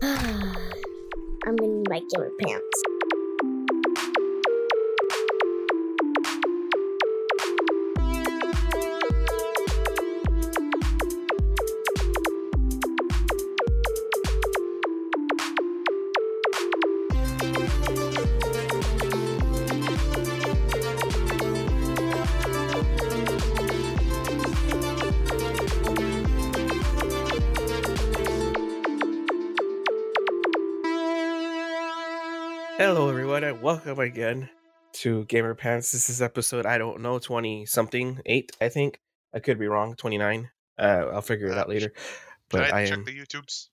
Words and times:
I'm 0.02 1.58
in 1.58 1.84
my 1.90 2.00
gamer 2.10 2.30
pants. 2.40 2.89
Welcome 33.84 34.00
again 34.00 34.48
to 34.92 35.24
Gamer 35.26 35.54
Pants. 35.54 35.92
This 35.92 36.10
is 36.10 36.20
episode 36.22 36.66
I 36.66 36.78
don't 36.78 37.00
know, 37.00 37.18
twenty 37.18 37.66
something, 37.66 38.20
eight, 38.26 38.52
I 38.60 38.68
think. 38.68 39.00
I 39.34 39.38
could 39.38 39.58
be 39.58 39.68
wrong, 39.68 39.94
twenty 39.94 40.18
nine. 40.18 40.50
Uh, 40.78 41.06
I'll 41.12 41.22
figure 41.22 41.48
it 41.48 41.56
Uh, 41.56 41.60
out 41.60 41.68
later. 41.68 41.92
But 42.48 42.72
I, 42.72 42.82
I 42.82 42.86
check 42.86 42.98
am. 42.98 43.04
the 43.04 43.16
YouTubes? 43.18 43.68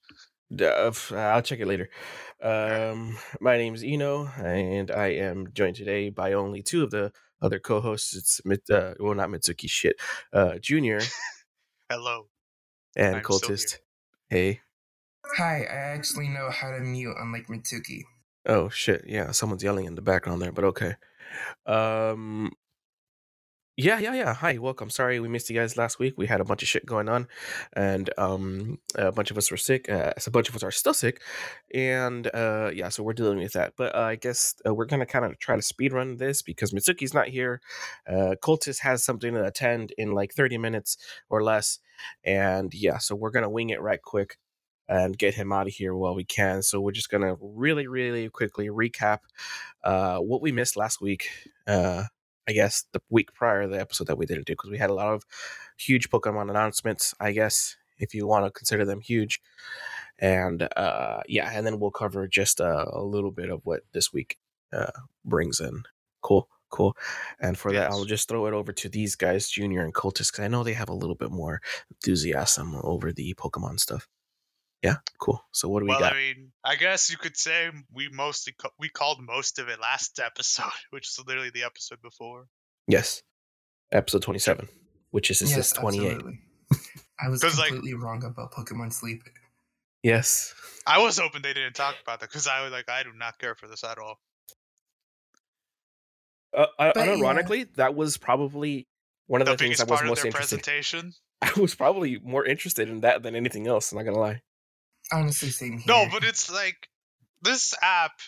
Uh, 0.61 0.87
f- 0.87 1.11
I'll 1.11 1.41
check 1.41 1.59
it 1.59 1.67
later. 1.67 1.89
Um, 2.41 3.17
my 3.41 3.57
is 3.59 3.83
Eno, 3.83 4.27
and 4.37 4.91
I 4.91 5.07
am 5.07 5.47
joined 5.53 5.75
today 5.75 6.09
by 6.09 6.33
only 6.33 6.61
two 6.61 6.83
of 6.83 6.91
the 6.91 7.11
other 7.41 7.59
co-hosts. 7.59 8.15
It's 8.15 8.41
uh, 8.69 8.93
well, 8.99 9.15
not 9.15 9.29
Mitsuki, 9.29 9.69
shit, 9.69 9.95
uh, 10.31 10.57
Junior 10.59 10.99
Hello. 11.89 12.27
and 12.95 13.17
I'm. 13.17 13.23
Cultist. 13.23 13.77
Hey. 14.29 14.61
Hi, 15.37 15.63
I 15.69 15.75
actually 15.95 16.29
know 16.29 16.49
how 16.51 16.71
to 16.71 16.79
mute 16.79 17.15
unlike 17.19 17.47
Mitsuki. 17.47 18.03
Oh 18.47 18.69
shit! 18.69 19.03
Yeah, 19.05 19.31
someone's 19.31 19.61
yelling 19.63 19.85
in 19.85 19.95
the 19.95 20.01
background 20.01 20.41
there, 20.41 20.53
but 20.53 20.63
okay. 20.63 20.95
Um, 21.65 22.53
yeah, 23.75 23.99
yeah, 23.99 24.13
yeah. 24.15 24.33
Hi, 24.33 24.57
welcome. 24.57 24.89
Sorry 24.89 25.19
we 25.19 25.27
missed 25.27 25.49
you 25.49 25.55
guys 25.59 25.75
last 25.75 25.99
week. 25.99 26.13
We 26.17 26.27
had 26.27 26.39
a 26.39 26.45
bunch 26.45 26.63
of 26.63 26.69
shit 26.69 26.85
going 26.85 27.09
on, 27.09 27.27
and 27.73 28.09
um, 28.17 28.79
a 28.95 29.11
bunch 29.11 29.31
of 29.31 29.37
us 29.37 29.51
were 29.51 29.57
sick. 29.57 29.89
Uh, 29.89 30.13
so 30.17 30.29
a 30.29 30.31
bunch 30.31 30.47
of 30.47 30.55
us 30.55 30.63
are 30.63 30.71
still 30.71 30.93
sick, 30.93 31.21
and 31.73 32.33
uh, 32.33 32.71
yeah, 32.73 32.87
so 32.87 33.03
we're 33.03 33.11
dealing 33.11 33.39
with 33.39 33.51
that. 33.51 33.73
But 33.75 33.93
uh, 33.93 33.99
I 33.99 34.15
guess 34.15 34.55
uh, 34.65 34.73
we're 34.73 34.85
gonna 34.85 35.05
kind 35.05 35.25
of 35.25 35.37
try 35.39 35.57
to 35.57 35.61
speed 35.61 35.91
run 35.91 36.15
this 36.15 36.41
because 36.41 36.71
Mitsuki's 36.71 37.13
not 37.13 37.27
here. 37.27 37.59
Uh, 38.09 38.35
Cultist 38.41 38.79
has 38.79 39.03
something 39.03 39.33
to 39.33 39.43
attend 39.43 39.91
in 39.97 40.13
like 40.13 40.31
thirty 40.33 40.57
minutes 40.57 40.97
or 41.29 41.43
less, 41.43 41.79
and 42.23 42.73
yeah, 42.73 42.97
so 42.97 43.13
we're 43.13 43.31
gonna 43.31 43.49
wing 43.49 43.71
it 43.71 43.81
right 43.81 44.01
quick 44.01 44.37
and 44.87 45.17
get 45.17 45.35
him 45.35 45.51
out 45.51 45.67
of 45.67 45.73
here 45.73 45.95
while 45.95 46.15
we 46.15 46.23
can. 46.23 46.61
So 46.61 46.79
we're 46.79 46.91
just 46.91 47.09
gonna 47.09 47.35
really, 47.39 47.87
really 47.87 48.29
quickly 48.29 48.67
recap 48.67 49.19
uh, 49.83 50.19
what 50.19 50.41
we 50.41 50.51
missed 50.51 50.77
last 50.77 51.01
week. 51.01 51.29
Uh, 51.65 52.03
I 52.47 52.53
guess 52.53 52.85
the 52.93 53.01
week 53.09 53.33
prior, 53.33 53.67
the 53.67 53.79
episode 53.79 54.07
that 54.07 54.17
we 54.17 54.25
didn't 54.25 54.47
do, 54.47 54.53
because 54.53 54.71
we 54.71 54.77
had 54.77 54.89
a 54.89 54.93
lot 54.93 55.13
of 55.13 55.23
huge 55.77 56.09
Pokemon 56.09 56.49
announcements. 56.49 57.13
I 57.19 57.33
guess 57.33 57.75
if 57.99 58.13
you 58.13 58.25
want 58.25 58.45
to 58.45 58.51
consider 58.51 58.85
them 58.85 59.01
huge, 59.01 59.41
and 60.19 60.67
uh, 60.77 61.21
yeah, 61.27 61.51
and 61.53 61.65
then 61.65 61.79
we'll 61.79 61.91
cover 61.91 62.27
just 62.27 62.61
uh, 62.61 62.85
a 62.91 63.03
little 63.03 63.31
bit 63.31 63.49
of 63.49 63.61
what 63.65 63.81
this 63.93 64.13
week 64.13 64.37
uh, 64.71 64.91
brings 65.25 65.59
in. 65.59 65.83
Cool. 66.21 66.47
Cool. 66.69 66.97
And 67.39 67.57
for 67.57 67.71
that, 67.71 67.89
I'll 67.91 68.03
just 68.03 68.27
throw 68.27 68.45
it 68.45 68.53
over 68.53 68.73
to 68.73 68.89
these 68.89 69.15
guys, 69.15 69.49
Junior 69.49 69.85
and 69.85 69.93
Cultist, 69.93 70.33
because 70.33 70.39
I 70.41 70.49
know 70.49 70.63
they 70.65 70.73
have 70.73 70.89
a 70.89 70.93
little 70.93 71.15
bit 71.15 71.31
more 71.31 71.61
enthusiasm 71.89 72.75
over 72.83 73.13
the 73.13 73.33
Pokemon 73.35 73.79
stuff. 73.79 74.09
Yeah, 74.83 74.97
cool. 75.19 75.43
So 75.51 75.67
what 75.69 75.79
do 75.79 75.85
we 75.85 75.89
well, 75.89 75.99
got? 75.99 76.13
I 76.13 76.17
mean, 76.17 76.51
I 76.63 76.75
guess 76.75 77.09
you 77.09 77.17
could 77.17 77.35
say 77.35 77.69
we 77.91 78.09
mostly 78.09 78.53
ca- 78.53 78.69
we 78.79 78.89
called 78.89 79.19
most 79.21 79.57
of 79.59 79.69
it 79.69 79.79
last 79.79 80.19
episode, 80.23 80.65
which 80.91 81.07
is 81.07 81.19
literally 81.25 81.49
the 81.49 81.63
episode 81.63 82.01
before. 82.01 82.47
Yes. 82.87 83.23
Episode 83.91 84.21
27, 84.21 84.67
which 85.11 85.31
is 85.31 85.39
this 85.39 85.51
yes, 85.55 85.71
28. 85.71 86.05
absolutely. 86.11 86.39
I 87.19 87.29
was 87.29 87.41
'Cause, 87.41 87.57
like- 87.57 87.69
completely 87.69 87.95
wrong 87.95 88.23
about 88.23 88.51
Pokemon 88.53 88.93
Sleep. 88.93 89.23
Yes. 90.03 90.53
I 90.85 90.99
was 90.99 91.17
hoping 91.17 91.41
they 91.41 91.53
didn't 91.53 91.73
talk 91.75 91.95
about 92.01 92.19
that 92.19 92.29
because 92.29 92.47
I 92.47 92.61
was 92.63 92.71
like, 92.71 92.89
I 92.89 93.03
do 93.03 93.09
not 93.17 93.39
care 93.39 93.55
for 93.55 93.67
this 93.67 93.83
at 93.83 93.97
all. 93.97 94.19
Uh, 96.55 96.67
uh, 96.79 96.91
But, 96.93 97.07
yeah. 97.07 97.15
unironically, 97.15 97.73
that 97.75 97.95
was 97.95 98.17
probably 98.17 98.87
one 99.27 99.41
of 99.41 99.47
The 99.47 99.53
the, 99.53 99.57
things 99.57 99.79
I 99.79 99.83
was 99.83 99.89
part 99.89 100.01
of 100.03 100.07
most 100.09 100.17
their 100.21 100.27
interested. 100.27 100.63
presentation. 100.63 101.13
I 101.41 101.51
was 101.59 101.75
probably 101.75 102.19
more 102.23 102.45
interested 102.45 102.89
in 102.89 103.01
that 103.01 103.23
than 103.23 103.35
anything 103.35 103.67
else. 103.67 103.91
I'm 103.91 103.97
not 103.97 104.05
gonna 104.05 104.19
lie. 104.19 104.41
Honestly, 105.11 105.49
same 105.49 105.73
here. 105.79 105.83
No, 105.87 106.07
but 106.11 106.23
it's 106.23 106.51
like 106.51 106.89
this 107.41 107.73
app. 107.81 108.19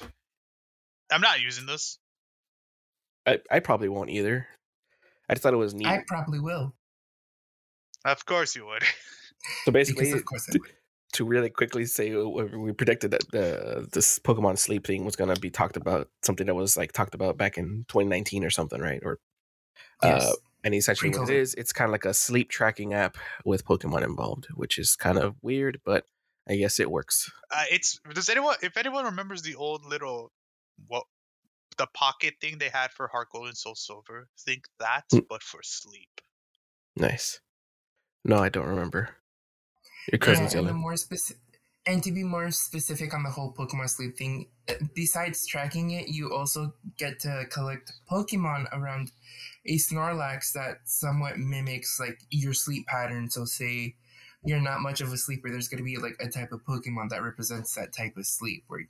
I'm 1.12 1.22
not 1.22 1.41
using 1.41 1.66
this. 1.66 1.97
I, 3.25 3.40
I 3.51 3.59
probably 3.59 3.90
won't 3.90 4.09
either. 4.09 4.47
I 5.29 5.34
just 5.34 5.44
thought 5.44 5.53
it 5.53 5.57
was 5.57 5.73
neat. 5.73 5.88
I 5.88 6.03
probably 6.07 6.40
will. 6.40 6.73
Of 8.06 8.25
course 8.25 8.56
you 8.56 8.66
would. 8.66 8.84
so 9.66 9.72
basically, 9.72 10.12
of 10.12 10.25
course 10.25 10.47
I 10.50 10.53
to, 10.53 10.59
would. 10.59 10.72
to 11.13 11.25
really 11.25 11.50
quickly 11.50 11.85
say, 11.85 12.13
uh, 12.13 12.23
we 12.23 12.72
predicted 12.72 13.11
that 13.11 13.29
the 13.31 13.88
this 13.91 14.19
Pokemon 14.19 14.57
Sleep 14.57 14.88
thing 14.88 15.06
was 15.06 15.16
gonna 15.16 15.35
be 15.35 15.50
talked 15.50 15.78
about, 15.78 16.07
something 16.23 16.47
that 16.47 16.56
was 16.56 16.78
like 16.78 16.91
talked 16.91 17.13
about 17.13 17.38
back 17.38 17.57
in 17.57 17.85
2019 17.90 18.44
or 18.44 18.50
something, 18.50 18.81
right? 18.81 19.01
Or 19.03 19.19
Yes. 20.03 20.25
uh, 20.25 20.34
and 20.63 20.75
essentially 20.75 21.11
what 21.11 21.29
it 21.29 21.56
it's 21.57 21.73
kind 21.73 21.90
of 21.90 21.91
like 21.91 22.06
a 22.06 22.13
sleep 22.13 22.50
tracking 22.50 22.94
app 22.94 23.17
with 23.46 23.66
Pokemon 23.66 24.03
involved, 24.03 24.47
which 24.53 24.78
is 24.78 24.96
kind 24.96 25.17
of 25.17 25.35
weird, 25.41 25.79
but 25.85 26.06
I 26.49 26.55
guess 26.55 26.79
it 26.79 26.89
works. 26.89 27.29
Uh, 27.55 27.63
it's 27.71 27.99
does 28.13 28.29
anyone 28.29 28.55
if 28.63 28.75
anyone 28.77 29.05
remembers 29.05 29.41
the 29.43 29.55
old 29.55 29.85
little 29.85 30.31
what 30.87 31.03
the 31.77 31.87
pocket 31.93 32.35
thing 32.41 32.57
they 32.57 32.69
had 32.69 32.91
for 32.91 33.07
Heart 33.07 33.27
Gold 33.31 33.47
and 33.47 33.57
Soul 33.57 33.75
Silver? 33.75 34.27
Think 34.39 34.63
that, 34.79 35.03
Mm. 35.13 35.27
but 35.29 35.43
for 35.43 35.61
sleep. 35.63 36.09
Nice. 36.95 37.39
No, 38.25 38.37
I 38.37 38.49
don't 38.49 38.67
remember. 38.67 39.15
Your 40.11 40.19
yeah, 40.19 40.25
cousin's 40.25 40.53
and 40.55 40.63
yelling. 40.65 40.81
more 40.81 40.97
specific, 40.97 41.41
and 41.85 42.01
to 42.03 42.11
be 42.11 42.23
more 42.23 42.49
specific 42.51 43.13
on 43.13 43.23
the 43.23 43.29
whole 43.29 43.53
Pokemon 43.53 43.89
Sleep 43.89 44.17
thing, 44.17 44.49
uh, 44.67 44.73
besides 44.95 45.45
tracking 45.47 45.91
it, 45.91 46.07
you 46.09 46.33
also 46.33 46.73
get 46.97 47.19
to 47.19 47.45
collect 47.51 47.93
Pokemon 48.11 48.66
around 48.73 49.11
a 49.66 49.77
Snorlax 49.77 50.51
that 50.53 50.79
somewhat 50.85 51.37
mimics 51.37 51.99
like 51.99 52.19
your 52.31 52.53
sleep 52.53 52.87
pattern. 52.87 53.29
So, 53.29 53.45
say 53.45 53.95
you're 54.44 54.61
not 54.61 54.81
much 54.81 55.01
of 55.01 55.11
a 55.13 55.17
sleeper, 55.17 55.50
there's 55.50 55.67
going 55.67 55.79
to 55.79 55.83
be 55.83 55.97
like 55.97 56.16
a 56.19 56.29
type 56.29 56.51
of 56.51 56.63
Pokemon 56.66 57.09
that 57.09 57.23
represents 57.23 57.75
that 57.75 57.94
type 57.94 58.17
of 58.17 58.25
sleep 58.25 58.63
where 58.67 58.88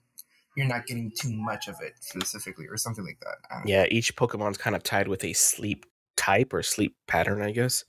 you're 0.55 0.67
not 0.67 0.85
getting 0.87 1.11
too 1.19 1.31
much 1.33 1.67
of 1.67 1.75
it 1.81 1.93
specifically, 2.01 2.67
or 2.67 2.77
something 2.77 3.05
like 3.05 3.19
that. 3.21 3.37
I 3.51 3.55
don't 3.59 3.71
know. 3.71 3.71
Yeah, 3.71 3.85
each 3.89 4.15
Pokemon's 4.15 4.57
kind 4.57 4.75
of 4.75 4.83
tied 4.83 5.07
with 5.07 5.23
a 5.23 5.33
sleep 5.33 5.85
type 6.17 6.53
or 6.53 6.63
sleep 6.63 6.95
pattern, 7.07 7.41
I 7.41 7.51
guess. 7.51 7.83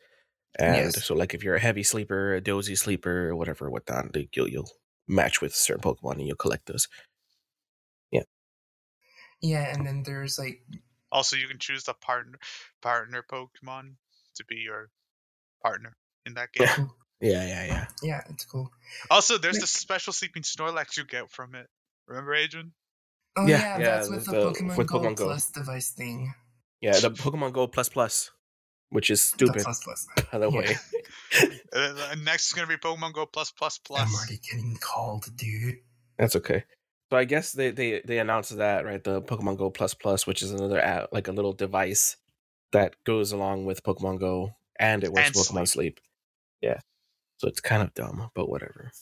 And 0.59 0.94
Yes. 0.94 1.03
so, 1.03 1.15
like, 1.15 1.34
if 1.34 1.44
you're 1.44 1.56
a 1.56 1.60
heavy 1.60 1.82
sleeper, 1.84 2.34
a 2.34 2.41
dozy 2.41 2.76
sleeper, 2.76 3.31
or 3.31 3.37
whatever, 3.37 3.70
what 3.70 3.87
that 3.87 4.15
like, 4.16 4.37
you'll 4.37 4.49
you'll 4.49 4.70
match 5.09 5.41
with 5.43 5.54
certain 5.54 5.82
Pokemon 5.82 6.15
and 6.19 6.26
you'll 6.28 6.37
collect 6.37 6.66
those. 6.66 6.88
Yeah. 8.10 8.22
Yeah, 9.41 9.72
and 9.72 9.87
then 9.87 10.03
there's 10.03 10.38
like 10.38 10.62
Also, 11.12 11.37
you 11.37 11.49
can 11.49 11.59
choose 11.59 11.84
the 11.84 11.94
partner 11.94 12.38
partner 12.82 13.25
Pokemon 13.31 13.97
to 14.37 14.44
be 14.44 14.56
your 14.56 14.91
partner 15.62 15.97
in 16.26 16.34
that 16.34 16.53
game. 16.53 16.69
Yeah, 17.20 17.47
yeah, 17.47 17.64
yeah. 17.66 17.86
yeah, 18.03 18.20
it's 18.31 18.44
cool. 18.47 18.70
also, 19.10 19.36
there's 19.38 19.56
Like- 19.56 19.62
the 19.62 19.66
special 19.66 20.12
sleeping 20.12 20.42
Snorlax 20.42 20.97
you 20.97 21.04
get 21.04 21.31
from 21.31 21.54
it. 21.54 21.69
Remember, 22.06 22.34
Adrian? 22.34 22.72
Oh 23.36 23.47
Yeah, 23.47 23.58
yeah, 23.60 23.78
yeah, 23.78 23.84
that's 23.97 24.08
with 24.10 24.25
the, 24.26 24.32
the- 24.32 24.50
Pokemon, 24.53 24.76
with 24.76 24.86
Go 24.88 25.00
Pokemon 25.00 25.16
Go. 25.16 25.25
Plus 25.26 25.50
device 25.50 25.91
thing. 25.91 26.34
Yeah, 26.81 26.98
the 26.98 27.10
Pokemon 27.10 27.53
Go 27.53 27.66
Plus 27.66 27.88
Plus, 27.91 28.31
which 28.88 29.10
is 29.10 29.20
The 29.20 29.26
stupid, 29.36 29.62
plus 29.62 29.84
plus. 29.84 30.06
by 30.32 30.38
the 30.38 30.50
Yeah. 30.50 30.58
way. 30.58 30.76
Uh, 31.72 32.16
next 32.25 32.48
is 32.48 32.53
gonna 32.54 32.66
be 32.66 32.76
Pokemon 32.76 33.12
Go 33.12 33.25
Plus 33.26 33.52
Plus 33.52 33.78
Plus. 33.78 34.00
I'm 34.00 34.12
already 34.14 34.38
getting 34.38 34.76
called, 34.81 35.26
dude. 35.37 35.76
That's 36.19 36.34
okay. 36.34 36.64
So 37.11 37.16
I 37.16 37.25
guess 37.25 37.52
they 37.52 37.70
they 37.70 38.00
they 38.05 38.19
announced 38.19 38.56
that 38.56 38.84
right, 38.84 39.02
the 39.02 39.23
Pokemon 39.23 39.56
Go 39.58 39.70
Plus 39.70 39.94
Plus, 39.94 40.26
which 40.26 40.43
is 40.43 40.50
another 40.50 40.81
app, 40.81 41.11
like 41.12 41.28
a 41.28 41.32
little 41.32 41.52
device 41.52 42.16
that 42.73 42.96
goes 43.05 43.31
along 43.31 43.66
with 43.66 43.84
Pokemon 43.84 44.19
Go, 44.19 44.56
and 44.81 45.05
it 45.05 45.12
works 45.12 45.28
And 45.28 45.37
with 45.37 45.46
Pokemon 45.49 45.69
Sleep. 45.69 46.00
Yeah, 46.61 46.81
so 47.40 47.48
it's 47.48 47.60
kind 47.60 47.82
of 47.82 47.94
dumb, 47.94 48.31
but 48.34 48.50
whatever. 48.50 48.92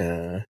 Uh, 0.00 0.40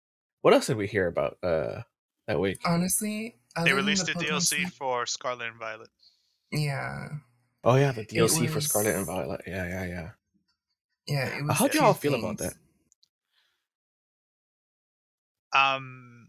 what 0.41 0.55
else 0.55 0.67
did 0.69 0.79
we 0.79 0.87
hear 0.87 1.07
about 1.09 1.37
uh 1.43 1.83
that 2.27 2.41
week? 2.41 2.59
Honestly, 2.65 3.37
They 3.63 3.75
released 3.75 4.07
the 4.07 4.15
the 4.15 4.25
DLC 4.25 4.41
Sleep- 4.43 4.69
for 4.73 5.05
Scarlet 5.05 5.49
and 5.49 5.59
Violet. 5.59 5.91
Yeah, 6.51 7.09
Oh 7.65 7.77
yeah, 7.77 7.93
the 7.93 8.07
DLC 8.07 8.49
for 8.49 8.63
Scarlet 8.63 8.97
and 8.97 9.05
Violet. 9.07 9.43
Yeah, 9.47 9.67
yeah, 9.69 9.85
yeah. 9.87 10.11
yeah. 11.07 11.37
It 11.39 11.45
was 11.45 11.59
How'd 11.59 11.73
two 11.73 11.79
y'all 11.79 11.93
feel 11.93 12.15
about 12.15 12.39
that? 12.39 12.55
Um, 15.55 16.29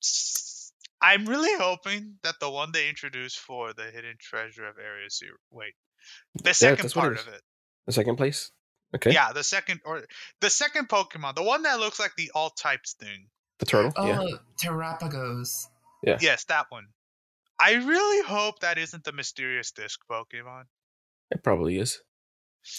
s- 0.00 0.72
I'm 1.00 1.26
really 1.26 1.52
hoping 1.60 2.18
that 2.22 2.36
the 2.40 2.48
one 2.50 2.70
they 2.72 2.88
introduced 2.88 3.40
for 3.40 3.72
the 3.72 3.84
hidden 3.90 4.14
treasure 4.20 4.64
of 4.68 4.76
Area 4.78 5.10
Zero. 5.10 5.36
Wait, 5.50 5.74
the 6.34 6.54
second 6.54 6.84
that's 6.84 6.92
it 6.96 6.98
part 6.98 7.18
of 7.18 7.26
it. 7.28 7.42
The 7.86 7.92
second 7.92 8.14
place. 8.16 8.52
Okay. 8.94 9.12
Yeah, 9.12 9.32
the 9.32 9.42
second 9.44 9.80
or 9.84 10.02
the 10.40 10.50
second 10.50 10.88
Pokemon, 10.88 11.34
the 11.34 11.42
one 11.42 11.62
that 11.62 11.80
looks 11.80 11.98
like 11.98 12.12
the 12.16 12.30
all 12.34 12.50
types 12.50 12.92
thing. 12.94 13.26
The 13.58 13.66
turtle. 13.66 13.92
Oh, 13.96 14.06
yeah. 14.06 14.36
Terapagos. 14.62 15.66
Yes, 16.04 16.44
that 16.44 16.66
one. 16.70 16.88
I 17.60 17.74
really 17.74 18.26
hope 18.26 18.60
that 18.60 18.76
isn't 18.78 19.04
the 19.04 19.12
mysterious 19.12 19.70
disc 19.70 20.00
Pokemon. 20.10 20.64
It 21.30 21.42
probably 21.42 21.78
is. 21.78 22.02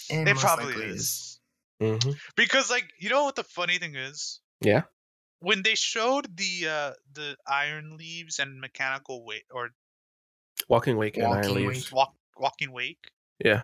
It, 0.09 0.27
It 0.27 0.37
probably 0.37 0.65
likely 0.75 0.89
is. 0.89 1.39
hmm 1.79 2.11
Because 2.35 2.69
like 2.69 2.85
you 2.99 3.09
know 3.09 3.23
what 3.23 3.35
the 3.35 3.43
funny 3.43 3.77
thing 3.79 3.95
is? 3.95 4.39
Yeah. 4.61 4.83
When 5.39 5.61
they 5.63 5.75
showed 5.75 6.37
the 6.37 6.67
uh 6.69 6.91
the 7.13 7.35
iron 7.47 7.97
leaves 7.97 8.39
and 8.39 8.59
mechanical 8.61 9.25
weight 9.25 9.45
or 9.51 9.69
Walking 10.69 10.97
Wake 10.97 11.17
and 11.17 11.25
Iron 11.27 11.49
Walking 11.49 11.67
Leaves. 11.67 11.91
walk 11.91 12.13
walking 12.37 12.71
wake, 12.71 13.09
Yeah. 13.43 13.63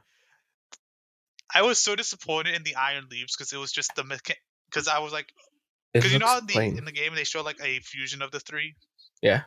I 1.53 1.63
was 1.63 1.79
so 1.79 1.95
disappointed 1.95 2.55
in 2.55 2.63
the 2.63 2.75
iron 2.75 3.07
leaves 3.09 3.35
because 3.35 3.53
it 3.53 3.57
was 3.57 3.71
just 3.71 3.95
the 3.95 4.03
mecha- 4.03 4.35
because 4.69 4.87
I 4.87 4.99
was 4.99 5.11
like 5.11 5.33
because 5.93 6.13
you 6.13 6.19
know 6.19 6.27
how 6.27 6.39
in 6.39 6.45
the 6.45 6.53
plain. 6.53 6.77
in 6.77 6.85
the 6.85 6.91
game 6.91 7.15
they 7.15 7.23
show 7.23 7.41
like 7.41 7.59
a 7.63 7.79
fusion 7.79 8.21
of 8.21 8.31
the 8.31 8.39
three. 8.39 8.75
Yeah. 9.21 9.43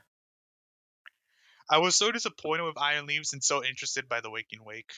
I 1.70 1.78
was 1.78 1.96
so 1.96 2.10
disappointed 2.10 2.64
with 2.64 2.76
iron 2.76 3.06
leaves 3.06 3.32
and 3.32 3.42
so 3.42 3.64
interested 3.64 4.08
by 4.08 4.20
the 4.20 4.30
waking 4.30 4.64
wake. 4.64 4.90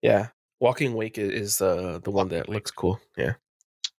Yeah. 0.00 0.28
Walking 0.60 0.92
Wake 0.92 1.16
is 1.16 1.62
uh, 1.62 2.00
the 2.04 2.10
one 2.10 2.28
that 2.28 2.48
looks 2.48 2.70
cool. 2.70 3.00
Yeah. 3.16 3.34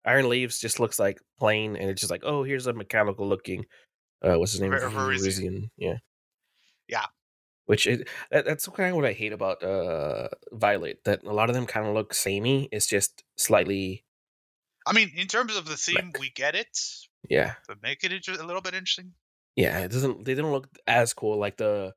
Iron 0.06 0.30
Leaves 0.30 0.60
just 0.60 0.80
looks 0.80 1.00
like 1.00 1.20
plain, 1.40 1.76
and 1.76 1.90
it's 1.90 2.02
just 2.02 2.12
like, 2.12 2.24
oh, 2.24 2.44
here's 2.44 2.68
a 2.68 2.74
mechanical 2.74 3.28
looking. 3.28 3.66
Uh, 4.24 4.36
what's 4.38 4.52
his 4.52 4.62
name? 4.62 4.70
Ver-. 4.72 4.90
Virizion. 4.90 5.70
Yeah. 5.78 5.98
Yeah. 6.88 7.06
Which 7.72 7.88
it 7.88 8.10
that, 8.32 8.44
that's 8.44 8.68
kind 8.68 8.90
of 8.90 8.98
what 8.98 9.06
I 9.06 9.14
hate 9.14 9.32
about 9.32 9.64
uh 9.64 10.28
Violet. 10.52 10.98
That 11.06 11.24
a 11.24 11.32
lot 11.32 11.50
of 11.50 11.56
them 11.56 11.66
kind 11.66 11.88
of 11.88 11.94
look 11.94 12.14
samey. 12.14 12.68
It's 12.70 12.86
just 12.96 13.24
slightly, 13.38 14.04
I 14.86 14.92
mean, 14.92 15.10
in 15.16 15.28
terms 15.28 15.56
of 15.56 15.64
the 15.72 15.78
theme, 15.78 16.12
we 16.20 16.32
get 16.36 16.54
it, 16.54 16.76
yeah, 17.30 17.54
but 17.70 17.82
make 17.82 18.04
it 18.04 18.12
a 18.28 18.44
little 18.44 18.62
bit 18.62 18.74
interesting. 18.74 19.14
yeah. 19.56 19.80
It 19.86 19.92
doesn't. 19.92 20.26
They 20.26 20.36
don't 20.36 20.52
look 20.52 20.68
as 20.86 21.14
cool. 21.14 21.40
Like 21.40 21.56
the 21.56 21.94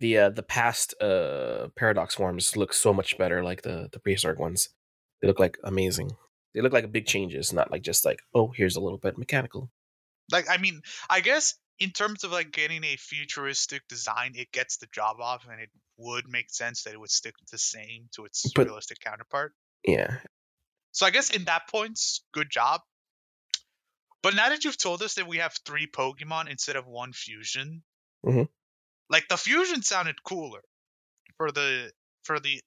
the 0.00 0.18
uh 0.18 0.30
the 0.30 0.42
past 0.42 1.00
uh 1.00 1.68
paradox 1.76 2.16
forms 2.16 2.56
look 2.56 2.72
so 2.74 2.92
much 2.92 3.16
better. 3.16 3.44
Like 3.44 3.62
the 3.62 3.88
the 3.92 4.00
prehistoric 4.00 4.40
ones, 4.40 4.70
they 5.22 5.28
look 5.28 5.38
like 5.38 5.56
amazing. 5.62 6.10
They 6.52 6.62
look 6.62 6.72
like 6.72 6.90
big 6.90 7.06
changes, 7.06 7.52
not 7.52 7.70
like 7.70 7.82
just 7.82 8.04
like 8.04 8.20
oh, 8.34 8.52
here's 8.56 8.76
a 8.76 8.80
little 8.80 8.98
bit 8.98 9.18
mechanical. 9.18 9.70
Like, 10.32 10.46
I 10.50 10.58
mean, 10.58 10.82
I 11.08 11.20
guess 11.20 11.54
in 11.78 11.90
terms 11.90 12.24
of 12.24 12.32
like 12.32 12.50
getting 12.52 12.84
a 12.84 12.96
futuristic 12.96 13.86
design, 13.88 14.32
it 14.34 14.50
gets 14.52 14.78
the 14.78 14.86
job 14.94 15.20
off, 15.20 15.44
and 15.50 15.60
it 15.60 15.70
would 15.98 16.28
make 16.28 16.50
sense 16.50 16.82
that 16.84 16.94
it 16.94 17.00
would 17.00 17.10
stick 17.10 17.34
the 17.50 17.58
same 17.58 18.08
to 18.14 18.24
its 18.24 18.50
But- 18.54 18.66
realistic 18.66 19.00
counterpart. 19.00 19.54
Yeah, 19.84 20.20
So 20.92 21.04
I 21.06 21.10
guess 21.10 21.30
in 21.30 21.44
that 21.44 21.68
points, 21.68 22.24
good 22.32 22.50
job. 22.50 22.80
But 24.22 24.34
now 24.34 24.48
that 24.48 24.64
you've 24.64 24.78
told 24.78 25.02
us 25.02 25.14
that 25.14 25.26
we 25.28 25.36
have 25.38 25.54
three 25.64 25.86
Pokemon 25.86 26.48
instead 26.48 26.74
of 26.76 26.86
one 26.86 27.12
fusion, 27.12 27.84
Mhm. 28.24 28.48
like 29.10 29.28
the 29.28 29.36
fusion 29.36 29.82
sounded 29.82 30.22
cooler 30.24 30.62
for 31.36 31.52
the 31.52 31.92
for 32.24 32.40
the 32.40 32.60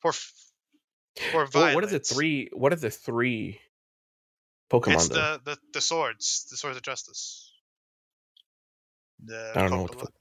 for 0.00 0.12
for 0.12 1.48
Well, 1.52 1.74
what 1.74 1.82
are 1.84 1.88
the 1.88 1.98
three? 2.00 2.48
What 2.52 2.72
are 2.72 2.76
the 2.76 2.90
three 2.90 3.60
Pokemon 4.70 4.94
It's 4.94 5.08
the, 5.08 5.40
the 5.44 5.58
the 5.72 5.80
swords, 5.80 6.46
the 6.50 6.56
swords 6.56 6.76
of 6.76 6.82
justice. 6.82 7.50
The 9.26 9.52
I 9.54 9.60
don't 9.62 9.70
know 9.70 9.82
what 9.82 9.92
the 9.92 9.98
fuck. 9.98 10.12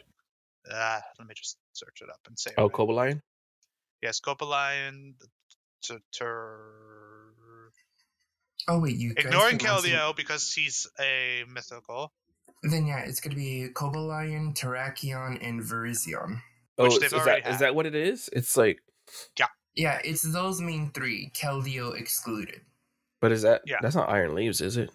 Ah, 0.71 1.01
let 1.19 1.27
me 1.27 1.33
just 1.35 1.57
search 1.73 2.01
it 2.01 2.09
up 2.09 2.19
and 2.27 2.37
say. 2.39 2.51
Oh, 2.57 2.65
it 2.65 2.67
right. 2.67 2.73
Cobalion. 2.73 3.21
Yes, 4.01 4.19
Cobalion. 4.21 5.13
To, 5.83 5.99
tur 6.13 7.71
Oh 8.69 8.79
wait, 8.79 8.95
you 8.95 9.13
ignoring 9.17 9.57
can 9.57 9.67
Keldeo 9.69 10.15
because 10.15 10.53
he's 10.53 10.87
a 10.99 11.43
mythical. 11.51 12.13
Then 12.61 12.85
yeah, 12.87 12.99
it's 12.99 13.19
gonna 13.19 13.35
be 13.35 13.67
Cobalion, 13.73 14.55
Terrakion, 14.57 15.45
and 15.45 15.61
Virizion. 15.61 16.39
Oh, 16.77 16.85
is, 16.85 16.99
they've 16.99 17.07
is 17.07 17.13
already 17.13 17.41
that 17.41 17.51
is 17.51 17.59
that 17.59 17.75
what 17.75 17.85
it 17.85 17.95
is? 17.95 18.29
It's 18.31 18.55
like, 18.55 18.79
Yeah, 19.37 19.47
yeah, 19.75 19.99
it's 20.05 20.21
those 20.21 20.61
main 20.61 20.91
three, 20.91 21.29
Keldeo 21.35 21.99
excluded. 21.99 22.61
but 23.19 23.33
is 23.33 23.41
that 23.41 23.63
Yeah. 23.65 23.77
that's 23.81 23.95
not 23.95 24.09
Iron 24.09 24.33
Leaves, 24.35 24.61
is 24.61 24.77
it? 24.77 24.89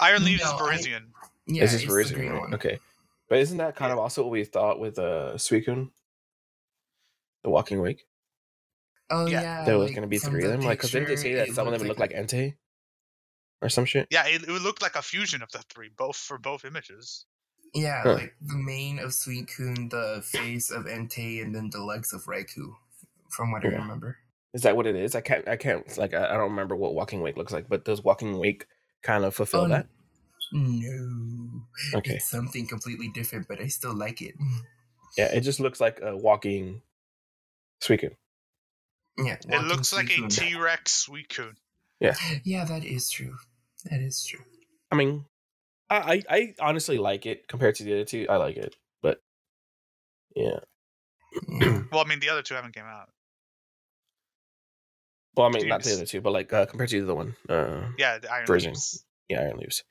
Iron 0.00 0.24
Leaves 0.24 0.42
No, 0.44 0.54
is 0.54 0.60
I- 0.60 0.64
Virizion. 0.76 1.04
Yeah, 1.48 1.64
is 1.64 1.72
this 1.72 1.82
it's 1.82 1.90
the 1.92 1.98
Virizion, 1.98 2.14
green 2.14 2.30
right? 2.32 2.40
one. 2.42 2.54
Okay, 2.54 2.78
but 3.28 3.38
isn't 3.38 3.58
that 3.58 3.76
kind 3.76 3.90
Yeah. 3.90 3.94
of 3.94 3.98
also 4.00 4.22
what 4.22 4.30
we 4.32 4.44
thought 4.44 4.78
with 4.80 4.98
uh 4.98 5.34
Suicune, 5.34 5.90
the 7.44 7.50
Walking 7.50 7.80
Wake? 7.80 8.06
Oh 9.10 9.26
Yeah. 9.26 9.40
yeah, 9.40 9.64
there 9.64 9.78
was 9.78 9.86
like, 9.90 9.96
going 9.96 10.02
to 10.02 10.08
be 10.08 10.18
three 10.18 10.44
of 10.44 10.50
the 10.50 10.56
them, 10.56 10.66
like 10.66 10.78
because 10.78 10.90
didn't 10.90 11.08
they 11.08 11.14
picture, 11.14 11.22
say 11.22 11.34
that 11.34 11.48
it 11.48 11.54
some 11.54 11.66
of 11.66 11.72
them 11.72 11.86
looked 11.86 11.98
would 11.98 12.08
look 12.10 12.18
like 12.18 12.26
Entei 12.26 12.56
or 13.62 13.68
some 13.68 13.84
shit? 13.84 14.06
Yeah, 14.10 14.26
it, 14.26 14.42
it 14.42 14.50
would 14.50 14.62
look 14.62 14.82
like 14.82 14.96
a 14.96 15.02
fusion 15.02 15.42
of 15.42 15.50
the 15.50 15.62
three, 15.70 15.90
both 15.96 16.16
for 16.16 16.38
both 16.38 16.64
images. 16.64 17.26
Yeah, 17.74 18.02
Huh. 18.02 18.14
like 18.14 18.34
the 18.40 18.56
mane 18.56 18.98
of 18.98 19.10
Suicune, 19.10 19.90
the 19.90 20.22
face 20.24 20.70
of 20.70 20.84
Entei, 20.86 21.42
and 21.42 21.54
then 21.54 21.70
the 21.70 21.82
legs 21.82 22.12
of 22.12 22.24
Raikou, 22.24 22.72
from 23.30 23.52
what 23.52 23.64
I 23.64 23.68
remember. 23.68 24.18
Is 24.54 24.62
that 24.62 24.74
what 24.76 24.86
it 24.86 24.96
is? 24.96 25.14
I 25.14 25.20
can't. 25.20 25.46
I 25.46 25.56
can't. 25.56 25.96
Like 25.98 26.14
I, 26.14 26.30
I 26.30 26.32
don't 26.32 26.50
remember 26.50 26.74
what 26.76 26.94
Walking 26.94 27.20
Wake 27.20 27.36
looks 27.36 27.52
like, 27.52 27.68
but 27.68 27.84
does 27.84 28.02
Walking 28.02 28.38
Wake 28.38 28.66
kind 29.02 29.24
of 29.24 29.34
fulfill 29.34 29.62
Oh, 29.62 29.68
that? 29.68 29.86
No, 30.52 31.62
Okay. 31.94 32.14
it's 32.14 32.30
something 32.30 32.66
completely 32.66 33.08
different, 33.08 33.46
but 33.48 33.60
I 33.60 33.66
still 33.68 33.94
like 33.94 34.22
it. 34.22 34.34
Yeah, 35.16 35.26
it 35.32 35.40
just 35.40 35.60
looks 35.60 35.80
like 35.80 36.00
a 36.02 36.16
walking 36.16 36.82
Suicune. 37.82 38.14
Yeah, 39.18 39.36
It 39.48 39.64
looks 39.64 39.92
like 39.92 40.06
a 40.10 40.12
Suicune. 40.22 40.36
T 40.38 40.54
Rex 40.56 41.06
Suicune. 41.08 41.54
Yeah, 42.00 42.14
Yeah, 42.44 42.64
that 42.64 42.84
is 42.84 43.10
true. 43.10 43.36
That 43.90 44.00
is 44.00 44.24
true. 44.24 44.40
I 44.90 44.96
mean, 44.96 45.24
I, 45.90 46.22
I 46.30 46.36
I 46.36 46.54
honestly 46.60 46.98
like 46.98 47.26
it 47.26 47.46
compared 47.48 47.74
to 47.76 47.84
the 47.84 47.92
other 47.94 48.04
two. 48.04 48.26
I 48.30 48.36
like 48.36 48.56
it, 48.56 48.76
but 49.02 49.20
yeah. 50.34 50.60
Yeah. 51.48 51.82
Well, 51.92 52.04
I 52.04 52.08
mean, 52.08 52.20
the 52.20 52.28
other 52.30 52.42
two 52.42 52.54
haven't 52.54 52.74
came 52.74 52.84
out. 52.84 53.08
Well, 55.36 55.46
I 55.46 55.50
mean, 55.50 55.68
not 55.68 55.82
the 55.82 55.92
other 55.94 56.06
two, 56.06 56.20
but 56.20 56.32
like 56.32 56.52
uh, 56.52 56.66
compared 56.66 56.90
to 56.90 56.98
the 57.00 57.04
other 57.06 57.14
one, 57.14 57.36
uh, 57.48 57.88
Yeah, 57.98 58.18
the 58.18 58.30
Iron 58.32 58.46
Version. 58.46 58.70
Leaves. 58.72 59.04
yeah, 59.28 59.40
Iron 59.42 59.58
Leaves. 59.58 59.84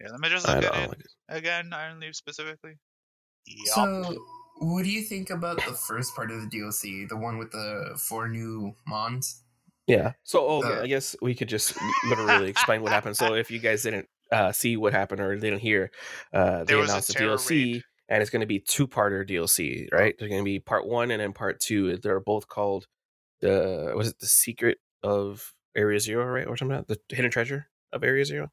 Yeah, 0.00 0.10
let 0.10 0.20
me 0.20 0.28
just 0.28 0.46
look 0.46 0.56
at 0.58 0.64
it 0.64 0.72
don't 0.72 0.88
like 0.88 1.00
it. 1.00 1.06
again. 1.28 1.72
Iron 1.72 2.00
Leaves 2.00 2.18
specifically. 2.18 2.74
Yup. 3.46 3.66
So, 3.74 4.16
what 4.58 4.84
do 4.84 4.90
you 4.90 5.02
think 5.02 5.30
about 5.30 5.56
the 5.56 5.72
first 5.72 6.14
part 6.14 6.30
of 6.30 6.40
the 6.42 6.46
DLC, 6.58 7.08
the 7.08 7.16
one 7.16 7.38
with 7.38 7.50
the 7.52 7.98
four 7.98 8.28
new 8.28 8.74
Mons? 8.86 9.42
Yeah. 9.86 10.12
So, 10.24 10.46
oh, 10.46 10.58
okay, 10.58 10.80
Uh, 10.80 10.82
I 10.82 10.86
guess 10.86 11.16
we 11.22 11.34
could 11.34 11.48
just 11.48 11.74
literally 12.08 12.48
explain 12.50 12.82
what 12.82 12.92
happened. 12.92 13.16
So, 13.16 13.34
if 13.34 13.50
you 13.50 13.58
guys 13.58 13.82
didn't 13.82 14.08
uh, 14.30 14.52
see 14.52 14.76
what 14.76 14.92
happened 14.92 15.20
or 15.20 15.34
didn't 15.36 15.60
hear, 15.60 15.90
uh, 16.32 16.58
they 16.64 16.74
There 16.74 16.82
announced 16.84 17.08
the 17.08 17.14
DLC, 17.14 17.50
raid. 17.74 17.84
and 18.08 18.20
it's 18.20 18.30
going 18.30 18.40
to 18.40 18.46
be 18.46 18.60
two-parter 18.60 19.26
DLC, 19.28 19.90
right? 19.90 20.14
There's 20.18 20.28
going 20.28 20.42
to 20.42 20.44
be 20.44 20.60
part 20.60 20.86
one 20.86 21.10
and 21.10 21.20
then 21.20 21.32
part 21.32 21.58
two. 21.60 21.96
They're 21.96 22.20
both 22.20 22.48
called 22.48 22.86
the 23.40 23.92
was 23.96 24.08
it 24.08 24.18
the 24.18 24.26
Secret 24.26 24.78
of 25.02 25.54
Area 25.76 25.98
Zero, 26.00 26.26
right, 26.26 26.46
or 26.46 26.56
something? 26.56 26.76
Like 26.76 26.86
that? 26.88 27.08
The 27.08 27.16
Hidden 27.16 27.30
Treasure 27.30 27.68
of 27.92 28.04
Area 28.04 28.24
Zero. 28.24 28.50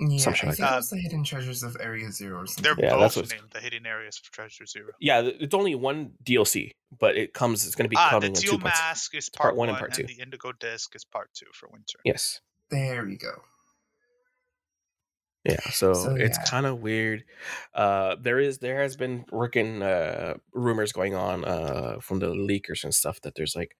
Yeah, 0.00 0.18
Some 0.18 0.34
shit 0.34 0.44
I 0.44 0.46
like 0.48 0.56
think 0.56 0.68
that. 0.68 0.72
it 0.72 0.76
was 0.76 0.90
the 0.90 0.96
Hidden 0.98 1.22
Treasures 1.24 1.62
of 1.62 1.76
Area 1.78 2.10
Zero 2.10 2.40
or 2.40 2.46
something. 2.46 2.74
They're 2.76 2.84
Yeah, 2.90 2.96
that's 2.96 3.14
both 3.14 3.24
what's- 3.24 3.32
named 3.32 3.50
the 3.52 3.60
Hidden 3.60 3.86
Areas 3.86 4.20
of 4.24 4.30
Treasure 4.32 4.66
Zero. 4.66 4.92
Yeah, 5.00 5.20
it's 5.22 5.54
only 5.54 5.74
one 5.76 6.12
DLC, 6.24 6.72
but 6.98 7.16
it 7.16 7.34
comes. 7.34 7.64
It's 7.66 7.76
going 7.76 7.84
to 7.84 7.88
be 7.90 7.96
Ah, 7.96 8.06
the 8.06 8.10
coming 8.16 8.28
in 8.30 8.34
Teal 8.34 8.52
two 8.52 8.58
parts. 8.58 8.78
Mask 8.80 9.14
is 9.14 9.28
Part 9.28 9.42
part, 9.42 9.56
one 9.56 9.68
one, 9.68 9.68
and 9.70 9.78
part 9.78 9.98
and 9.98 10.08
two. 10.08 10.14
the 10.14 10.20
Indigo 10.20 10.50
Disc 10.52 10.94
is 10.96 11.04
part 11.04 11.30
two 11.34 11.46
for 11.54 11.68
Winter. 11.68 11.98
Yes. 12.04 12.40
There 12.70 13.04
we 13.04 13.16
go. 13.16 13.42
Yeah, 15.44 15.60
so, 15.70 15.92
So, 15.94 16.14
it's 16.14 16.38
yeah. 16.38 16.44
kind 16.44 16.66
of 16.66 16.78
weird. 16.80 17.24
Uh, 17.74 18.14
there 18.20 18.38
is 18.38 18.58
there 18.58 18.80
has 18.80 18.96
been 18.96 19.24
working 19.32 19.82
uh, 19.82 20.34
rumors 20.52 20.92
going 20.92 21.14
on 21.16 21.44
uh, 21.44 21.98
from 22.00 22.20
the 22.20 22.28
leakers 22.28 22.84
and 22.84 22.94
stuff 22.94 23.20
that 23.22 23.34
there's 23.34 23.56
like 23.56 23.76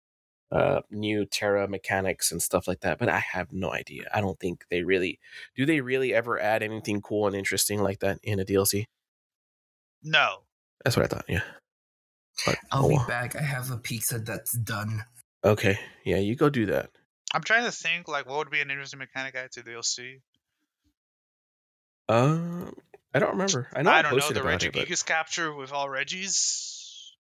uh, 0.53 0.83
new 0.91 1.25
Tera 1.25 1.67
mechanics 1.67 2.31
and 2.31 2.43
stuff 2.43 2.69
like 2.69 2.81
that, 2.81 2.99
but 2.99 3.09
I 3.09 3.19
have 3.19 3.53
no 3.53 3.73
idea. 3.73 4.09
I 4.13 4.21
don't 4.21 4.39
think 4.39 4.67
they 4.71 4.83
really 4.83 5.19
do. 5.57 5.65
They 5.65 5.81
really 5.81 6.13
ever 6.13 6.39
add 6.39 6.63
anything 6.63 7.01
cool 7.01 7.27
and 7.27 7.35
interesting 7.35 7.83
like 7.83 8.01
that 8.01 8.19
in 8.23 8.39
a 8.39 8.45
DLC? 8.45 8.85
No. 10.03 10.43
That's 10.85 10.97
what 10.97 11.05
I 11.05 11.09
thought. 11.09 11.25
Yeah. 11.29 11.43
But, 12.47 12.59
I'll 12.71 12.87
oh 12.87 12.89
be 12.89 12.99
back. 13.09 13.35
I 13.35 13.43
have 13.43 13.71
a 13.71 13.79
pizza 13.79 14.19
that's 14.19 14.53
done. 14.53 15.05
Okay. 15.45 15.79
Yeah, 16.05 16.19
you 16.19 16.37
go 16.37 16.51
do 16.51 16.67
that. 16.67 16.91
I'm 17.35 17.43
trying 17.43 17.65
to 17.65 17.73
think 17.73 18.09
like 18.09 18.27
what 18.27 18.39
would 18.39 18.51
be 18.51 18.61
an 18.61 18.71
interesting 18.71 18.99
mechanic 18.99 19.35
added 19.35 19.53
to 19.53 19.63
DLC. 19.63 20.21
Um, 22.09 22.75
I 23.15 23.21
don't 23.21 23.31
remember. 23.31 23.69
I 23.75 23.83
know 23.83 23.91
I, 23.91 24.01
I 24.01 24.03
don't 24.03 24.17
know 24.17 24.29
the 24.29 24.41
about 24.41 24.63
it, 24.63 24.73
but 24.73 24.87
Regigigas 24.87 25.07
capture 25.07 25.55
with 25.55 25.73
all 25.73 25.89
Regis 25.89 27.15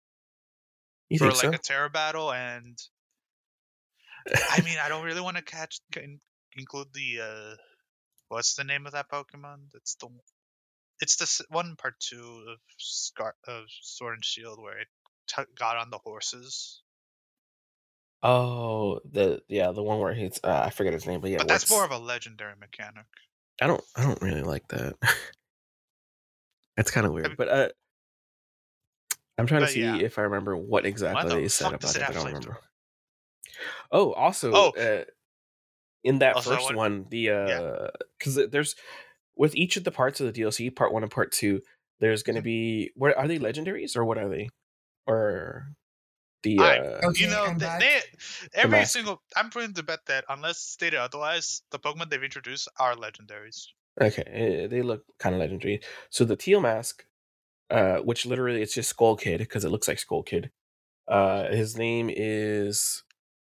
you 1.08 1.18
for 1.18 1.30
think 1.30 1.44
like 1.44 1.52
so? 1.52 1.58
a 1.58 1.58
Tera 1.58 1.90
battle, 1.90 2.32
and 2.32 2.78
I 4.50 4.60
mean 4.62 4.78
I 4.82 4.88
don't 4.88 5.04
really 5.04 5.20
want 5.20 5.36
to 5.36 5.42
catch 5.42 5.80
include 6.56 6.88
the 6.92 7.20
uh 7.20 7.54
what's 8.28 8.54
the 8.54 8.64
name 8.64 8.86
of 8.86 8.92
that 8.92 9.10
Pokemon? 9.10 9.70
That's 9.72 9.94
the 9.96 10.08
it's 11.00 11.16
the 11.16 11.44
one 11.50 11.76
part 11.76 11.94
two 12.00 12.44
of 12.48 12.58
Scar 12.78 13.34
of 13.46 13.64
Sword 13.82 14.14
and 14.14 14.24
Shield 14.24 14.60
where 14.60 14.78
it 14.78 14.88
t- 15.26 15.42
got 15.58 15.76
on 15.76 15.90
the 15.90 15.98
horses. 15.98 16.82
oh, 18.22 19.00
the 19.10 19.42
yeah, 19.48 19.72
the 19.72 19.82
one 19.82 19.98
where 19.98 20.14
he's 20.14 20.40
uh, 20.44 20.62
I 20.64 20.70
forget 20.70 20.92
his 20.92 21.06
name, 21.06 21.20
but 21.20 21.30
yeah, 21.30 21.38
but 21.38 21.48
that's 21.48 21.70
more 21.70 21.84
of 21.84 21.90
a 21.90 21.98
legendary 21.98 22.54
mechanic. 22.58 23.06
I 23.60 23.66
don't 23.66 23.82
I 23.96 24.02
don't 24.04 24.22
really 24.22 24.42
like 24.42 24.66
that. 24.68 24.94
That's 26.76 26.90
kind 26.90 27.06
of 27.06 27.12
weird, 27.12 27.28
Have- 27.28 27.36
but 27.36 27.48
uh, 27.48 27.68
I'm 29.38 29.46
trying 29.46 29.62
to 29.62 29.68
see 29.68 29.82
yeah. 29.82 29.96
if 29.96 30.18
I 30.18 30.22
remember 30.22 30.56
what 30.56 30.86
exactly 30.86 31.28
the 31.28 31.34
they 31.36 31.48
said 31.48 31.74
about 31.74 31.96
it. 31.96 32.02
I 32.02 32.12
don't 32.12 32.26
remember. 32.26 32.58
Oh, 33.90 34.12
also, 34.12 34.52
Oh. 34.54 34.70
uh, 34.70 35.04
in 36.04 36.18
that 36.18 36.36
Also, 36.36 36.50
first 36.54 36.64
want- 36.66 36.76
one, 36.76 37.06
the 37.10 37.30
uh, 37.30 37.88
because 38.18 38.36
there's 38.50 38.74
with 39.36 39.54
each 39.54 39.76
of 39.76 39.84
the 39.84 39.90
parts 39.92 40.20
of 40.20 40.26
the 40.26 40.32
DLC, 40.42 40.68
part 40.74 40.92
one 40.92 41.02
and 41.02 41.10
part 41.12 41.32
two, 41.32 41.62
there's 42.00 42.22
going 42.22 42.36
to 42.36 42.42
Mhm. 42.42 42.44
be 42.44 42.90
what 42.96 43.16
are 43.16 43.28
they 43.28 43.38
legendaries 43.38 43.96
or 43.96 44.04
what 44.04 44.18
are 44.18 44.28
they, 44.28 44.48
or 45.06 45.66
the 46.42 46.58
I- 46.58 46.78
uh, 46.78 47.00
Okay, 47.04 47.24
you 47.24 47.30
know, 47.30 47.54
they, 47.56 47.78
they 47.78 48.02
every 48.54 48.78
mask. 48.78 48.92
single. 48.92 49.22
I'm 49.36 49.50
willing 49.54 49.74
to 49.74 49.82
bet 49.84 50.04
that 50.06 50.24
unless 50.28 50.58
stated 50.58 50.98
otherwise, 50.98 51.62
the 51.70 51.78
Pokemon 51.78 52.10
they've 52.10 52.22
introduced 52.22 52.68
are 52.78 52.96
legendaries. 52.96 53.68
Okay, 54.00 54.22
eh, 54.26 54.66
they 54.66 54.82
look 54.82 55.04
kind 55.18 55.34
of 55.34 55.40
legendary. 55.40 55.80
So 56.10 56.24
the 56.24 56.34
teal 56.36 56.60
mask, 56.60 57.04
uh, 57.70 57.98
which 57.98 58.26
literally 58.26 58.60
it's 58.60 58.74
just 58.74 58.88
Skull 58.90 59.16
Kid 59.16 59.38
because 59.38 59.64
it 59.64 59.68
looks 59.70 59.86
like 59.86 59.98
Skull 60.00 60.22
Kid. 60.24 60.50
Uh, 61.06 61.48
his 61.48 61.76
name 61.76 62.10
is 62.12 63.02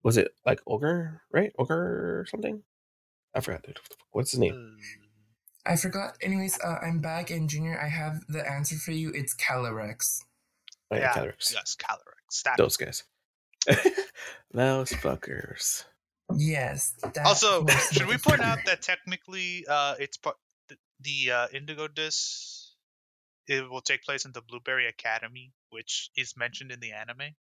was 0.05 0.19
it 0.19 0.33
like 0.47 0.61
Ogre, 0.67 1.23
right? 1.33 1.53
Ogre 1.59 2.21
or 2.21 2.27
something? 2.29 2.63
I 3.35 3.41
forgot. 3.41 3.65
dude. 3.65 3.81
What's 4.13 4.31
his 4.31 4.41
name? 4.41 4.77
Uh, 5.67 5.73
I 5.73 5.77
forgot. 5.77 6.17
Anyways, 6.23 6.61
uh, 6.63 6.77
I'm 6.83 7.01
back, 7.01 7.31
and 7.31 7.49
Junior, 7.49 7.81
I 7.83 7.89
have 7.89 8.21
the 8.29 8.49
answer 8.49 8.77
for 8.77 8.93
you. 8.93 9.11
It's 9.15 9.35
Calyrex. 9.35 10.19
Oh, 10.91 10.97
yeah, 10.97 11.01
yeah, 11.01 11.13
Calyrex. 11.15 11.53
yes, 11.53 11.77
Calyrex. 11.81 12.43
That 12.45 12.59
Those 12.59 12.77
guys. 12.77 13.03
Those 14.53 14.91
fuckers. 14.91 15.85
Yes. 16.37 16.95
That 17.03 17.25
also, 17.25 17.67
should 17.93 18.07
we 18.07 18.19
point 18.19 18.43
out 18.43 18.59
that 18.67 18.83
technically, 18.83 19.65
uh, 19.69 19.95
it's 19.99 20.19
part 20.19 20.37
the 21.01 21.33
uh, 21.33 21.47
Indigo 21.53 21.89
Disc. 21.89 22.61
It 23.47 23.69
will 23.69 23.83
take 23.83 24.03
place 24.03 24.25
in 24.25 24.33
the 24.33 24.41
Blueberry 24.41 24.87
Academy, 24.87 25.53
which 25.71 26.11
is 26.17 26.35
mentioned 26.37 26.73
in 26.73 26.81
the 26.81 26.93
anime. 26.93 27.35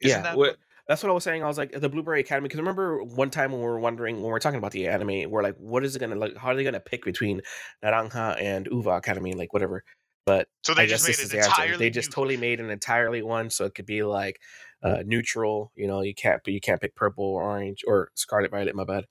Isn't 0.00 0.18
yeah, 0.18 0.22
that 0.22 0.36
what, 0.36 0.56
that's 0.92 1.02
what 1.02 1.08
I 1.08 1.14
was 1.14 1.24
saying. 1.24 1.42
I 1.42 1.46
was 1.46 1.56
like 1.56 1.72
the 1.72 1.88
Blueberry 1.88 2.20
Academy 2.20 2.44
because 2.48 2.58
I 2.58 2.60
remember 2.60 3.02
one 3.02 3.30
time 3.30 3.50
when 3.50 3.62
we 3.62 3.66
were 3.66 3.80
wondering 3.80 4.16
when 4.16 4.26
we 4.26 4.30
are 4.32 4.38
talking 4.38 4.58
about 4.58 4.72
the 4.72 4.88
anime, 4.88 5.30
we're 5.30 5.42
like, 5.42 5.56
what 5.56 5.84
is 5.86 5.96
it 5.96 6.00
gonna 6.00 6.16
like? 6.16 6.36
How 6.36 6.48
are 6.48 6.54
they 6.54 6.64
gonna 6.64 6.80
pick 6.80 7.02
between 7.02 7.40
Naranja 7.82 8.38
and 8.38 8.68
Uva 8.70 8.90
Academy, 8.90 9.32
like 9.32 9.54
whatever? 9.54 9.84
But 10.26 10.48
So 10.64 10.74
they 10.74 10.82
I 10.82 10.86
just 10.86 11.04
made 11.04 11.14
this 11.14 11.20
is 11.20 11.32
it 11.32 11.40
the. 11.40 11.76
They 11.78 11.88
just 11.88 12.12
totally 12.12 12.36
made 12.36 12.60
an 12.60 12.68
entirely 12.68 13.22
one, 13.22 13.48
so 13.48 13.64
it 13.64 13.74
could 13.74 13.86
be 13.86 14.02
like 14.02 14.38
uh, 14.82 15.02
neutral. 15.06 15.72
You 15.74 15.86
know, 15.86 16.02
you 16.02 16.14
can't, 16.14 16.42
but 16.44 16.52
you 16.52 16.60
can't 16.60 16.78
pick 16.78 16.94
purple 16.94 17.24
or 17.24 17.42
orange 17.42 17.84
or 17.86 18.10
scarlet 18.14 18.50
violet. 18.50 18.74
My 18.76 18.84
bad. 18.84 19.04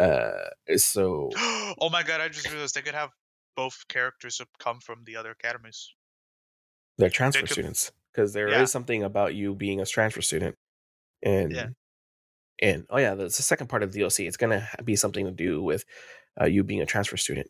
Uh, 0.00 0.76
so 0.76 1.30
oh 1.36 1.88
my 1.92 2.02
god! 2.02 2.20
I 2.20 2.28
just 2.30 2.50
realized 2.50 2.74
they 2.74 2.82
could 2.82 2.94
have 2.94 3.10
both 3.54 3.84
characters 3.88 4.38
have 4.40 4.48
come 4.58 4.80
from 4.80 5.04
the 5.04 5.14
other 5.16 5.30
academies. 5.30 5.94
they're 6.98 7.10
transfer 7.10 7.42
could- 7.42 7.52
students 7.52 7.92
because 8.12 8.32
there 8.32 8.48
is 8.48 8.54
Yeah. 8.54 8.64
something 8.64 9.04
about 9.04 9.34
you 9.34 9.54
being 9.54 9.80
a 9.80 9.86
transfer 9.86 10.20
student, 10.22 10.56
and 11.22 11.52
Yeah. 11.52 11.68
and 12.60 12.86
oh 12.90 12.98
yeah, 12.98 13.14
that's 13.14 13.36
the 13.36 13.42
second 13.42 13.68
part 13.68 13.82
of 13.82 13.92
the 13.92 14.00
DLC. 14.00 14.26
It's 14.26 14.36
gonna 14.36 14.68
be 14.84 14.96
something 14.96 15.24
to 15.26 15.32
do 15.32 15.62
with 15.62 15.84
uh, 16.40 16.46
you 16.46 16.64
being 16.64 16.80
a 16.80 16.86
transfer 16.86 17.16
student, 17.16 17.48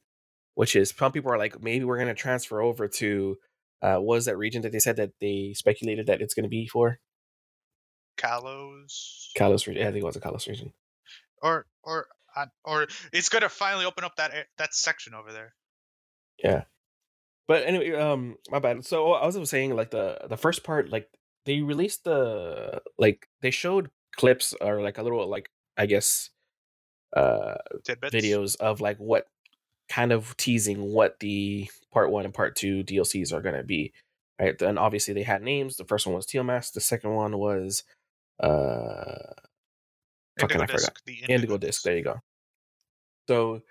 which 0.54 0.74
is 0.76 0.94
some 0.96 1.12
people 1.12 1.30
are 1.32 1.38
like 1.38 1.62
maybe 1.62 1.84
we're 1.84 1.98
gonna 1.98 2.14
transfer 2.14 2.60
over 2.60 2.88
to 2.88 3.36
uh, 3.82 3.96
what 3.96 4.16
was 4.16 4.24
that 4.26 4.36
region 4.38 4.62
that 4.62 4.72
they 4.72 4.78
said 4.78 4.96
that 4.96 5.12
they 5.20 5.52
speculated 5.54 6.06
that 6.06 6.20
it's 6.20 6.34
gonna 6.34 6.48
be 6.48 6.66
for 6.66 6.98
Kalos, 8.18 9.28
Kalos 9.36 9.66
region. 9.66 9.82
Yeah, 9.82 9.88
I 9.88 9.92
think 9.92 10.02
it 10.02 10.06
was 10.06 10.16
a 10.16 10.20
Kalos 10.20 10.46
region. 10.46 10.72
or 11.42 11.66
or 11.82 12.06
or 12.64 12.86
it's 13.12 13.28
gonna 13.28 13.48
finally 13.48 13.84
open 13.84 14.04
up 14.04 14.16
that 14.16 14.32
that 14.58 14.74
section 14.74 15.14
over 15.14 15.32
there. 15.32 15.54
Yeah. 16.42 16.64
But 17.48 17.64
anyway, 17.66 17.92
um, 17.92 18.36
my 18.50 18.58
bad. 18.60 18.84
So 18.84 19.12
I 19.12 19.26
was 19.26 19.50
saying, 19.50 19.74
like 19.74 19.90
the 19.90 20.18
the 20.28 20.36
first 20.36 20.62
part, 20.64 20.90
like 20.90 21.08
they 21.44 21.60
released 21.60 22.04
the 22.04 22.80
like 22.98 23.28
they 23.40 23.50
showed 23.50 23.90
clips 24.16 24.54
or 24.60 24.82
like 24.82 24.98
a 24.98 25.02
little 25.02 25.26
like 25.28 25.50
I 25.76 25.86
guess 25.86 26.30
uh 27.16 27.54
Tidbits. 27.84 28.14
videos 28.14 28.56
of 28.56 28.80
like 28.80 28.98
what 28.98 29.26
kind 29.88 30.12
of 30.12 30.36
teasing 30.36 30.80
what 30.82 31.18
the 31.20 31.68
part 31.92 32.10
one 32.10 32.24
and 32.24 32.34
part 32.34 32.56
two 32.56 32.82
DLCs 32.84 33.32
are 33.32 33.42
gonna 33.42 33.62
be. 33.62 33.92
Right. 34.40 34.58
Then 34.58 34.78
obviously 34.78 35.14
they 35.14 35.22
had 35.22 35.42
names. 35.42 35.76
The 35.76 35.84
first 35.84 36.06
one 36.06 36.16
was 36.16 36.26
Teal 36.26 36.42
Mask. 36.42 36.72
The 36.72 36.80
second 36.80 37.14
one 37.14 37.38
was 37.38 37.84
uh 38.40 39.34
fucking, 40.40 40.60
I 40.60 40.66
forgot. 40.66 40.78
Disc, 40.78 41.04
the 41.04 41.24
Indigo 41.28 41.58
Disc. 41.58 41.82
There 41.82 41.96
you 41.96 42.04
go. 42.04 42.20
So 43.28 43.62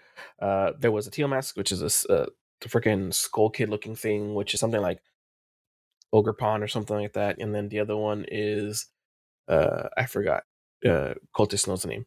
uh, 0.41 0.71
there 0.79 0.91
was 0.91 1.07
a 1.07 1.11
Teal 1.11 1.27
Mask, 1.27 1.57
which 1.57 1.71
is 1.71 1.81
a 1.81 2.13
uh, 2.13 2.25
the 2.61 2.69
freaking 2.69 3.13
Skull 3.13 3.49
Kid 3.49 3.69
looking 3.69 3.95
thing, 3.95 4.33
which 4.33 4.53
is 4.53 4.59
something 4.59 4.81
like 4.81 5.01
Ogerpon 6.13 6.61
or 6.61 6.67
something 6.67 6.95
like 6.95 7.13
that. 7.13 7.37
And 7.39 7.53
then 7.55 7.69
the 7.69 7.79
other 7.79 7.97
one 7.97 8.25
is 8.29 8.85
uh, 9.47 9.89
I 9.97 10.05
forgot. 10.05 10.43
Uh, 10.85 11.13
Cultist 11.35 11.67
knows 11.67 11.83
the 11.83 11.89
name. 11.89 12.05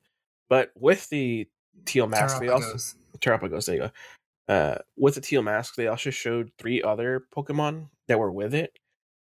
But 0.49 0.71
with 0.77 1.09
the 1.09 1.49
Teal 1.85 2.07
Mask, 2.07 2.41
they 2.41 2.49
also 2.49 2.75
Terapagos. 2.75 2.95
Terapagos, 3.19 3.67
there 3.67 3.75
you 3.77 3.81
go. 3.83 3.91
Uh, 4.47 4.77
with 4.99 5.15
the 5.15 5.23
teal 5.23 5.41
mask, 5.43 5.75
they 5.75 5.87
also 5.87 6.11
showed 6.11 6.51
three 6.59 6.83
other 6.83 7.25
Pokemon 7.35 7.89
that 8.09 8.19
were 8.19 8.31
with 8.31 8.53
it, 8.55 8.79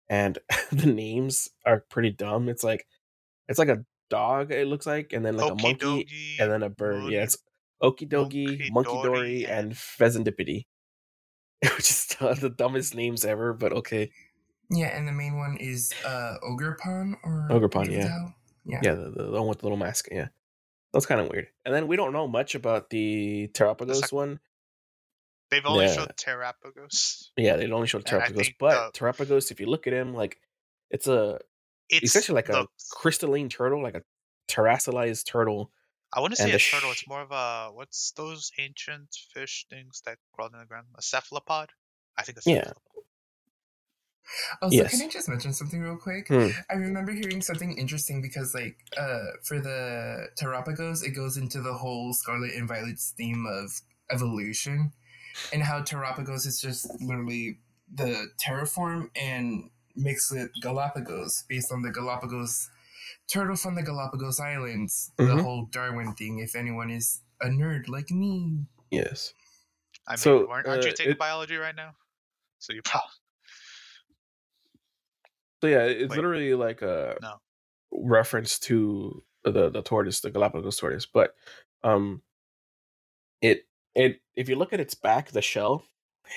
and 0.09 0.37
the 0.73 0.87
names 0.93 1.49
are 1.65 1.85
pretty 1.91 2.11
dumb. 2.11 2.49
It's 2.49 2.65
like 2.65 2.87
it's 3.49 3.59
like 3.59 3.69
a 3.69 3.85
dog, 4.11 4.51
it 4.51 4.67
looks 4.67 4.85
like, 4.87 5.13
and 5.13 5.25
then 5.25 5.37
like 5.37 5.53
a 5.53 5.55
monkey, 5.55 6.09
and 6.41 6.51
then 6.51 6.65
a 6.65 6.69
bird. 6.71 7.05
Yeah, 7.05 7.19
Moon- 7.19 7.23
it's 7.23 7.37
Okidogi, 7.81 8.73
Monkey 8.73 8.91
Dory, 9.03 9.45
and- 9.45 9.67
and 9.67 9.73
Fezandipiti. 9.75 10.67
Which 11.77 11.91
is 11.91 12.07
the 12.19 12.53
dumbest 12.57 12.97
names 12.97 13.25
ever, 13.25 13.53
but 13.53 13.73
okay. 13.73 14.11
Yeah, 14.73 14.97
and 14.97 15.07
the 15.07 15.13
main 15.13 15.37
one 15.39 15.57
is 15.59 15.93
uh 16.05 16.37
Ogerpon 16.43 17.15
or 17.25 17.49
Ogerpon, 17.51 17.91
yeah. 17.91 18.07
Weavile? 18.09 18.35
Yeah. 18.65 18.81
Yeah, 18.83 18.95
the, 18.95 19.11
the 19.11 19.31
one 19.33 19.47
with 19.49 19.59
the 19.59 19.67
little 19.67 19.77
mask. 19.77 20.09
Yeah, 20.11 20.29
that's 20.93 21.07
kind 21.07 21.21
of 21.21 21.29
weird. 21.29 21.49
And 21.65 21.75
then 21.75 21.87
we 21.89 21.97
don't 21.97 22.13
know 22.13 22.27
much 22.29 22.55
about 22.55 22.91
the 22.91 23.49
Terapagos 23.55 23.97
sec- 23.97 24.13
one. 24.13 24.41
They've 25.51 25.67
only 25.67 25.85
Yeah. 25.87 25.95
showed 25.95 26.17
Terapagos. 26.17 27.29
Yeah, 27.37 27.57
they 27.57 27.71
only 27.71 27.87
showed 27.87 28.09
And 28.11 28.23
I 28.23 28.29
Terapagos, 28.29 28.55
but 28.59 28.93
the- 28.95 28.99
Terapagos, 28.99 29.51
if 29.51 29.61
you 29.61 29.67
look 29.67 29.87
at 29.87 29.93
him, 29.93 30.15
like 30.15 30.39
it's 30.91 31.07
a 31.09 31.41
It's 31.91 32.05
essentially 32.05 32.37
like 32.37 32.49
a 32.49 32.67
crystalline 32.93 33.49
turtle, 33.51 33.83
like 33.83 33.95
a 33.95 34.03
terracilized 34.49 35.27
turtle. 35.27 35.71
I 36.15 36.21
want 36.21 36.33
to 36.35 36.37
say 36.43 36.51
a 36.51 36.53
the 36.53 36.59
turtle. 36.59 36.91
It's 36.93 37.07
more 37.09 37.23
of 37.23 37.33
a 37.33 37.71
what's 37.75 38.13
those 38.13 38.51
ancient 38.59 39.09
fish 39.35 39.67
things 39.69 40.03
that 40.07 40.19
crawled 40.33 40.53
in 40.55 40.61
the 40.61 40.67
ground? 40.67 40.87
A 40.97 41.03
cephalopod. 41.03 41.71
I 42.17 42.23
think. 42.23 42.39
A 42.39 42.43
Yeah. 42.51 42.73
Cephalopod. 44.33 44.63
Also, 44.63 44.77
Yes. 44.77 44.91
can 44.99 45.03
I 45.03 45.11
just 45.11 45.29
mention 45.29 45.53
something 45.53 45.81
real 45.81 45.97
quick? 45.97 46.29
Hmm. 46.29 46.49
I 46.71 46.75
remember 46.75 47.13
hearing 47.13 47.43
something 47.43 47.77
interesting 47.79 48.23
because, 48.23 48.55
like, 48.55 48.79
uh, 48.97 49.33
for 49.43 49.61
the 49.61 50.29
Terapagos, 50.41 51.05
it 51.05 51.11
goes 51.11 51.37
into 51.37 51.61
the 51.61 51.75
whole 51.75 52.13
Scarlet 52.15 52.53
and 52.55 52.69
Violet's 52.69 53.11
theme 53.17 53.47
of 53.47 53.81
evolution 54.11 54.93
and 55.53 55.63
how 55.63 55.83
Terapagos 55.83 56.47
is 56.47 56.61
just 56.61 56.87
literally 57.01 57.59
the 57.93 58.29
terraform 58.39 59.11
and 59.17 59.71
mixed 59.95 60.31
with 60.33 60.51
Galapagos 60.63 61.45
based 61.49 61.71
on 61.73 61.83
the 61.83 61.91
Galapagos 61.91 62.71
turtle 63.29 63.57
from 63.57 63.75
the 63.75 63.83
Galapagos 63.83 64.41
Islands. 64.41 65.11
The 65.17 65.25
Mhm. 65.25 65.43
whole 65.43 65.65
Darwin 65.67 66.15
thing, 66.15 66.39
if 66.39 66.55
anyone 66.55 66.91
is 66.91 67.21
a 67.41 67.47
nerd 67.47 67.89
like 67.89 68.11
me. 68.11 68.67
Yes. 68.91 69.33
I 70.07 70.13
mean, 70.13 70.19
So, 70.19 70.51
aren't, 70.51 70.67
aren't 70.67 70.85
you 70.85 70.91
uh, 70.91 70.95
taking 70.95 71.13
it- 71.13 71.19
biology 71.19 71.57
right 71.57 71.75
now? 71.77 71.95
So 72.59 72.73
you 72.73 72.83
probably. 72.83 73.09
So 75.63 75.69
yeah, 75.69 75.85
it's 75.85 76.11
Wait. 76.11 76.17
literally 76.17 76.55
like 76.55 76.83
a 76.83 77.17
No. 77.23 77.39
reference 77.93 78.59
to 78.61 79.23
the 79.45 79.71
the 79.71 79.81
tortoise, 79.83 80.21
the 80.21 80.31
Galapagos 80.31 80.77
tortoise. 80.77 81.07
But 81.07 81.37
um, 81.85 82.21
it 83.41 83.67
it 83.95 84.21
if 84.35 84.49
you 84.49 84.57
look 84.57 84.73
at 84.73 84.81
its 84.81 84.95
back, 84.97 85.31
the 85.31 85.41
shell 85.41 85.85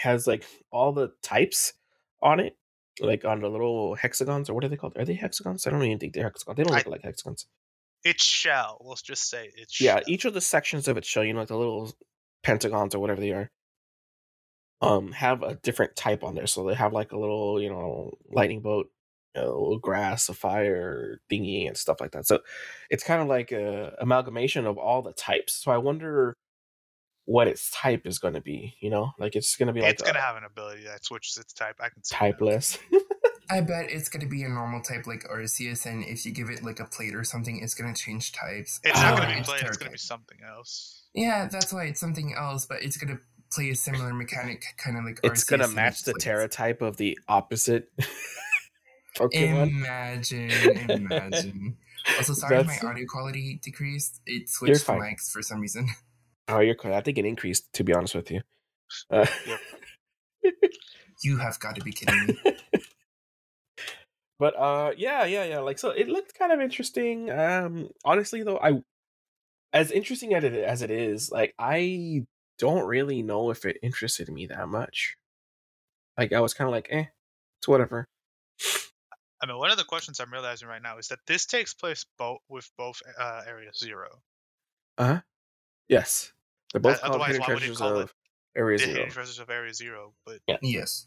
has 0.03 0.27
like 0.27 0.45
all 0.71 0.91
the 0.93 1.11
types 1.23 1.73
on 2.21 2.39
it, 2.39 2.55
like 2.99 3.25
on 3.25 3.41
the 3.41 3.49
little 3.49 3.95
hexagons 3.95 4.47
or 4.47 4.53
what 4.53 4.63
are 4.63 4.67
they 4.69 4.77
called? 4.77 4.95
Are 4.95 5.05
they 5.05 5.15
hexagons? 5.15 5.65
I 5.65 5.71
don't 5.71 5.81
even 5.83 5.97
think 5.97 6.13
they're 6.13 6.23
hexagons. 6.25 6.57
They 6.57 6.63
don't 6.63 6.73
I- 6.75 6.77
look 6.77 6.87
like 6.87 7.01
hexagons. 7.03 7.47
It's 8.03 8.23
shell. 8.23 8.77
Let's 8.85 9.01
just 9.01 9.27
say 9.27 9.49
it's 9.55 9.81
yeah 9.81 9.95
shell. 9.95 10.03
each 10.07 10.25
of 10.25 10.35
the 10.35 10.41
sections 10.41 10.87
of 10.87 10.97
its 10.97 11.07
shell 11.07 11.23
you 11.23 11.33
know 11.33 11.39
like 11.39 11.47
the 11.47 11.57
little 11.57 11.91
pentagons 12.43 12.93
or 12.93 12.99
whatever 12.99 13.19
they 13.19 13.31
are 13.31 13.49
um 14.81 15.11
have 15.13 15.41
a 15.41 15.55
different 15.55 15.95
type 15.95 16.23
on 16.23 16.35
there 16.35 16.45
so 16.45 16.63
they 16.67 16.75
have 16.75 16.93
like 16.93 17.11
a 17.13 17.17
little 17.17 17.59
you 17.59 17.69
know 17.69 18.11
lightning 18.29 18.61
bolt 18.61 18.85
a 19.35 19.41
little 19.41 19.79
grass 19.79 20.29
a 20.29 20.33
fire 20.33 21.19
thingy 21.31 21.67
and 21.67 21.77
stuff 21.77 21.99
like 21.99 22.11
that 22.11 22.25
so 22.25 22.39
it's 22.89 23.03
kind 23.03 23.21
of 23.21 23.27
like 23.27 23.51
a 23.51 23.93
amalgamation 23.99 24.65
of 24.65 24.77
all 24.77 25.01
the 25.01 25.13
types 25.13 25.53
so 25.53 25.71
i 25.71 25.77
wonder 25.77 26.35
what 27.25 27.47
its 27.47 27.71
type 27.71 28.05
is 28.05 28.19
going 28.19 28.35
to 28.35 28.41
be 28.41 28.75
you 28.79 28.89
know 28.89 29.11
like 29.19 29.35
it's 29.35 29.55
going 29.55 29.67
to 29.67 29.73
be 29.73 29.81
like 29.81 29.93
it's 29.93 30.03
gonna 30.03 30.19
have 30.19 30.35
an 30.35 30.43
ability 30.43 30.83
that 30.83 31.03
switches 31.03 31.37
its 31.37 31.53
type. 31.53 31.75
I 31.79 31.89
can 31.89 32.03
see 32.03 32.15
typeless 32.15 32.77
I 33.49 33.61
bet 33.61 33.91
it's 33.91 34.09
gonna 34.09 34.27
be 34.27 34.43
a 34.43 34.49
normal 34.49 34.81
type 34.81 35.05
like 35.05 35.23
Arceus, 35.29 35.85
and 35.85 36.03
if 36.03 36.25
you 36.25 36.31
give 36.31 36.49
it 36.49 36.63
like 36.63 36.79
a 36.79 36.85
plate 36.85 37.15
or 37.15 37.23
something, 37.23 37.59
it's 37.61 37.73
gonna 37.73 37.93
change 37.93 38.31
types. 38.31 38.79
It's 38.83 38.99
not 38.99 39.17
gonna 39.17 39.27
be 39.29 39.33
ah, 39.33 39.39
it's 39.39 39.49
played. 39.49 39.63
It's 39.63 39.77
gonna 39.77 39.91
be 39.91 39.97
something 39.97 40.37
else. 40.47 41.03
Yeah, 41.13 41.47
that's 41.51 41.71
why 41.71 41.85
it's 41.85 41.99
something 41.99 42.33
else, 42.37 42.65
but 42.65 42.81
it's 42.81 42.97
gonna 42.97 43.19
play 43.51 43.69
a 43.69 43.75
similar 43.75 44.13
mechanic, 44.13 44.63
kind 44.77 44.97
of 44.97 45.05
like 45.05 45.19
It's 45.23 45.43
Arceus 45.43 45.49
gonna 45.49 45.67
match 45.67 46.03
the 46.03 46.13
plates. 46.13 46.23
Tera 46.23 46.47
type 46.47 46.81
of 46.81 46.97
the 46.97 47.17
opposite 47.27 47.91
Pokemon. 49.15 49.69
Imagine, 49.69 50.89
imagine. 50.89 51.77
Also, 52.17 52.33
sorry, 52.41 52.57
That's- 52.57 52.83
my 52.83 52.89
audio 52.89 53.05
quality 53.07 53.59
decreased. 53.63 54.21
It 54.25 54.49
switched 54.49 54.83
fine. 54.83 54.99
mics 55.01 55.31
for 55.31 55.41
some 55.41 55.59
reason. 55.59 55.87
oh, 56.47 56.59
you're 56.59 56.75
correct. 56.75 56.97
I 56.97 57.01
think 57.01 57.17
it 57.17 57.25
increased. 57.25 57.71
To 57.73 57.83
be 57.83 57.93
honest 57.93 58.15
with 58.15 58.31
you. 58.31 58.41
Uh, 59.09 59.25
You 61.23 61.37
have 61.37 61.59
got 61.59 61.75
to 61.75 61.81
be 61.81 61.91
kidding 61.93 62.25
me. 62.27 62.81
but 64.37 64.53
uh, 64.59 64.91
yeah, 64.97 65.23
yeah, 65.25 65.45
yeah. 65.45 65.59
Like 65.59 65.79
so, 65.79 65.89
it 65.91 66.07
looked 66.09 66.37
kind 66.37 66.51
of 66.51 66.59
interesting. 66.59 67.31
Um, 67.31 67.89
honestly, 68.03 68.43
though, 68.43 68.59
I 68.59 68.81
as 69.73 69.91
interesting 69.91 70.33
as 70.35 70.43
it 70.43 70.53
as 70.53 70.81
it 70.81 70.91
is, 70.91 71.31
like 71.31 71.55
I 71.57 72.25
don't 72.59 72.85
really 72.85 73.21
know 73.21 73.49
if 73.49 73.65
it 73.65 73.77
interested 73.81 74.29
me 74.29 74.45
that 74.47 74.67
much. 74.67 75.15
Like 76.17 76.33
I 76.33 76.41
was 76.41 76.53
kind 76.53 76.67
of 76.67 76.73
like, 76.73 76.87
eh, 76.91 77.05
it's 77.59 77.67
whatever. 77.67 78.05
I 79.45 79.47
mean, 79.47 79.59
one 79.59 79.69
of 79.69 79.77
the 79.77 79.83
questions 79.83 80.19
I'm 80.19 80.33
realizing 80.33 80.67
right 80.67 80.81
now 80.81 80.97
is 80.97 81.09
that 81.09 81.19
this 81.27 81.45
takes 81.45 81.71
place 81.71 82.03
both 82.17 82.39
with 82.49 82.67
both 82.79 82.99
uh, 83.19 83.41
Area 83.45 83.69
Zero. 83.75 84.23
Yes, 85.87 86.33
they're 86.73 86.81
both 86.81 86.95
Uh, 86.95 86.97
called 86.97 87.09
otherwise, 87.11 87.27
hidden 87.27 87.41
why 87.41 87.53
would 87.53 87.61
you 87.61 87.75
treasures 87.75 87.77
call 87.77 87.99
it 87.99 88.03
of 88.05 88.13
Area 88.57 88.77
Zero. 88.79 88.91
hidden 88.91 89.11
treasures 89.11 89.37
of 89.37 89.51
Area 89.51 89.71
Zero, 89.71 90.15
but 90.25 90.41
yeah. 90.47 90.57
yes. 90.63 91.05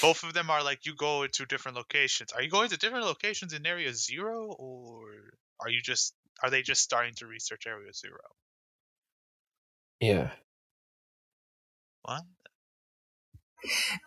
both 0.00 0.22
of 0.22 0.34
them 0.34 0.50
are 0.50 0.62
like 0.62 0.86
you 0.86 0.94
go 0.94 1.24
into 1.24 1.44
different 1.46 1.76
locations. 1.76 2.30
Are 2.30 2.42
you 2.42 2.48
going 2.48 2.68
to 2.68 2.76
different 2.76 3.06
locations 3.06 3.52
in 3.52 3.66
Area 3.66 3.92
Zero, 3.92 4.52
or 4.52 5.34
are 5.58 5.68
you 5.68 5.82
just 5.82 6.14
are 6.44 6.50
they 6.50 6.62
just 6.62 6.82
starting 6.82 7.14
to 7.14 7.26
research 7.26 7.66
Area 7.66 7.92
Zero? 7.92 8.20
Yeah. 9.98 10.30
What? 12.02 12.22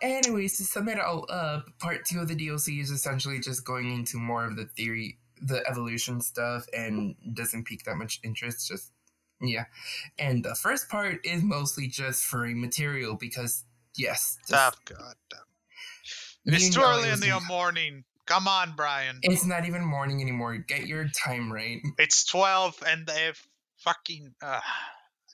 Anyways, 0.02 0.56
to 0.58 0.64
sum 0.64 0.88
it 0.88 0.98
all 0.98 1.26
up, 1.28 1.66
part 1.78 2.04
two 2.04 2.20
of 2.20 2.28
the 2.28 2.36
DLC 2.36 2.80
is 2.80 2.90
essentially 2.90 3.40
just 3.40 3.64
going 3.64 3.92
into 3.92 4.18
more 4.18 4.44
of 4.44 4.56
the 4.56 4.66
theory, 4.66 5.18
the 5.40 5.66
evolution 5.68 6.20
stuff, 6.20 6.66
and 6.76 7.14
doesn't 7.34 7.64
pique 7.64 7.84
that 7.84 7.96
much 7.96 8.20
interest. 8.22 8.68
Just 8.68 8.92
yeah, 9.40 9.64
and 10.18 10.44
the 10.44 10.54
first 10.54 10.88
part 10.88 11.18
is 11.24 11.42
mostly 11.42 11.88
just 11.88 12.24
furry 12.24 12.54
material 12.54 13.14
because 13.14 13.64
yes, 13.96 14.38
just- 14.48 14.48
Stop, 14.48 14.76
God. 14.84 15.14
damn. 15.30 15.40
It's 16.54 16.70
too 16.74 16.80
early 16.80 17.10
in 17.10 17.18
the 17.20 17.40
morning. 17.48 18.04
Come 18.26 18.48
on, 18.48 18.74
Brian. 18.76 19.18
It's 19.22 19.44
not 19.44 19.66
even 19.66 19.84
morning 19.84 20.20
anymore. 20.20 20.56
Get 20.58 20.86
your 20.86 21.08
time 21.08 21.52
right. 21.52 21.78
It's 21.98 22.24
twelve, 22.24 22.76
and 22.86 23.06
they 23.06 23.32
fucking. 23.78 24.34
Uh, 24.42 24.60
I 24.60 24.62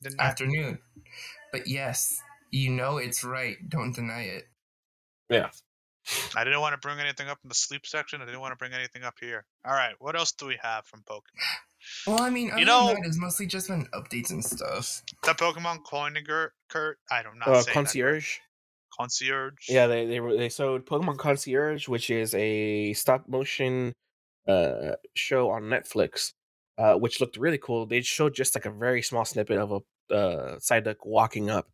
did 0.02 0.16
not 0.16 0.26
Afternoon. 0.26 0.78
But 1.52 1.66
yes, 1.66 2.20
you 2.52 2.70
know 2.70 2.98
it's 2.98 3.24
right. 3.24 3.56
Don't 3.68 3.94
deny 3.94 4.22
it. 4.22 4.44
Yeah. 5.28 5.48
I 6.36 6.44
didn't 6.44 6.60
want 6.60 6.72
to 6.74 6.78
bring 6.78 6.98
anything 6.98 7.28
up 7.28 7.38
in 7.44 7.48
the 7.48 7.54
sleep 7.54 7.86
section. 7.86 8.20
I 8.20 8.24
didn't 8.24 8.40
want 8.40 8.52
to 8.52 8.56
bring 8.56 8.72
anything 8.72 9.04
up 9.04 9.14
here. 9.20 9.44
All 9.64 9.72
right, 9.72 9.94
what 9.98 10.16
else 10.16 10.32
do 10.32 10.46
we 10.46 10.58
have 10.62 10.84
from 10.86 11.02
Pokemon? 11.08 11.22
Well, 12.06 12.20
I 12.20 12.30
mean, 12.30 12.50
other 12.50 12.64
know- 12.64 12.94
it's 13.04 13.18
mostly 13.18 13.46
just 13.46 13.68
been 13.68 13.86
updates 13.94 14.30
and 14.30 14.44
stuff. 14.44 15.02
The 15.24 15.32
Pokemon 15.32 15.84
Coiniger, 15.84 16.50
Kurt. 16.68 16.98
I 17.10 17.22
don't 17.22 17.38
know. 17.38 17.46
Uh, 17.46 17.60
say 17.60 17.66
that. 17.66 17.72
concierge. 17.72 18.38
Concierge. 18.96 19.68
Yeah, 19.68 19.86
they 19.86 20.06
they 20.06 20.18
they 20.36 20.48
showed 20.48 20.86
Pokemon 20.86 21.18
Concierge, 21.18 21.88
which 21.88 22.10
is 22.10 22.34
a 22.34 22.92
stop 22.92 23.28
motion 23.28 23.94
uh 24.46 24.92
show 25.14 25.50
on 25.50 25.62
Netflix, 25.64 26.32
uh, 26.78 26.94
which 26.94 27.20
looked 27.20 27.36
really 27.36 27.58
cool. 27.58 27.86
They 27.86 28.02
showed 28.02 28.34
just 28.34 28.54
like 28.54 28.66
a 28.66 28.70
very 28.70 29.02
small 29.02 29.24
snippet 29.24 29.58
of 29.58 29.72
a 29.72 30.14
uh, 30.14 30.56
Psyduck 30.58 30.96
walking 31.04 31.48
up. 31.48 31.68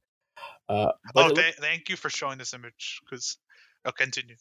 Uh, 0.69 0.93
Oh, 1.14 1.28
th- 1.28 1.37
looked- 1.37 1.59
thank 1.61 1.88
you 1.88 1.96
for 1.96 2.11
showing 2.11 2.38
this 2.38 2.55
image. 2.55 3.01
Because 3.05 3.38
I'll 3.85 3.92
continue. 3.92 4.37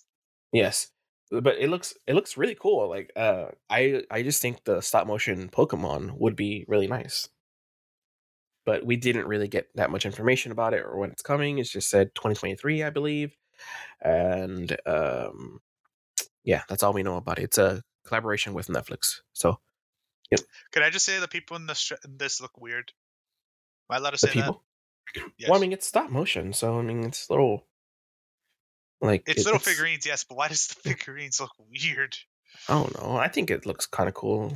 yes, 0.52 0.88
but 1.32 1.58
it 1.58 1.70
looks 1.70 1.94
it 2.08 2.14
looks 2.16 2.38
really 2.38 2.56
cool. 2.56 2.90
Like 2.90 3.12
uh, 3.16 3.48
I 3.70 4.04
I 4.12 4.24
just 4.24 4.42
think 4.42 4.64
the 4.64 4.82
stop 4.82 5.08
motion 5.08 5.50
Pokemon 5.50 6.18
would 6.18 6.36
be 6.36 6.66
really 6.68 6.88
nice. 6.88 7.30
But 8.66 8.86
we 8.86 8.98
didn't 8.98 9.28
really 9.28 9.48
get 9.48 9.70
that 9.76 9.92
much 9.92 10.06
information 10.06 10.52
about 10.52 10.74
it 10.74 10.82
or 10.84 10.98
when 10.98 11.10
it's 11.12 11.22
coming. 11.22 11.58
It's 11.60 11.72
just 11.72 11.90
said 11.90 12.14
2023, 12.16 12.84
I 12.84 12.90
believe, 12.90 13.34
and 14.02 14.76
um, 14.86 15.62
yeah, 16.44 16.64
that's 16.68 16.84
all 16.84 16.92
we 16.92 17.04
know 17.04 17.16
about 17.16 17.40
it. 17.40 17.44
It's 17.44 17.58
a 17.58 17.82
collaboration 18.06 18.54
with 18.54 18.68
Netflix. 18.68 19.22
So 19.32 19.60
Could 20.74 20.84
I 20.84 20.90
just 20.90 21.06
say 21.06 21.18
the 21.20 21.30
people 21.30 21.56
in 21.56 21.66
this 21.66 21.78
sh- 21.80 21.94
in 22.04 22.18
this 22.18 22.42
look 22.42 22.58
weird? 22.60 22.92
Am 23.90 23.96
I 23.96 23.98
allowed 24.00 24.10
to 24.12 24.18
say 24.18 24.32
that? 24.42 24.54
Yes. 25.16 25.26
Well, 25.50 25.58
I 25.58 25.62
mean, 25.62 25.72
it's 25.74 25.88
stop 25.88 26.10
motion, 26.10 26.54
so 26.54 26.78
I 26.80 26.82
mean, 26.82 27.04
it's 27.04 27.30
little 27.30 27.66
like 29.02 29.24
it's 29.28 29.42
it- 29.42 29.46
little 29.46 29.60
figurines, 29.60 30.06
yes, 30.06 30.24
but 30.24 30.38
why 30.38 30.48
does 30.48 30.68
the 30.68 30.76
figurines 30.90 31.40
look 31.40 31.52
weird? 31.72 32.18
I 32.68 32.74
don't 32.74 33.02
know. 33.02 33.18
I 33.18 33.28
think 33.28 33.52
it 33.52 33.66
looks 33.66 33.86
kind 33.86 34.10
of 34.10 34.16
cool. 34.16 34.54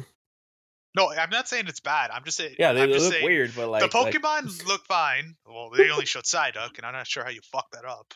No, 0.95 1.09
I'm 1.11 1.29
not 1.29 1.47
saying 1.47 1.67
it's 1.67 1.79
bad. 1.79 2.11
I'm 2.11 2.23
just 2.25 2.35
saying. 2.37 2.55
Yeah, 2.59 2.73
they, 2.73 2.85
they 2.85 2.99
look 2.99 3.13
saying, 3.13 3.23
weird, 3.23 3.51
but 3.55 3.69
like 3.69 3.89
the 3.89 3.97
like- 3.97 4.13
Pokemon 4.13 4.67
look 4.67 4.85
fine. 4.85 5.35
Well, 5.45 5.69
they 5.69 5.89
only 5.89 6.05
showed 6.05 6.23
Psyduck, 6.25 6.77
and 6.77 6.85
I'm 6.85 6.93
not 6.93 7.07
sure 7.07 7.23
how 7.23 7.29
you 7.29 7.39
fuck 7.51 7.67
that 7.71 7.85
up. 7.85 8.13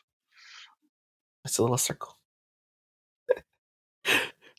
It's 1.46 1.58
a 1.58 1.62
little 1.62 1.78
circle. 1.78 2.18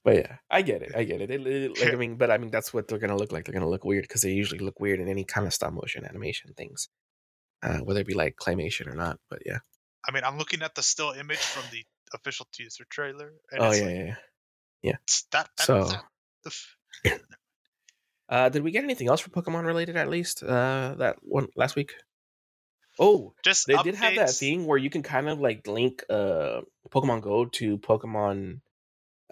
but 0.05 0.15
yeah, 0.17 0.37
I 0.51 0.63
get 0.63 0.83
it. 0.83 0.93
I 0.97 1.05
get 1.05 1.21
it. 1.21 1.31
It- 1.31 1.47
it- 1.47 1.79
like, 1.81 1.93
I 1.93 1.97
mean, 2.03 2.17
but 2.17 2.31
I 2.31 2.39
mean, 2.39 2.51
that's 2.51 2.73
what 2.73 2.89
they're 2.89 2.99
gonna 2.99 3.17
look 3.17 3.33
like. 3.33 3.45
They're 3.45 3.53
gonna 3.55 3.69
look 3.69 3.85
weird 3.85 4.05
because 4.05 4.23
they 4.23 4.33
usually 4.33 4.61
look 4.65 4.81
weird 4.81 5.01
in 5.01 5.09
any 5.09 5.25
kind 5.25 5.47
of 5.47 5.53
stop 5.53 5.73
motion 5.73 6.05
animation 6.07 6.53
things, 6.57 6.89
uh, 7.67 7.79
whether 7.79 8.01
it 8.01 8.07
be 8.07 8.15
like 8.15 8.37
claymation 8.37 8.87
or 8.87 8.95
not. 8.95 9.19
But 9.29 9.43
yeah. 9.45 9.59
I 10.09 10.13
mean, 10.13 10.23
I'm 10.25 10.39
looking 10.39 10.63
at 10.63 10.75
the 10.75 10.83
still 10.83 11.11
image 11.11 11.39
from 11.39 11.65
the 11.73 11.85
official 12.15 12.47
teaser 12.53 12.85
trailer, 12.89 13.33
and 13.51 13.61
oh 13.61 13.73
yeah, 13.73 13.85
like, 13.85 13.95
yeah, 13.95 14.15
yeah. 14.83 14.97
that, 15.33 15.49
that, 15.59 15.67
So- 15.67 15.91
that- 17.05 17.21
Uh, 18.29 18.49
did 18.49 18.65
we 18.65 18.73
get 18.73 18.83
anything 18.83 19.09
else 19.09 19.21
for 19.21 19.31
Pokemon 19.31 19.65
related 19.67 19.97
at 19.97 20.09
least? 20.09 20.43
Uh, 20.43 20.97
that 20.99 21.17
one 21.23 21.47
last 21.55 21.77
week. 21.77 21.93
Oh, 22.99 23.35
just 23.45 23.69
they 23.69 23.77
did 23.77 23.95
have 23.95 24.17
that 24.17 24.31
thing 24.31 24.67
where 24.67 24.79
you 24.79 24.91
can 24.91 25.05
kind 25.05 25.29
of 25.29 25.39
like 25.39 25.67
link 25.69 26.03
uh 26.11 26.63
Pokemon 26.91 27.21
Go 27.23 27.45
to 27.45 27.79
Pokemon 27.79 28.63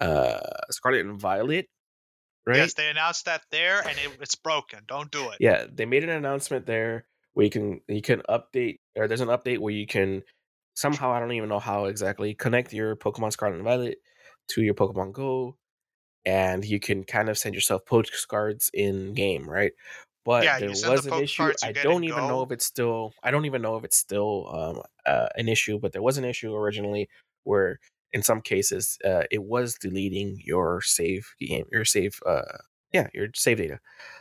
uh 0.00 0.38
Scarlet 0.70 1.06
and 1.06 1.18
Violet, 1.18 1.66
right? 2.46 2.58
Yes, 2.58 2.74
they 2.74 2.88
announced 2.88 3.24
that 3.24 3.42
there, 3.50 3.80
and 3.80 3.98
it, 3.98 4.18
it's 4.20 4.36
broken. 4.36 4.80
Don't 4.86 5.10
do 5.10 5.30
it. 5.30 5.38
yeah 5.40 5.64
they 5.68 5.86
made 5.86 6.04
an 6.04 6.10
announcement 6.10 6.66
there 6.66 7.06
where 7.34 7.44
you 7.44 7.50
can 7.50 7.80
you 7.88 8.02
can 8.02 8.22
update 8.28 8.80
or 8.96 9.08
there's 9.08 9.20
an 9.20 9.28
update 9.28 9.58
where 9.58 9.74
you 9.74 9.86
can 9.86 10.22
somehow 10.74 11.12
i 11.12 11.20
don't 11.20 11.32
even 11.32 11.48
know 11.48 11.60
how 11.60 11.86
exactly 11.86 12.34
connect 12.34 12.72
your 12.72 12.96
pokemon 12.96 13.32
scarlet 13.32 13.56
and 13.56 13.64
violet 13.64 13.98
to 14.48 14.62
your 14.62 14.74
pokemon 14.74 15.12
go 15.12 15.56
and 16.24 16.64
you 16.64 16.80
can 16.80 17.04
kind 17.04 17.28
of 17.28 17.38
send 17.38 17.54
yourself 17.54 17.84
postcards 17.86 18.70
in 18.74 19.14
game 19.14 19.48
right? 19.48 19.72
But 20.24 20.44
Yeah, 20.44 20.58
there 20.58 20.72
send 20.74 20.94
the 20.96 20.96
was 20.96 21.06
an 21.06 21.18
issue 21.18 21.52
i 21.62 21.72
don't 21.72 22.04
even 22.04 22.26
know 22.26 22.42
if 22.42 22.50
it's 22.50 22.64
still 22.64 23.12
i 23.22 23.30
don't 23.30 23.44
even 23.44 23.60
know 23.62 23.76
if 23.76 23.84
it's 23.84 23.98
still 23.98 24.48
um, 24.54 24.82
uh, 25.06 25.28
an 25.36 25.48
issue 25.48 25.78
but 25.78 25.92
there 25.92 26.02
was 26.02 26.16
an 26.18 26.24
issue 26.24 26.54
originally 26.54 27.08
where 27.44 27.78
in 28.12 28.22
some 28.22 28.40
cases 28.40 28.98
uh, 29.04 29.24
it 29.30 29.44
was 29.44 29.74
deleting 29.76 30.40
your 30.42 30.80
save 30.80 31.34
game 31.40 31.66
your 31.70 31.84
save 31.84 32.18
uh 32.26 32.58
yeah 32.92 33.08
your 33.12 33.28
save 33.34 33.58
data. 33.58 33.80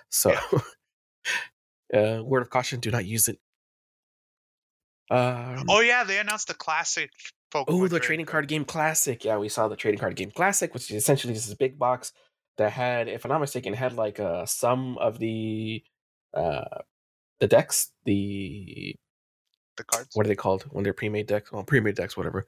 So 0.10 0.36
uh 1.94 2.24
word 2.24 2.42
of 2.42 2.50
caution 2.50 2.80
do 2.80 2.92
not 2.92 3.06
use 3.06 3.28
it. 3.28 3.40
Um 5.10 5.66
Oh 5.70 5.82
yeah, 5.82 6.04
they 6.04 6.18
announced 6.20 6.48
the 6.48 6.54
classic 6.54 7.12
Pokemon. 7.54 7.66
oh 7.68 7.88
the 7.88 8.00
trading 8.00 8.26
card. 8.26 8.48
game 8.48 8.66
classic. 8.66 9.24
Yeah 9.24 9.38
we 9.38 9.50
saw 9.50 9.68
the 9.68 9.76
trading 9.76 10.00
card 10.00 10.16
game 10.16 10.32
classic 10.32 10.74
which 10.74 10.90
is 10.90 10.98
essentially 10.98 11.34
just 11.34 11.52
a 11.54 11.58
big 11.58 11.78
box 11.78 12.12
that 12.58 12.72
had 12.72 13.08
if 13.08 13.26
i'm 13.26 13.30
not 13.30 13.40
mistaken 13.42 13.74
had 13.74 13.94
like 13.94 14.20
uh 14.20 14.46
some 14.46 14.98
of 15.00 15.18
the 15.20 15.84
uh 16.36 16.80
the 17.40 17.48
decks 17.48 17.92
the 18.06 18.96
The 19.78 19.84
cards. 19.84 20.10
what 20.14 20.26
are 20.26 20.30
they 20.30 20.36
called? 20.36 20.64
When 20.72 20.84
they're 20.84 20.94
pre-made 20.94 21.28
decks? 21.28 21.52
Well 21.52 21.64
pre-made 21.64 21.96
decks 21.96 22.16
whatever. 22.16 22.46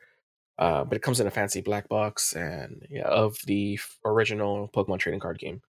Uh 0.57 0.85
but 0.85 0.95
it 0.95 1.01
comes 1.01 1.19
in 1.19 1.27
a 1.27 1.31
fancy 1.31 1.61
black 1.61 1.89
box 1.89 2.33
and 2.33 2.85
yeah 2.89 3.07
of 3.07 3.35
the 3.45 3.79
original 4.05 4.69
pokemon 4.69 4.99
trading 4.99 5.19
card 5.19 5.37
game. 5.39 5.61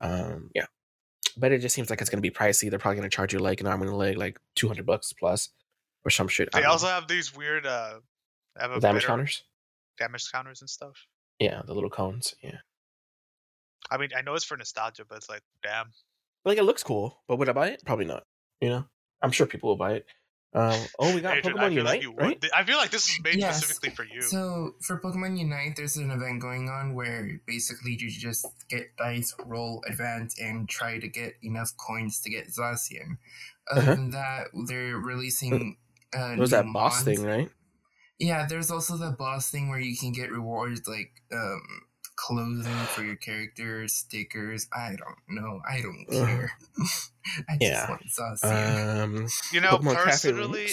Um 0.00 0.50
yeah 0.54 0.66
but 1.38 1.52
it 1.52 1.58
just 1.60 1.74
seems 1.74 1.90
like 1.90 2.00
it's 2.00 2.10
going 2.10 2.22
to 2.22 2.28
be 2.28 2.34
pricey. 2.34 2.68
They're 2.70 2.78
probably 2.78 2.96
going 2.96 3.08
to 3.10 3.14
charge 3.14 3.32
you 3.32 3.38
like 3.38 3.60
an 3.60 3.66
arm 3.66 3.82
and 3.82 3.90
a 3.90 3.94
leg 3.96 4.16
like 4.16 4.38
200 4.56 4.84
bucks 4.84 5.12
plus 5.12 5.50
or 6.04 6.10
some 6.10 6.28
shit. 6.28 6.48
I 6.54 6.60
They 6.60 6.66
also 6.66 6.86
know. 6.86 6.92
have 6.92 7.08
these 7.08 7.34
weird 7.34 7.66
uh 7.66 8.00
have 8.58 8.80
damage 8.80 9.04
counters? 9.06 9.42
damage 9.98 10.30
counters 10.32 10.60
and 10.60 10.70
stuff. 10.70 10.96
yeah 11.40 11.62
the 11.66 11.74
little 11.74 11.90
cones 11.90 12.34
yeah. 12.42 12.58
I 13.90 13.96
mean, 13.96 14.10
I 14.16 14.20
know 14.22 14.34
it's 14.34 14.44
for 14.44 14.56
nostalgia, 14.56 15.04
but 15.08 15.16
it's 15.16 15.28
like, 15.30 15.42
damn. 15.62 15.92
like 16.44 16.58
it 16.58 16.64
looks 16.64 16.82
cool 16.82 17.22
but 17.28 17.36
would 17.38 17.48
i 17.48 17.52
buy 17.52 17.68
it? 17.68 17.82
Probably 17.86 18.04
not 18.04 18.24
you 18.60 18.68
know? 18.68 18.84
I'm 19.22 19.30
sure 19.32 19.46
people 19.46 19.68
will 19.68 19.76
buy 19.76 19.92
it 19.94 20.06
Um, 20.54 20.80
oh, 20.98 21.14
we 21.14 21.20
got 21.20 21.36
Adrian, 21.36 21.58
Pokemon 21.58 21.60
I 21.60 21.68
feel 21.68 21.76
Unite, 21.78 21.84
like 21.84 22.02
you 22.02 22.12
right? 22.12 22.42
would. 22.42 22.50
I 22.56 22.64
feel 22.64 22.78
like 22.78 22.90
this 22.90 23.08
is 23.08 23.20
made 23.22 23.36
Yes. 23.36 23.58
specifically 23.58 23.90
for 23.90 24.04
you. 24.04 24.22
So 24.22 24.74
for 24.80 24.98
Pokemon 24.98 25.38
Unite, 25.38 25.74
there's 25.76 25.96
an 25.96 26.10
event 26.10 26.40
going 26.40 26.68
on 26.70 26.94
where 26.94 27.40
basically 27.46 27.96
you 28.00 28.10
just 28.10 28.46
get 28.70 28.96
dice, 28.96 29.34
roll, 29.44 29.84
advance, 29.86 30.38
and 30.40 30.66
try 30.68 30.98
to 30.98 31.06
get 31.08 31.34
enough 31.42 31.76
coins 31.76 32.20
to 32.22 32.30
get 32.30 32.48
Zacian. 32.48 33.18
Other 33.70 33.80
Uh-huh. 33.82 33.94
than 33.94 34.10
that, 34.12 34.46
they're 34.66 34.96
releasing. 34.96 35.76
Uh, 36.16 36.32
It 36.32 36.38
was 36.38 36.50
that 36.52 36.64
boss 36.72 37.04
mons. 37.04 37.04
thing, 37.04 37.22
right? 37.26 37.50
Yeah, 38.18 38.46
there's 38.48 38.70
also 38.70 38.96
the 38.96 39.10
boss 39.10 39.50
thing 39.50 39.68
where 39.68 39.78
you 39.78 39.96
can 39.96 40.12
get 40.12 40.32
rewards 40.32 40.88
like 40.88 41.12
um, 41.30 41.60
clothing 42.18 42.74
for 42.94 43.02
your 43.02 43.16
characters, 43.16 43.94
stickers. 43.94 44.66
I 44.76 44.96
don't 44.96 45.18
know. 45.28 45.60
I 45.68 45.80
don't 45.80 46.04
care. 46.10 46.50
I 47.48 47.56
Yeah. 47.60 47.86
just 47.86 48.18
want 48.18 48.40
Zacian. 48.42 49.02
Um, 49.02 49.26
you 49.52 49.60
know, 49.60 49.78
Pokemon 49.78 49.94
Cafe 50.04 50.32
personally, 50.32 50.68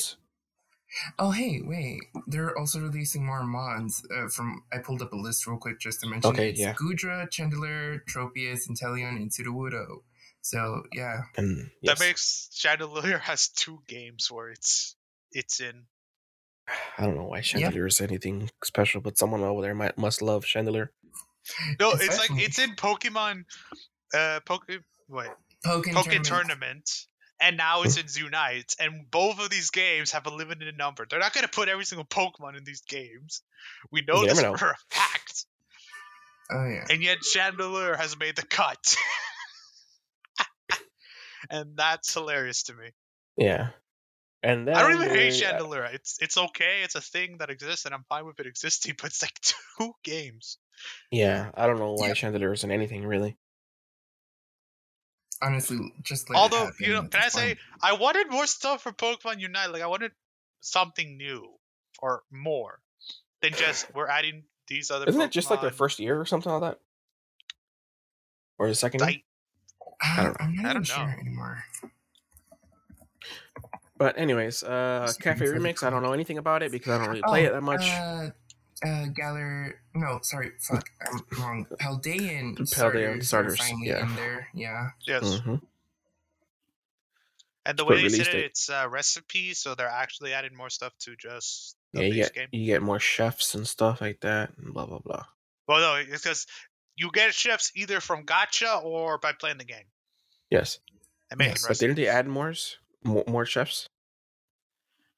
Oh, 1.19 1.31
hey, 1.31 1.61
wait. 1.63 2.01
They're 2.27 2.57
also 2.57 2.79
releasing 2.79 3.25
more 3.25 3.43
mods. 3.43 4.05
Uh, 4.09 4.27
from 4.29 4.63
I 4.71 4.77
pulled 4.79 5.01
up 5.01 5.11
a 5.13 5.17
list 5.17 5.45
real 5.45 5.57
quick 5.57 5.79
just 5.79 6.01
to 6.01 6.07
mention. 6.07 6.31
Okay, 6.31 6.49
it's 6.49 6.59
yeah. 6.59 6.73
Goodra, 6.73 7.29
Chandelure, 7.29 7.99
Tropius, 8.05 8.67
Inteleon, 8.69 9.17
and 9.17 9.29
Sudowoodo. 9.31 10.03
So 10.41 10.83
yeah, 10.93 11.23
and 11.37 11.69
yes. 11.81 11.99
that 11.99 12.05
makes 12.05 12.49
Chandelure 12.53 13.19
has 13.29 13.49
two 13.49 13.79
games 13.87 14.31
where 14.31 14.49
it's 14.49 14.95
it's 15.31 15.59
in. 15.59 15.83
I 16.97 17.05
don't 17.05 17.15
know 17.15 17.25
why 17.25 17.39
Chandelure 17.41 17.87
is 17.87 17.99
anything 18.01 18.49
special, 18.63 19.01
but 19.01 19.17
someone 19.17 19.41
over 19.41 19.61
there 19.61 19.75
might 19.75 19.97
must 19.97 20.21
love 20.21 20.45
Chandelure. 20.45 20.89
No, 21.79 21.91
It's 21.91 22.03
it's 22.03 22.17
like 22.17 22.41
it's 22.41 22.59
in 22.59 22.75
Pokemon, 22.75 23.45
uh, 24.13 24.39
Poke 24.45 24.65
wait, 25.07 25.29
Pokken, 25.65 25.93
Poke 25.93 26.05
Tournament. 26.05 26.25
Tournament, 26.25 26.91
and 27.39 27.57
now 27.57 27.83
it's 27.83 27.97
in 27.97 28.05
Unite, 28.23 28.73
and 28.79 29.09
both 29.11 29.39
of 29.39 29.49
these 29.49 29.69
games 29.69 30.11
have 30.11 30.25
a 30.25 30.31
limited 30.33 30.75
number. 30.77 31.05
They're 31.09 31.19
not 31.19 31.33
gonna 31.33 31.47
put 31.47 31.69
every 31.69 31.85
single 31.85 32.05
Pokemon 32.05 32.57
in 32.57 32.63
these 32.63 32.81
games. 32.81 33.41
We 33.91 34.01
know 34.07 34.21
You 34.21 34.29
this 34.29 34.41
know. 34.41 34.55
for 34.55 34.69
a 34.71 34.75
fact, 34.89 35.45
Oh 36.51 36.65
yeah. 36.67 36.85
and 36.89 37.01
yet 37.03 37.19
Chandelure 37.19 37.95
has 37.97 38.17
made 38.17 38.35
the 38.35 38.45
cut, 38.45 38.95
and 41.49 41.75
that's 41.77 42.13
hilarious 42.13 42.63
to 42.63 42.73
me. 42.73 42.89
Yeah, 43.37 43.69
and 44.41 44.67
then 44.67 44.75
I 44.75 44.81
don't 44.81 44.93
even 45.01 45.09
hate 45.09 45.31
they- 45.31 45.41
Chandelure. 45.41 45.93
It's 45.93 46.17
it's 46.21 46.37
okay. 46.37 46.81
It's 46.83 46.95
a 46.95 47.01
thing 47.01 47.37
that 47.39 47.49
exists, 47.49 47.85
and 47.85 47.93
I'm 47.93 48.05
fine 48.09 48.25
with 48.25 48.39
it 48.39 48.47
existing. 48.47 48.95
But 49.01 49.07
it's 49.11 49.21
like 49.21 49.39
two 49.41 49.93
games. 50.03 50.57
Yeah, 51.11 51.51
I 51.53 51.67
don't 51.67 51.79
know 51.79 51.93
why 51.93 52.07
Yeah. 52.07 52.13
Chandelure 52.13 52.53
is 52.53 52.63
in 52.63 52.71
anything 52.71 53.05
really. 53.05 53.37
Honestly, 55.41 55.93
just 56.01 56.29
let 56.29 56.37
it 56.37 56.41
Although, 56.41 56.71
you 56.79 56.93
know, 56.93 57.03
can 57.03 57.21
I 57.21 57.27
say 57.27 57.47
point. 57.47 57.59
I 57.81 57.93
wanted 57.93 58.31
more 58.31 58.47
stuff 58.47 58.83
for 58.83 58.91
Pokemon 58.91 59.39
Unite. 59.39 59.71
Like 59.71 59.81
I 59.81 59.87
wanted 59.87 60.11
something 60.61 61.17
new 61.17 61.51
or 62.01 62.23
more 62.31 62.79
than 63.41 63.53
just 63.53 63.93
we're 63.93 64.07
adding 64.07 64.43
these 64.67 64.91
other. 64.91 65.05
Isn't 65.07 65.21
it 65.21 65.31
just 65.31 65.51
like 65.51 65.61
their 65.61 65.71
first 65.71 65.99
year 65.99 66.19
or 66.19 66.25
something 66.25 66.51
like 66.51 66.61
that, 66.61 66.79
or 68.57 68.67
the 68.67 68.75
second? 68.75 69.01
year? 69.01 69.19
I, 70.01 70.19
I 70.19 70.23
don't 70.23 70.39
know. 70.39 70.45
I'm 70.45 70.55
not 70.55 70.65
I 70.65 70.69
even 70.69 70.73
don't 70.73 70.85
sure 70.85 71.05
know. 71.05 71.13
anymore. 71.19 71.63
But 73.97 74.17
anyways, 74.17 74.63
uh, 74.63 75.13
Cafe 75.19 75.39
waiting 75.39 75.55
for 75.55 75.59
the 75.59 75.69
Remix. 75.73 75.83
I 75.83 75.89
don't 75.89 76.03
know 76.03 76.13
anything 76.13 76.37
about 76.37 76.63
it 76.63 76.71
because 76.71 76.89
I 76.91 76.97
don't 76.97 77.07
really 77.07 77.23
play 77.23 77.45
it 77.45 77.53
that 77.53 77.61
much. 77.61 77.81
Uh, 77.89 78.29
uh, 78.83 79.05
Galar. 79.15 79.79
No, 79.93 80.19
sorry, 80.23 80.51
fuck, 80.59 80.89
I'm 81.01 81.21
wrong. 81.39 81.65
Paldean. 81.79 82.57
Paldean 82.57 82.67
starters 82.67 83.19
are 83.19 83.23
starters, 83.23 83.57
finally 83.59 83.87
yeah. 83.87 84.03
in 84.03 84.15
there. 84.15 84.47
Yeah. 84.53 84.89
yes. 85.07 85.23
Mhm. 85.23 85.61
And 87.67 87.79
the 87.79 87.85
way 87.85 87.95
they 88.01 88.09
said 88.09 88.27
release 88.27 88.27
it, 88.27 88.45
it's 88.45 88.69
uh, 88.69 88.87
recipes, 88.89 89.57
so 89.59 89.73
they're 89.73 89.87
actually 89.87 90.33
adding 90.33 90.55
more 90.55 90.69
stuff 90.69 90.93
to 90.99 91.15
just 91.15 91.75
the 91.93 92.01
Yeah, 92.01 92.07
you 92.07 92.13
base 92.13 92.25
get 92.29 92.33
game. 92.35 92.47
you 92.51 92.65
get 92.67 92.81
more 92.83 92.99
chefs 92.99 93.55
and 93.55 93.67
stuff 93.67 94.01
like 94.01 94.19
that, 94.21 94.51
and 94.57 94.73
blah 94.73 94.85
blah 94.85 94.99
blah. 94.99 95.23
Well, 95.67 95.79
no, 95.79 95.95
it's 95.95 96.21
because 96.21 96.45
you 96.95 97.09
get 97.11 97.33
chefs 97.33 97.71
either 97.75 97.99
from 98.01 98.23
Gotcha 98.23 98.77
or 98.77 99.17
by 99.17 99.31
playing 99.33 99.57
the 99.57 99.65
game 99.65 99.85
Yes, 100.51 100.77
and 101.31 101.39
making 101.39 101.53
Yes, 101.53 101.67
but 101.67 101.77
didn't 101.79 101.95
they 101.95 102.07
add 102.07 102.27
more 102.27 102.53
more, 103.03 103.23
more 103.27 103.45
chefs? 103.47 103.89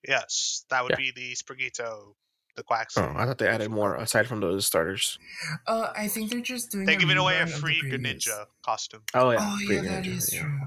Yes, 0.07 0.63
that 0.69 0.83
would 0.83 0.91
Yeah. 0.91 0.97
be 0.97 1.11
the 1.11 1.35
Sprigito, 1.35 2.15
the 2.57 2.63
Quacks. 2.63 2.97
Oh, 2.97 3.13
I 3.15 3.25
thought 3.25 3.37
they 3.37 3.47
added 3.47 3.69
more 3.71 3.95
aside 3.95 4.27
from 4.27 4.41
those 4.41 4.65
starters. 4.67 5.17
Uh, 5.65 5.93
I 5.95 6.07
think 6.09 6.29
they're 6.31 6.41
just 6.41 6.71
doing. 6.71 6.85
They're 6.85 6.95
a 6.97 6.99
giving 6.99 7.17
away 7.17 7.37
a 7.37 7.45
rerun 7.45 7.53
of 7.53 7.59
free 7.59 7.79
previous. 7.79 8.25
Greninja 8.27 8.45
costume. 8.65 9.03
Oh 9.13 9.29
yeah, 9.31 9.37
Oh 9.39 9.59
yeah, 9.61 9.81
that 9.81 10.03
Ninja, 10.03 10.17
is 10.17 10.33
yeah. 10.33 10.41
true. 10.41 10.59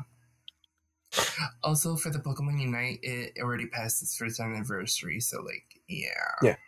Also, 1.65 1.97
for 1.97 2.11
the 2.11 2.21
Pokemon 2.21 2.61
Unite, 2.61 3.01
it 3.03 3.33
already 3.43 3.67
passed 3.67 4.01
its 4.03 4.17
first 4.17 4.39
anniversary, 4.41 5.21
so 5.21 5.43
like, 5.43 5.65
yeah, 5.89 6.09
Yeah. 6.43 6.53
It 6.53 6.59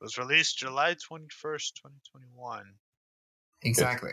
was 0.00 0.18
released 0.18 0.58
July 0.58 0.94
21st, 0.94 1.74
2021. 1.76 2.64
exactly. 3.62 4.10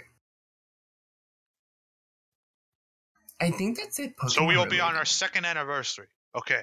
I 3.42 3.50
think 3.52 3.78
that's 3.78 3.98
it. 4.00 4.16
Pokemon 4.18 4.30
so 4.30 4.46
we 4.46 4.58
will 4.58 4.66
be 4.68 4.80
on 4.82 4.96
our 4.96 5.06
second 5.06 5.46
anniversary. 5.46 6.08
Okay. 6.36 6.62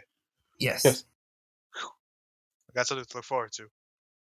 Yes. 0.60 0.82
Yes. 0.84 1.04
That's 2.74 2.88
something 2.90 3.04
to 3.06 3.16
look 3.16 3.24
forward 3.24 3.52
to. 3.52 3.66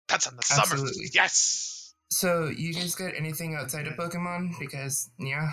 That's 0.10 0.28
on 0.28 0.36
the 0.36 0.44
summer. 0.44 0.62
Absolutely. 0.62 1.06
Yes. 1.14 1.94
So 2.12 2.48
you 2.48 2.74
guys 2.74 2.96
got 2.96 3.14
anything 3.16 3.56
outside 3.56 3.88
of 3.88 3.94
Pokemon? 3.94 4.54
Because 4.60 5.10
yeah, 5.20 5.52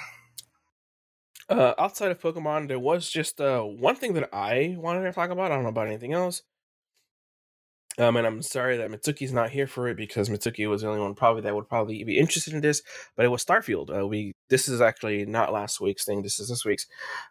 Uh, 1.48 1.74
outside 1.78 2.10
of 2.10 2.20
Pokemon, 2.20 2.68
there 2.68 2.78
was 2.78 3.08
just 3.10 3.40
uh 3.40 3.60
one 3.62 3.94
thing 3.96 4.14
that 4.14 4.28
I 4.32 4.74
wanted 4.78 5.02
to 5.04 5.12
talk 5.12 5.30
about. 5.30 5.50
I 5.52 5.54
don't 5.54 5.64
know 5.64 5.68
about 5.70 5.86
anything 5.88 6.12
else. 6.12 6.42
Um, 7.98 8.16
and 8.16 8.26
I'm 8.26 8.42
sorry 8.42 8.76
that 8.76 8.90
Mitsuki's 8.90 9.32
not 9.32 9.50
here 9.50 9.66
for 9.66 9.88
it 9.88 9.96
because 9.96 10.28
Mitsuki 10.28 10.68
was 10.68 10.82
the 10.82 10.88
only 10.88 11.00
one 11.00 11.14
probably 11.14 11.40
that 11.42 11.54
would 11.54 11.68
probably 11.68 12.04
be 12.04 12.18
interested 12.18 12.52
in 12.52 12.60
this. 12.60 12.82
But 13.16 13.24
it 13.24 13.30
was 13.30 13.42
Starfield. 13.44 13.88
Uh, 13.96 14.06
we 14.06 14.32
this 14.50 14.68
is 14.68 14.80
actually 14.82 15.24
not 15.24 15.52
last 15.52 15.80
week's 15.80 16.04
thing. 16.04 16.22
This 16.22 16.38
is 16.40 16.48
this 16.48 16.64
week's. 16.64 16.86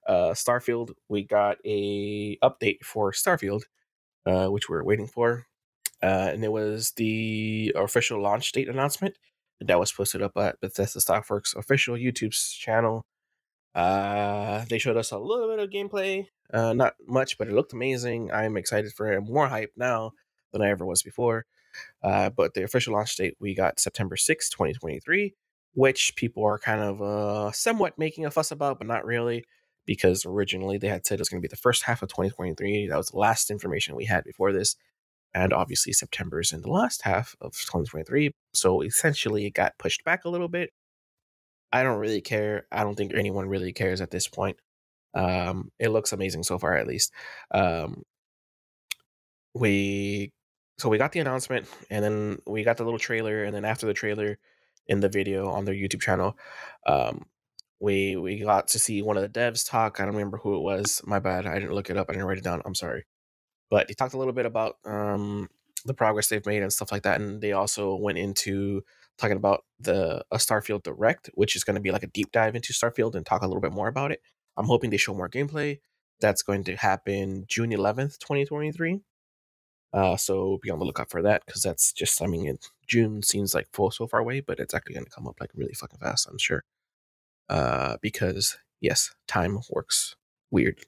Uh, 0.08 0.32
Starfield. 0.34 0.92
We 1.08 1.24
got 1.24 1.58
a 1.66 2.38
update 2.38 2.84
for 2.84 3.12
Starfield, 3.12 3.64
uh, 4.26 4.48
which 4.48 4.68
we're 4.70 4.84
waiting 4.84 5.08
for, 5.08 5.46
uh, 6.06 6.30
and 6.32 6.44
it 6.44 6.52
was 6.52 6.92
the 6.98 7.74
official 7.76 8.22
launch 8.22 8.52
date 8.52 8.70
announcement 8.70 9.18
that 9.60 9.80
was 9.80 9.92
posted 9.92 10.22
up 10.22 10.38
at 10.38 10.62
Bethesda 10.62 11.00
Softworks 11.00 11.56
official 11.56 11.96
YouTube 11.96 12.36
channel. 12.60 13.08
Uh, 13.74 14.66
they 14.70 14.78
showed 14.78 14.98
us 14.98 15.10
a 15.10 15.18
little 15.18 15.50
bit 15.50 15.58
of 15.58 15.72
gameplay, 15.72 16.28
uh, 16.54 16.74
not 16.74 16.94
much, 17.08 17.40
but 17.40 17.48
it 17.48 17.56
looked 17.56 17.74
amazing. 17.74 18.32
I'm 18.32 18.56
excited 18.56 18.94
for 18.94 19.12
it. 19.12 19.22
More 19.22 19.48
hype 19.48 19.72
now 19.76 20.12
than 20.54 20.62
I 20.62 20.70
ever 20.70 20.86
was 20.86 21.02
before. 21.02 21.46
Uh, 22.04 22.30
but 22.30 22.54
the 22.54 22.64
official 22.64 22.94
launch 22.94 23.16
date 23.18 23.36
we 23.40 23.56
got 23.56 23.80
September 23.80 24.16
sixth, 24.16 24.52
2023, 24.52 25.34
which 25.74 26.16
people 26.16 26.46
are 26.46 26.60
kind 26.60 26.82
of 26.82 27.02
uh, 27.02 27.52
somewhat 27.52 27.98
making 27.98 28.28
a 28.28 28.32
fuss 28.32 28.52
about, 28.52 28.78
but 28.78 28.88
not 28.88 29.06
really, 29.06 29.44
because 29.88 30.24
originally 30.24 30.78
they 30.78 30.88
had 30.88 31.04
said 31.04 31.16
it 31.16 31.22
was 31.22 31.30
going 31.30 31.42
to 31.42 31.48
be 31.48 31.52
the 31.52 31.58
first 31.58 31.84
half 31.84 32.04
of 32.04 32.10
2023. 32.10 32.90
That 32.90 32.96
was 32.96 33.08
the 33.08 33.18
last 33.18 33.50
information 33.50 33.96
we 33.96 34.06
had 34.06 34.24
before 34.24 34.54
this. 34.54 34.76
And 35.36 35.52
obviously, 35.54 35.92
September 35.92 36.40
is 36.40 36.54
in 36.54 36.62
the 36.62 36.72
last 36.72 37.02
half 37.02 37.36
of 37.42 37.52
2023. 37.52 38.32
So 38.54 38.82
essentially, 38.82 39.46
it 39.46 39.54
got 39.54 39.78
pushed 39.78 40.04
back 40.06 40.24
a 40.24 40.30
little 40.30 40.48
bit. 40.48 40.72
I 41.74 41.84
don't 41.84 42.00
really 42.00 42.22
care. 42.22 42.68
I 42.72 42.84
don't 42.84 42.96
think 42.96 43.14
anyone 43.14 43.50
really 43.50 43.74
cares 43.74 44.00
at 44.00 44.12
this 44.12 44.30
point. 44.30 44.58
Um, 45.14 45.72
it 45.78 45.90
looks 45.90 46.14
amazing 46.14 46.44
so 46.44 46.58
far, 46.58 46.78
at 46.78 46.88
least. 46.88 47.12
Um, 47.52 48.04
we 49.54 50.32
so 50.78 50.90
we 50.90 50.98
got 50.98 51.12
the 51.12 51.20
announcement, 51.20 51.68
and 51.90 52.04
then 52.04 52.40
we 52.48 52.64
got 52.64 52.78
the 52.78 52.86
little 52.86 53.00
trailer, 53.00 53.44
and 53.44 53.54
then 53.54 53.66
after 53.66 53.86
the 53.86 53.94
trailer, 53.94 54.38
in 54.88 55.00
the 55.02 55.10
video 55.10 55.50
on 55.50 55.66
their 55.66 55.76
YouTube 55.76 56.02
channel, 56.02 56.38
um, 56.86 57.26
we 57.82 58.16
we 58.16 58.40
got 58.40 58.70
to 58.70 58.80
see 58.80 59.02
one 59.02 59.18
of 59.18 59.24
the 59.24 59.40
devs 59.40 59.70
talk. 59.70 60.00
I 60.00 60.06
don't 60.06 60.14
remember 60.16 60.38
who 60.38 60.56
it 60.56 60.62
was. 60.62 61.02
My 61.06 61.20
bad. 61.20 61.46
I 61.46 61.56
didn't 61.56 61.74
look 61.74 61.90
it 61.90 61.98
up. 61.98 62.08
I 62.10 62.14
didn't 62.14 62.28
write 62.28 62.38
it 62.38 62.44
down. 62.44 62.62
I'm 62.66 62.76
sorry. 62.76 63.06
But 63.70 63.90
he 63.90 63.96
talked 63.96 64.14
a 64.14 64.18
little 64.18 64.34
bit 64.34 64.46
about 64.46 64.78
um, 64.86 65.50
the 65.86 65.94
progress 65.94 66.30
they've 66.30 66.46
made 66.46 66.62
and 66.62 66.72
stuff 66.72 66.92
like 66.92 67.04
that, 67.04 67.20
and 67.20 67.42
they 67.42 67.52
also 67.52 67.96
went 67.96 68.18
into 68.18 68.84
talking 69.18 69.38
about 69.38 69.64
the 69.80 70.24
a 70.32 70.38
Starfield 70.38 70.84
Direct, 70.84 71.30
which 71.34 71.56
is 71.56 71.64
going 71.64 71.76
to 71.76 71.82
be 71.82 71.92
like 71.92 72.04
a 72.04 72.08
deep 72.08 72.32
dive 72.32 72.56
into 72.56 72.74
Starfield 72.74 73.16
and 73.16 73.26
talk 73.26 73.42
a 73.42 73.48
little 73.48 73.62
bit 73.62 73.72
more 73.72 73.88
about 73.88 74.12
it. 74.12 74.22
I'm 74.58 74.66
hoping 74.66 74.90
they 74.90 74.98
show 74.98 75.14
more 75.14 75.30
gameplay. 75.30 75.80
That's 76.22 76.44
going 76.44 76.64
to 76.66 76.76
happen 76.76 77.46
June 77.48 77.72
11th, 77.72 78.18
2023. 78.20 79.02
Uh, 79.94 80.18
so 80.18 80.60
be 80.62 80.70
on 80.70 80.80
the 80.80 80.86
lookout 80.86 81.10
for 81.10 81.22
that 81.22 81.46
because 81.46 81.62
that's 81.62 81.94
just, 81.94 82.22
I 82.22 82.28
mean, 82.28 82.48
it, 82.48 82.66
June 82.88 83.22
seems 83.22 83.54
like 83.54 83.68
full 83.72 83.92
so 83.92 84.08
far 84.08 84.20
away, 84.20 84.42
but 84.42 84.60
it's 84.60 84.74
actually 84.74 84.96
going 84.96 85.06
to 85.06 85.12
come 85.12 85.28
up 85.28 85.38
like 85.40 85.52
really 85.56 85.74
fucking 85.74 86.00
fast, 86.00 86.28
I'm 86.30 86.38
sure. 86.38 86.64
Uh, 87.48 87.98
because 88.02 88.58
yes, 88.82 89.14
time 89.28 89.60
works 89.70 90.16
weird. 90.52 90.80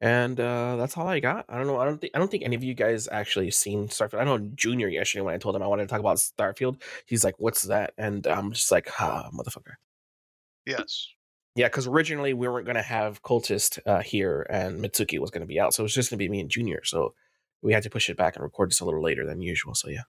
And 0.00 0.38
uh, 0.38 0.76
that's 0.76 0.96
all 0.96 1.08
I 1.08 1.20
got. 1.20 1.46
I 1.48 1.56
don't 1.56 1.66
know. 1.66 1.78
I 1.78 1.86
don't 1.86 1.98
think 1.98 2.12
I 2.14 2.18
don't 2.18 2.30
think 2.30 2.44
any 2.44 2.54
of 2.54 2.62
you 2.62 2.74
guys 2.74 3.08
actually 3.10 3.50
seen 3.50 3.88
Starfield. 3.88 4.20
I 4.20 4.24
know 4.24 4.38
Junior 4.38 4.88
yesterday 4.88 5.22
when 5.22 5.34
I 5.34 5.38
told 5.38 5.56
him 5.56 5.62
I 5.62 5.66
wanted 5.66 5.84
to 5.84 5.88
talk 5.88 6.00
about 6.00 6.18
Starfield, 6.18 6.82
he's 7.06 7.24
like, 7.24 7.34
"What's 7.38 7.62
that?" 7.62 7.94
And 7.96 8.26
I'm 8.26 8.52
just 8.52 8.70
like, 8.70 8.90
"Ah, 9.00 9.30
motherfucker." 9.32 9.74
Yes. 10.66 11.08
Yeah, 11.54 11.68
because 11.68 11.86
originally 11.86 12.34
we 12.34 12.48
weren't 12.48 12.66
going 12.66 12.76
to 12.76 12.82
have 12.82 13.22
Cultist 13.22 13.78
uh, 13.86 14.02
here 14.02 14.46
and 14.50 14.78
Mitsuki 14.78 15.18
was 15.18 15.30
going 15.30 15.40
to 15.40 15.46
be 15.46 15.58
out. 15.58 15.72
So 15.72 15.82
it 15.82 15.84
was 15.84 15.94
just 15.94 16.10
going 16.10 16.18
to 16.18 16.22
be 16.22 16.28
me 16.28 16.40
and 16.40 16.50
Junior. 16.50 16.82
So 16.84 17.14
we 17.62 17.72
had 17.72 17.82
to 17.84 17.90
push 17.90 18.10
it 18.10 18.18
back 18.18 18.36
and 18.36 18.42
record 18.42 18.70
this 18.70 18.80
a 18.80 18.84
little 18.84 19.02
later 19.02 19.24
than 19.24 19.40
usual. 19.40 19.74
So 19.74 19.88
yeah. 19.88 20.02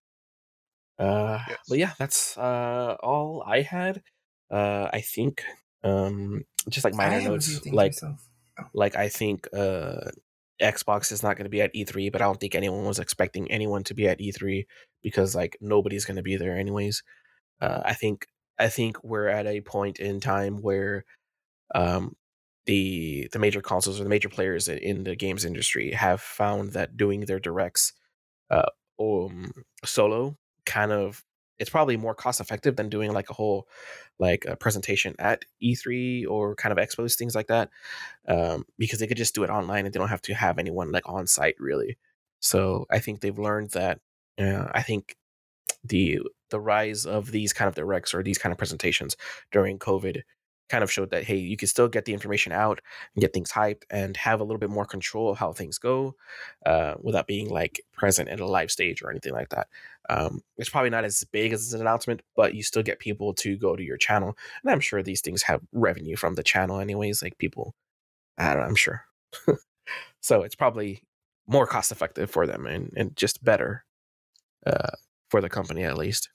Uh, 0.99 1.39
Yes. 1.47 1.59
But 1.69 1.77
yeah, 1.77 1.93
that's 1.97 2.37
uh, 2.37 2.97
all 3.01 3.43
I 3.45 3.61
had. 3.61 4.01
Uh, 4.51 4.89
I 4.91 4.99
think 4.99 5.43
um, 5.83 6.43
just 6.67 6.83
like 6.83 6.95
minor 6.95 7.19
have 7.19 7.31
a 7.31 7.39
few 7.39 7.53
notes, 7.55 7.65
like 7.67 7.91
myself. 7.91 8.26
Like 8.73 8.95
I 8.95 9.09
think 9.09 9.47
uh, 9.53 10.09
Xbox 10.61 11.11
is 11.11 11.23
not 11.23 11.37
going 11.37 11.45
to 11.45 11.49
be 11.49 11.61
at 11.61 11.73
E3, 11.73 12.11
but 12.11 12.21
I 12.21 12.25
don't 12.25 12.39
think 12.39 12.55
anyone 12.55 12.85
was 12.85 12.99
expecting 12.99 13.51
anyone 13.51 13.83
to 13.85 13.93
be 13.93 14.07
at 14.07 14.19
E3 14.19 14.65
because 15.03 15.35
like 15.35 15.57
nobody's 15.61 16.05
going 16.05 16.17
to 16.17 16.23
be 16.23 16.35
there 16.35 16.57
anyways. 16.57 17.03
Uh, 17.61 17.81
I 17.85 17.93
think 17.93 18.27
I 18.59 18.69
think 18.69 19.03
we're 19.03 19.27
at 19.27 19.47
a 19.47 19.61
point 19.61 19.99
in 19.99 20.19
time 20.19 20.61
where 20.61 21.05
um, 21.75 22.15
the 22.65 23.27
the 23.31 23.39
major 23.39 23.61
consoles 23.61 23.99
or 23.99 24.03
the 24.03 24.09
major 24.09 24.29
players 24.29 24.67
in- 24.67 25.03
the 25.03 25.15
games 25.15 25.45
industry 25.45 25.91
have 25.91 26.21
found 26.21 26.73
that 26.73 26.97
doing 26.97 27.21
their 27.21 27.39
directs 27.39 27.93
uh, 28.49 28.69
um, 28.99 29.51
solo 29.85 30.35
kind 30.65 30.91
of 30.91 31.23
it's 31.59 31.69
probably 31.69 31.97
more 31.97 32.15
cost 32.15 32.39
effective 32.39 32.75
than 32.75 32.89
doing 32.89 33.13
like 33.13 33.29
a 33.29 33.33
whole 33.33 33.67
like 34.19 34.45
a 34.45 34.55
presentation 34.55 35.15
at 35.19 35.43
E3 35.61 36.27
or 36.27 36.55
kind 36.55 36.77
of 36.77 36.77
expos 36.77 37.15
things 37.15 37.35
like 37.35 37.47
that 37.47 37.69
um, 38.27 38.65
because 38.77 38.99
they 38.99 39.07
could 39.07 39.17
just 39.17 39.35
do 39.35 39.43
it 39.43 39.49
online 39.49 39.85
and 39.85 39.93
they 39.93 39.99
don't 39.99 40.09
have 40.09 40.21
to 40.23 40.33
have 40.33 40.57
anyone 40.59 40.91
like 40.91 41.07
on 41.07 41.27
site 41.27 41.55
really. 41.59 41.97
So 42.39 42.85
I 42.91 42.99
think 42.99 43.21
they've 43.21 43.37
learned 43.37 43.71
that. 43.71 43.99
Uh, 44.39 44.67
I 44.71 44.83
think 44.83 45.17
the 45.83 46.19
the 46.49 46.59
rise 46.59 47.05
of 47.05 47.31
these 47.31 47.53
kind 47.53 47.67
of 47.67 47.75
directs 47.75 48.13
or 48.13 48.23
these 48.23 48.37
kind 48.37 48.51
of 48.51 48.57
presentations 48.57 49.17
during 49.51 49.79
COVID 49.79 50.21
kind 50.69 50.83
of 50.83 50.91
showed 50.91 51.11
that 51.11 51.23
hey, 51.23 51.37
you 51.37 51.57
can 51.57 51.67
still 51.67 51.87
get 51.87 52.05
the 52.05 52.13
information 52.13 52.51
out 52.51 52.81
and 53.15 53.21
get 53.21 53.33
things 53.33 53.51
hyped 53.51 53.83
and 53.89 54.17
have 54.17 54.39
a 54.39 54.43
little 54.43 54.59
bit 54.59 54.69
more 54.69 54.85
control 54.85 55.29
of 55.29 55.37
how 55.37 55.51
things 55.51 55.77
go 55.77 56.15
uh, 56.65 56.95
without 57.01 57.27
being 57.27 57.49
like 57.49 57.81
present 57.93 58.29
at 58.29 58.39
a 58.39 58.45
live 58.45 58.71
stage 58.71 59.01
or 59.01 59.09
anything 59.09 59.33
like 59.33 59.49
that. 59.49 59.67
Um, 60.09 60.41
it's 60.57 60.69
probably 60.69 60.89
not 60.89 61.03
as 61.03 61.23
big 61.31 61.53
as 61.53 61.73
an 61.73 61.81
announcement, 61.81 62.21
but 62.35 62.53
you 62.53 62.63
still 62.63 62.83
get 62.83 62.99
people 62.99 63.33
to 63.35 63.57
go 63.57 63.75
to 63.75 63.83
your 63.83 63.97
channel, 63.97 64.37
and 64.63 64.71
I'm 64.71 64.79
sure 64.79 65.03
these 65.03 65.21
things 65.21 65.43
have 65.43 65.61
revenue 65.71 66.15
from 66.15 66.35
the 66.35 66.43
channel 66.43 66.79
anyways. 66.79 67.21
Like 67.21 67.37
people, 67.37 67.75
I 68.37 68.53
don't 68.53 68.63
know, 68.63 68.69
I'm 68.69 68.75
sure. 68.75 69.03
so 70.21 70.43
it's 70.43 70.55
probably 70.55 71.03
more 71.47 71.65
cost 71.65 71.91
effective 71.91 72.29
for 72.29 72.45
them 72.45 72.65
and, 72.65 72.91
and 72.95 73.15
just 73.15 73.43
better 73.43 73.85
uh, 74.65 74.91
for 75.29 75.41
the 75.41 75.49
company 75.49 75.83
at 75.83 75.97
least, 75.97 76.29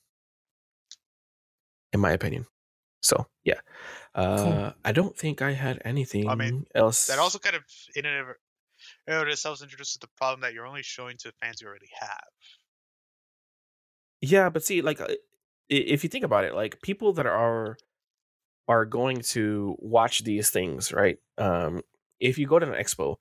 in 1.92 2.00
my 2.00 2.12
opinion. 2.12 2.46
So 3.02 3.26
yeah, 3.44 3.60
uh, 4.14 4.72
I 4.84 4.92
don't 4.92 5.16
think 5.16 5.42
I 5.42 5.52
had 5.52 5.82
anything 5.84 6.66
else. 6.74 7.06
That 7.08 7.18
also 7.18 7.38
kind 7.38 7.56
of 7.56 7.64
in 7.96 8.06
and 8.06 8.20
of 8.20 8.26
in 9.06 9.14
and 9.14 9.22
of 9.22 9.28
itself 9.28 9.62
introduces 9.62 9.96
the 9.96 10.08
problem 10.16 10.40
that 10.40 10.54
you're 10.54 10.66
only 10.66 10.82
showing 10.82 11.16
to 11.18 11.32
fans 11.40 11.60
you 11.60 11.68
already 11.68 11.90
have. 11.98 12.24
Yeah, 14.20 14.50
but 14.50 14.62
see, 14.64 14.82
like, 14.82 15.00
uh, 15.00 15.08
if 15.68 16.04
you 16.04 16.08
think 16.08 16.24
about 16.24 16.44
it, 16.44 16.54
like 16.54 16.80
people 16.82 17.12
that 17.14 17.26
are 17.26 17.76
are 18.68 18.84
going 18.84 19.20
to 19.20 19.76
watch 19.80 20.22
these 20.22 20.50
things, 20.50 20.92
right? 20.92 21.18
Um, 21.38 21.82
if 22.20 22.38
you 22.38 22.46
go 22.46 22.58
to 22.58 22.72
an 22.72 22.80
expo, 22.80 23.16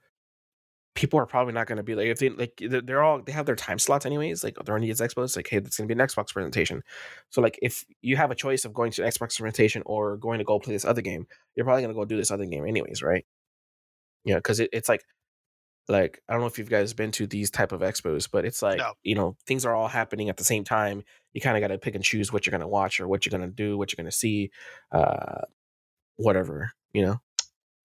people 0.94 1.18
are 1.20 1.26
probably 1.26 1.54
not 1.54 1.68
going 1.68 1.78
to 1.78 1.84
be 1.84 1.96
like 1.96 2.08
if 2.08 2.20
they 2.20 2.30
like 2.30 2.54
they're 2.60 2.82
they're 2.82 3.04
all 3.04 3.22
they 3.22 3.32
have 3.32 3.46
their 3.46 3.56
time 3.56 3.80
slots 3.80 4.06
anyways. 4.06 4.44
Like 4.44 4.58
they're 4.66 4.76
on 4.76 4.82
these 4.82 5.00
expos, 5.00 5.36
like 5.36 5.48
hey, 5.48 5.58
it's 5.58 5.78
going 5.78 5.88
to 5.88 5.96
be 5.96 6.00
an 6.02 6.06
Xbox 6.06 6.34
presentation. 6.34 6.84
So 7.30 7.42
like 7.42 7.58
if 7.62 7.86
you 8.02 8.18
have 8.18 8.32
a 8.32 8.36
choice 8.36 8.66
of 8.66 8.74
going 8.74 8.92
to 8.94 9.04
an 9.04 9.10
Xbox 9.10 9.40
presentation 9.40 9.84
or 9.86 10.18
going 10.18 10.40
to 10.40 10.44
go 10.46 10.60
play 10.60 10.74
this 10.74 10.86
other 10.86 11.02
game, 11.02 11.28
you're 11.56 11.66
probably 11.66 11.84
going 11.84 11.94
to 11.94 12.00
go 12.00 12.06
do 12.06 12.18
this 12.18 12.32
other 12.32 12.46
game 12.46 12.66
anyways, 12.66 13.02
right? 13.02 13.26
Yeah, 14.26 14.36
because 14.36 14.60
it, 14.60 14.70
it's 14.74 14.90
like 14.90 15.04
like 15.88 16.22
I 16.28 16.34
don't 16.34 16.42
know 16.42 16.48
if 16.48 16.60
you 16.60 16.66
guys 16.66 16.94
been 16.94 17.12
to 17.12 17.26
these 17.26 17.50
type 17.50 17.72
of 17.72 17.82
expos, 17.82 18.30
but 18.32 18.46
it's 18.46 18.62
like 18.62 18.78
No. 18.78 18.94
you 19.04 19.16
know 19.16 19.36
things 19.48 19.66
are 19.66 19.74
all 19.76 19.88
happening 19.88 20.30
at 20.30 20.38
the 20.38 20.44
same 20.44 20.64
time. 20.64 21.04
You 21.34 21.42
kind 21.42 21.58
of 21.58 21.62
got 21.62 21.74
to 21.74 21.80
pick 21.80 21.96
and 21.96 22.04
choose 22.04 22.32
what 22.32 22.46
you're 22.46 22.52
gonna 22.52 22.68
watch 22.68 23.00
or 23.00 23.08
what 23.08 23.26
you're 23.26 23.32
gonna 23.32 23.52
do, 23.52 23.78
what 23.78 23.92
you're 23.92 24.04
gonna 24.04 24.12
see, 24.12 24.52
uh, 24.92 25.42
whatever 26.18 26.72
you 26.94 27.02
know. 27.02 27.20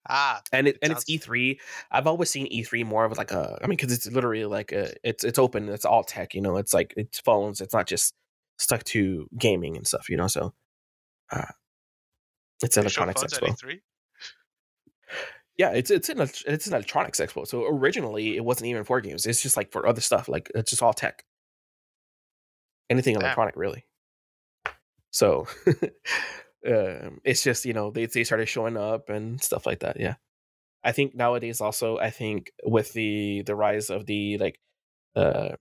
Ah, 0.09 0.41
And 0.51 0.67
it, 0.67 0.77
and 0.81 0.91
it's 0.91 1.05
E3. 1.05 1.59
I've 1.91 2.07
always 2.07 2.29
seen 2.29 2.47
E3 2.47 2.85
more 2.85 3.05
of 3.05 3.17
like 3.17 3.31
a. 3.31 3.59
I 3.61 3.67
mean, 3.67 3.77
because 3.77 3.91
it's 3.91 4.07
literally 4.07 4.45
like 4.45 4.71
a. 4.71 4.93
It's 5.03 5.23
it's 5.23 5.39
open. 5.39 5.69
It's 5.69 5.85
all 5.85 6.03
tech. 6.03 6.33
You 6.33 6.41
know, 6.41 6.57
it's 6.57 6.73
like 6.73 6.93
it's 6.97 7.19
phones. 7.19 7.61
It's 7.61 7.73
not 7.73 7.87
just 7.87 8.13
stuck 8.57 8.83
to 8.85 9.27
gaming 9.37 9.75
and 9.75 9.85
stuff. 9.85 10.09
You 10.09 10.17
know, 10.17 10.27
so. 10.27 10.53
Uh, 11.31 11.43
it's 12.63 12.75
they 12.75 12.81
electronics 12.81 13.23
expo. 13.23 13.55
E3. 13.55 13.79
Yeah, 15.57 15.71
it's 15.71 15.89
it's 15.89 16.09
an 16.09 16.21
it's 16.21 16.67
an 16.67 16.73
electronics 16.73 17.19
expo. 17.19 17.47
So 17.47 17.65
originally 17.65 18.37
it 18.37 18.45
wasn't 18.45 18.67
even 18.67 18.83
for 18.83 19.01
games. 19.01 19.25
It's 19.25 19.41
just 19.41 19.57
like 19.57 19.71
for 19.71 19.87
other 19.87 20.01
stuff. 20.01 20.27
Like 20.27 20.51
it's 20.53 20.69
just 20.69 20.83
all 20.83 20.93
tech. 20.93 21.23
Anything 22.89 23.15
Damn. 23.15 23.23
electronic, 23.23 23.55
really. 23.55 23.85
So 25.11 25.47
um, 26.65 27.19
it's 27.23 27.43
just 27.43 27.65
you 27.65 27.73
know 27.73 27.91
they 27.91 28.05
they 28.05 28.23
started 28.23 28.47
showing 28.47 28.77
up 28.77 29.09
and 29.09 29.41
stuff 29.41 29.65
like 29.65 29.79
that. 29.79 29.99
Yeah, 29.99 30.15
I 30.83 30.91
think 30.91 31.15
nowadays 31.15 31.61
also 31.61 31.97
I 31.97 32.09
think 32.09 32.51
with 32.63 32.93
the 32.93 33.43
the 33.43 33.55
rise 33.55 33.89
of 33.89 34.05
the 34.05 34.37
like 34.37 34.59
uh 35.15 35.55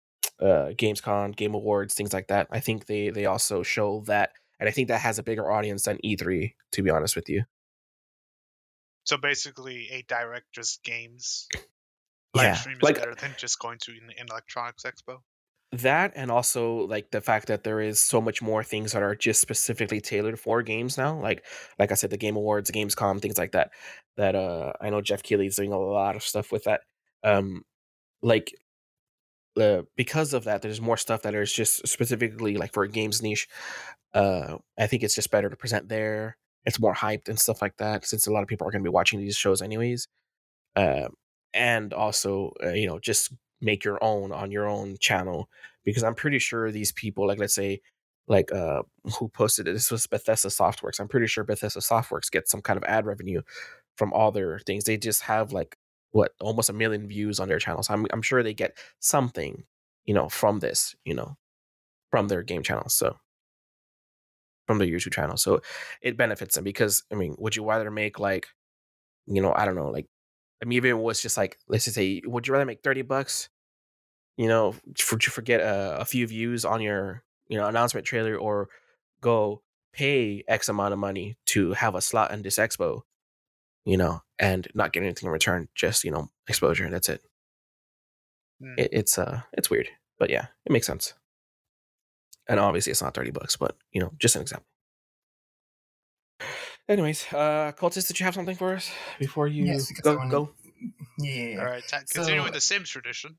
uh 0.40 0.70
Gamescom, 0.76 1.36
Game 1.36 1.54
Awards, 1.54 1.94
things 1.94 2.12
like 2.12 2.28
that. 2.28 2.48
I 2.50 2.60
think 2.60 2.86
they 2.86 3.10
they 3.10 3.26
also 3.26 3.62
show 3.62 4.02
that, 4.06 4.30
and 4.58 4.68
I 4.68 4.72
think 4.72 4.88
that 4.88 5.00
has 5.00 5.18
a 5.18 5.22
bigger 5.22 5.50
audience 5.50 5.84
than 5.84 5.98
E3. 6.04 6.54
To 6.72 6.82
be 6.82 6.90
honest 6.90 7.14
with 7.16 7.28
you. 7.28 7.44
So 9.04 9.16
basically, 9.16 9.88
a 9.90 10.02
direct 10.02 10.46
just 10.52 10.82
games 10.84 11.48
Yeah, 12.36 12.54
stream 12.54 12.76
is 12.76 12.82
like- 12.82 12.96
better 12.98 13.14
than 13.14 13.34
just 13.36 13.58
going 13.58 13.78
to 13.82 13.92
an, 13.92 14.10
an 14.18 14.26
electronics 14.30 14.84
expo. 14.84 15.18
That 15.72 16.12
and 16.16 16.30
also 16.30 16.86
like 16.86 17.10
the 17.12 17.20
fact 17.20 17.46
that 17.48 17.64
there 17.64 17.80
is 17.80 17.98
so 17.98 18.20
much 18.20 18.42
more 18.42 18.62
things 18.62 18.92
that 18.92 19.02
are 19.02 19.14
just 19.14 19.40
specifically 19.40 20.00
tailored 20.00 20.38
for 20.38 20.62
games 20.62 20.98
now 20.98 21.18
like 21.18 21.44
like 21.78 21.90
i 21.90 21.94
said 21.94 22.10
the 22.10 22.16
game 22.18 22.36
awards 22.36 22.70
gamescom 22.70 23.20
things 23.20 23.38
like 23.38 23.52
that 23.52 23.70
that 24.18 24.34
uh 24.34 24.72
i 24.82 24.90
know 24.90 25.00
jeff 25.00 25.22
keighley's 25.22 25.56
doing 25.56 25.72
a 25.72 25.78
lot 25.78 26.14
of 26.14 26.22
stuff 26.22 26.52
with 26.52 26.64
that 26.64 26.82
um 27.24 27.62
like 28.22 28.52
uh, 29.60 29.82
because 29.96 30.32
of 30.32 30.44
that 30.44 30.62
there's 30.62 30.80
more 30.80 30.96
stuff 30.96 31.22
that 31.22 31.34
is 31.34 31.52
just 31.52 31.86
specifically 31.86 32.56
like 32.56 32.72
for 32.72 32.84
a 32.84 32.88
games 32.88 33.20
niche 33.22 33.48
uh 34.14 34.56
i 34.78 34.86
think 34.86 35.02
it's 35.02 35.14
just 35.14 35.30
better 35.30 35.50
to 35.50 35.56
present 35.56 35.88
there 35.88 36.36
it's 36.64 36.80
more 36.80 36.94
hyped 36.94 37.28
and 37.28 37.38
stuff 37.38 37.60
like 37.60 37.76
that 37.76 38.06
since 38.06 38.26
a 38.26 38.32
lot 38.32 38.42
of 38.42 38.48
people 38.48 38.66
are 38.66 38.70
going 38.70 38.82
to 38.82 38.88
be 38.88 38.92
watching 38.94 39.18
these 39.20 39.36
shows 39.36 39.60
anyways 39.60 40.08
um 40.76 41.08
and 41.54 41.92
also 41.94 42.52
uh, 42.64 42.70
you 42.70 42.86
know 42.86 42.98
just 42.98 43.32
make 43.62 43.84
your 43.84 44.02
own 44.04 44.32
on 44.32 44.52
your 44.52 44.68
own 44.68 44.96
channel 45.00 45.48
because 45.84 46.04
I'm 46.04 46.16
pretty 46.16 46.40
sure 46.40 46.70
these 46.72 46.92
people, 46.92 47.26
like 47.28 47.38
let's 47.40 47.54
say, 47.54 47.80
like 48.28 48.52
uh 48.52 48.82
who 49.18 49.28
posted 49.28 49.68
it, 49.68 49.72
this 49.74 49.90
was 49.90 50.06
Bethesda 50.06 50.48
Softworks. 50.48 51.00
I'm 51.00 51.08
pretty 51.08 51.26
sure 51.28 51.44
Bethesda 51.44 51.80
Softworks 51.80 52.30
gets 52.30 52.50
some 52.50 52.62
kind 52.62 52.76
of 52.76 52.84
ad 52.84 53.06
revenue 53.06 53.42
from 53.96 54.12
all 54.12 54.32
their 54.32 54.58
things. 54.60 54.84
They 54.84 54.96
just 54.98 55.22
have 55.22 55.52
like 55.52 55.76
what 56.12 56.32
almost 56.40 56.70
a 56.70 56.74
million 56.74 57.08
views 57.08 57.40
on 57.40 57.48
their 57.48 57.58
channels. 57.60 57.90
I'm 57.90 58.06
I'm 58.12 58.22
sure 58.22 58.42
they 58.42 58.54
get 58.54 58.76
something, 59.00 59.64
you 60.06 60.14
know, 60.14 60.28
from 60.28 60.60
this, 60.60 60.94
you 61.04 61.14
know, 61.14 61.36
from 62.10 62.28
their 62.28 62.42
game 62.42 62.62
channel. 62.64 62.88
So 62.90 63.18
from 64.66 64.78
their 64.78 64.88
YouTube 64.88 65.12
channel. 65.12 65.36
So 65.36 65.60
it 66.00 66.16
benefits 66.16 66.54
them 66.54 66.64
because 66.64 67.02
I 67.12 67.16
mean, 67.16 67.34
would 67.38 67.56
you 67.56 67.68
rather 67.68 67.90
make 67.90 68.18
like, 68.18 68.46
you 69.26 69.42
know, 69.42 69.52
I 69.54 69.64
don't 69.64 69.76
know, 69.76 69.90
like 69.90 70.06
I 70.62 70.66
mean, 70.66 70.76
even 70.76 70.90
it 70.92 70.98
was 70.98 71.20
just 71.22 71.36
like, 71.36 71.58
let's 71.68 71.84
just 71.84 71.96
say, 71.96 72.22
would 72.24 72.46
you 72.46 72.52
rather 72.54 72.66
make 72.66 72.82
30 72.82 73.02
bucks, 73.02 73.48
you 74.36 74.48
know, 74.48 74.74
for 74.98 75.18
to 75.18 75.30
forget 75.30 75.60
a, 75.60 75.98
a 76.00 76.04
few 76.04 76.26
views 76.26 76.64
on 76.64 76.80
your, 76.80 77.22
you 77.48 77.58
know, 77.58 77.66
announcement 77.66 78.06
trailer 78.06 78.36
or 78.36 78.68
go 79.20 79.62
pay 79.92 80.42
X 80.48 80.68
amount 80.68 80.92
of 80.92 80.98
money 80.98 81.36
to 81.46 81.72
have 81.74 81.94
a 81.94 82.00
slot 82.00 82.30
in 82.32 82.42
this 82.42 82.56
expo, 82.58 83.02
you 83.84 83.96
know, 83.96 84.22
and 84.38 84.66
not 84.74 84.92
get 84.92 85.02
anything 85.02 85.26
in 85.26 85.32
return, 85.32 85.68
just, 85.74 86.02
you 86.04 86.10
know, 86.10 86.28
exposure. 86.48 86.84
and 86.84 86.94
That's 86.94 87.08
it. 87.08 87.22
Hmm. 88.60 88.74
it 88.78 88.88
it's, 88.92 89.18
uh, 89.18 89.42
it's 89.52 89.68
weird, 89.70 89.88
but 90.18 90.30
yeah, 90.30 90.46
it 90.64 90.72
makes 90.72 90.86
sense. 90.86 91.14
And 92.48 92.58
obviously 92.58 92.90
it's 92.90 93.02
not 93.02 93.14
30 93.14 93.30
bucks, 93.32 93.56
but, 93.56 93.76
you 93.92 94.00
know, 94.00 94.12
just 94.18 94.34
an 94.36 94.42
example. 94.42 94.66
Anyways, 96.88 97.26
uh, 97.32 97.72
Cultist, 97.78 98.08
did 98.08 98.18
you 98.18 98.24
have 98.24 98.34
something 98.34 98.56
for 98.56 98.74
us 98.74 98.90
before 99.18 99.46
you 99.46 99.64
Yes, 99.64 99.92
go? 100.02 100.16
Go. 100.28 100.50
Yeah, 101.18 101.32
yeah, 101.34 101.44
yeah. 101.54 101.58
All 101.60 101.64
right, 101.66 101.82
ta- 101.88 102.00
continuing 102.12 102.48
So- 102.48 102.52
the 102.54 102.60
Sims 102.60 102.90
tradition. 102.90 103.36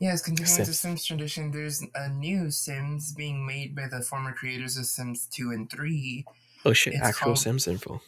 Yes, 0.00 0.22
continuing 0.22 0.50
with 0.58 0.66
the 0.66 0.72
Sims. 0.72 0.80
Sims 0.80 1.04
tradition, 1.04 1.50
there's 1.50 1.84
a 1.94 2.08
new 2.08 2.50
Sims 2.50 3.12
being 3.12 3.46
made 3.46 3.76
by 3.76 3.86
the 3.88 4.00
former 4.02 4.32
creators 4.32 4.76
of 4.78 4.86
Sims 4.86 5.26
2 5.32 5.50
and 5.50 5.70
3. 5.70 6.24
Oh 6.64 6.72
shit! 6.72 6.94
It's 6.94 7.02
actual 7.02 7.24
called- 7.26 7.38
Sims 7.38 7.68
info. 7.68 8.00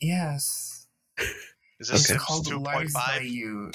Yes. 0.00 0.86
Is 1.80 1.88
this 1.88 1.90
Okay. 1.90 2.18
Sims 2.18 2.22
called 2.22 2.62
Lives 2.62 2.94
by 2.94 3.18
2.5? 3.20 3.30
You. 3.30 3.70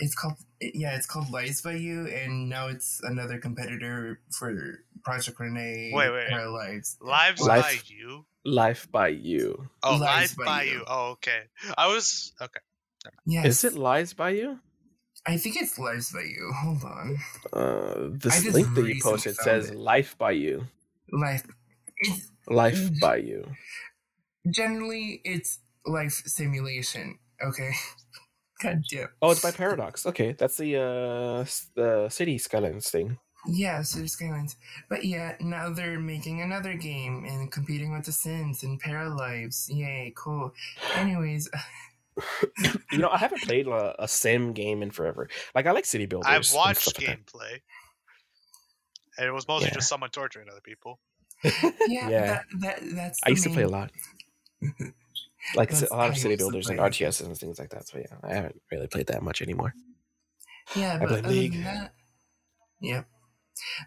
It's 0.00 0.14
called 0.16 0.34
yeah, 0.60 0.96
it's 0.96 1.06
called 1.06 1.30
Lies 1.30 1.60
by 1.62 1.74
You, 1.74 2.08
and 2.08 2.48
now 2.48 2.66
it's 2.68 3.00
another 3.04 3.38
competitor 3.38 4.20
for 4.36 4.80
Project 5.04 5.38
Rene. 5.38 5.92
Wait, 5.94 6.10
wait. 6.10 6.28
Paralives. 6.28 6.96
Lives 7.00 7.40
Life- 7.40 7.62
by 7.62 7.78
you. 7.86 8.26
Life 8.44 8.90
by 8.90 9.08
You. 9.08 9.68
Oh, 9.84 9.92
Lies 9.92 10.00
Lies 10.00 10.34
by 10.34 10.44
by 10.44 10.62
You. 10.64 10.72
you. 10.72 10.84
Oh, 10.88 11.10
okay. 11.10 11.42
I 11.78 11.86
was 11.86 12.32
okay. 12.40 12.58
Yes. 13.26 13.46
Is 13.46 13.64
it 13.64 13.74
Lies 13.78 14.12
by 14.12 14.30
You? 14.30 14.58
I 15.26 15.36
think 15.36 15.56
it's 15.56 15.78
Lives 15.78 16.12
by 16.12 16.22
You. 16.22 16.52
Hold 16.54 16.84
on. 16.84 17.18
Uh, 17.52 18.08
this 18.12 18.44
link 18.52 18.72
that 18.74 18.86
you 18.86 19.00
posted 19.02 19.34
says 19.36 19.70
it. 19.70 19.76
Life 19.76 20.16
by 20.18 20.30
You. 20.32 20.66
Life. 21.12 21.44
It's 21.98 22.30
Life 22.48 22.90
by 23.00 23.16
You. 23.16 23.44
generally 24.50 25.20
it's 25.24 25.58
life 25.84 26.22
simulation. 26.26 27.18
Okay. 27.42 27.72
God 28.62 28.82
damn. 28.90 29.08
Oh, 29.20 29.32
it's 29.32 29.42
by 29.42 29.50
Paradox. 29.50 30.06
Okay, 30.06 30.32
that's 30.32 30.56
the 30.56 30.76
uh 30.76 31.44
the 31.74 32.08
City 32.08 32.38
Skylines 32.38 32.90
thing. 32.90 33.18
Yeah, 33.48 33.82
City 33.82 34.08
Skylines. 34.08 34.56
But 34.88 35.04
yeah, 35.04 35.36
now 35.40 35.70
they're 35.72 36.00
making 36.00 36.40
another 36.40 36.74
game 36.74 37.24
and 37.28 37.52
competing 37.52 37.92
with 37.92 38.04
The 38.06 38.12
Sims 38.12 38.62
and 38.62 38.82
Paralives. 38.82 39.68
Yay, 39.68 40.12
cool. 40.16 40.52
Anyways, 40.94 41.48
You 42.92 42.98
know, 42.98 43.08
I 43.10 43.18
haven't 43.18 43.42
played 43.42 43.66
a, 43.66 43.94
a 44.04 44.08
sim 44.08 44.52
game 44.52 44.82
in 44.82 44.90
forever. 44.90 45.28
Like 45.54 45.66
I 45.66 45.72
like 45.72 45.84
City 45.84 46.06
Builders. 46.06 46.26
I've 46.28 46.46
and 46.46 46.54
watched 46.54 46.82
stuff 46.82 46.98
like 47.06 47.18
gameplay, 47.18 47.60
and 49.18 49.26
it 49.28 49.32
was 49.32 49.46
mostly 49.48 49.68
Yeah. 49.68 49.74
just 49.74 49.88
someone 49.88 50.10
torturing 50.10 50.48
other 50.50 50.60
people. 50.62 50.98
yeah, 51.44 51.52
Yeah. 51.88 52.08
That, 52.26 52.44
that 52.60 52.78
that's. 52.94 53.20
I 53.24 53.26
the 53.28 53.30
used 53.32 53.44
to 53.44 53.50
play 53.50 53.62
a 53.64 53.68
lot. 53.68 53.90
Like 55.54 55.70
That's 55.70 55.82
a 55.82 55.94
lot 55.94 56.10
of 56.10 56.16
City 56.18 56.34
Builders 56.34 56.68
and 56.68 56.78
play. 56.78 56.88
RTSs 56.90 57.24
and 57.24 57.36
things 57.38 57.60
like 57.60 57.70
that. 57.70 57.86
So 57.86 57.98
yeah, 57.98 58.16
I 58.24 58.34
haven't 58.34 58.60
really 58.72 58.88
played 58.88 59.06
that 59.08 59.22
much 59.22 59.42
anymore. 59.42 59.74
Yeah, 60.74 60.94
I 60.94 60.98
but 61.06 61.12
other 61.20 61.28
League. 61.28 61.52
than 61.52 61.62
that, 61.64 61.92
yep. 62.80 63.06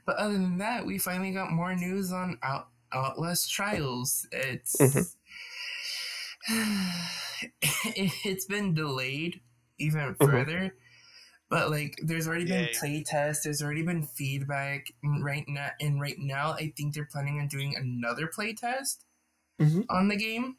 But 0.06 0.16
other 0.16 0.34
than 0.34 0.60
that, 0.60 0.86
we 0.86 0.98
finally 1.00 1.32
got 1.32 1.52
more 1.52 1.76
news 1.76 2.14
on 2.14 2.38
Out, 2.44 2.68
Outlast 2.94 3.52
Trials. 3.52 4.26
It's 4.32 4.78
Mhm. 4.80 5.06
it, 7.62 8.12
it's 8.26 8.46
been 8.46 8.74
delayed 8.74 9.42
even 9.80 10.16
Mhm. 10.16 10.26
further, 10.26 10.76
but 11.50 11.70
like 11.72 11.96
there's 12.04 12.28
already 12.28 12.46
been 12.46 12.66
Yay. 12.66 12.74
play 12.80 13.04
tests. 13.04 13.44
There's 13.44 13.62
already 13.62 13.84
been 13.84 14.04
feedback 14.04 14.88
and 15.04 15.24
right 15.24 15.46
now. 15.48 15.70
And 15.80 16.02
right 16.02 16.18
now, 16.20 16.52
I 16.54 16.74
think 16.76 16.94
they're 16.94 17.06
planning 17.12 17.40
on 17.40 17.48
doing 17.48 17.76
another 17.76 18.28
play 18.28 18.54
test 18.54 19.06
Mhm. 19.60 19.86
on 19.90 20.08
the 20.10 20.16
game 20.18 20.58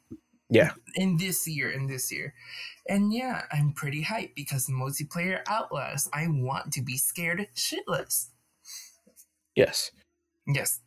Yeah. 0.49 0.71
in 0.95 1.17
this 1.17 1.47
year 1.47 1.71
in 1.71 1.87
this 1.87 2.11
year 2.11 2.33
and 2.89 3.13
yeah 3.13 3.43
i'm 3.53 3.71
pretty 3.71 4.03
hyped 4.03 4.35
because 4.35 4.67
multiplayer 4.67 5.41
outlast 5.47 6.09
i 6.13 6.27
want 6.27 6.73
to 6.73 6.81
be 6.81 6.97
scared 6.97 7.47
shitless 7.55 8.31
Yes. 9.55 9.91
yes 10.47 10.81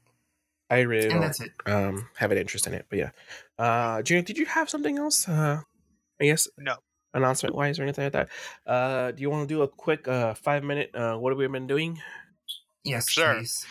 I 0.71 0.81
really 0.81 1.05
and 1.05 1.13
don't 1.15 1.21
that's 1.23 1.41
it 1.41 1.53
um 1.67 2.09
have 2.17 2.31
an 2.33 2.39
interest 2.39 2.67
in 2.67 2.75
it. 2.75 2.87
But 2.89 2.99
yeah. 2.99 3.11
Uh 3.59 4.03
Junior, 4.03 4.23
did 4.23 4.39
you 4.39 4.47
have 4.47 4.69
something 4.71 4.99
else? 4.99 5.29
Uh 5.29 5.61
I 6.21 6.25
guess 6.25 6.49
No. 6.59 6.77
announcement 7.13 7.55
wise 7.55 7.79
or 7.79 7.83
anything 7.83 8.05
like 8.05 8.13
that. 8.13 8.29
Uh 8.67 9.11
do 9.13 9.21
you 9.23 9.31
want 9.31 9.49
to 9.49 9.55
do 9.55 9.63
a 9.63 9.69
quick 9.69 10.07
uh 10.09 10.35
five 10.35 10.63
minute 10.65 10.91
uh 10.95 11.17
what 11.17 11.31
have 11.31 11.39
we 11.39 11.47
been 11.49 11.67
doing? 11.67 12.01
yes 12.85 13.09
Sure. 13.09 13.35
please. 13.35 13.67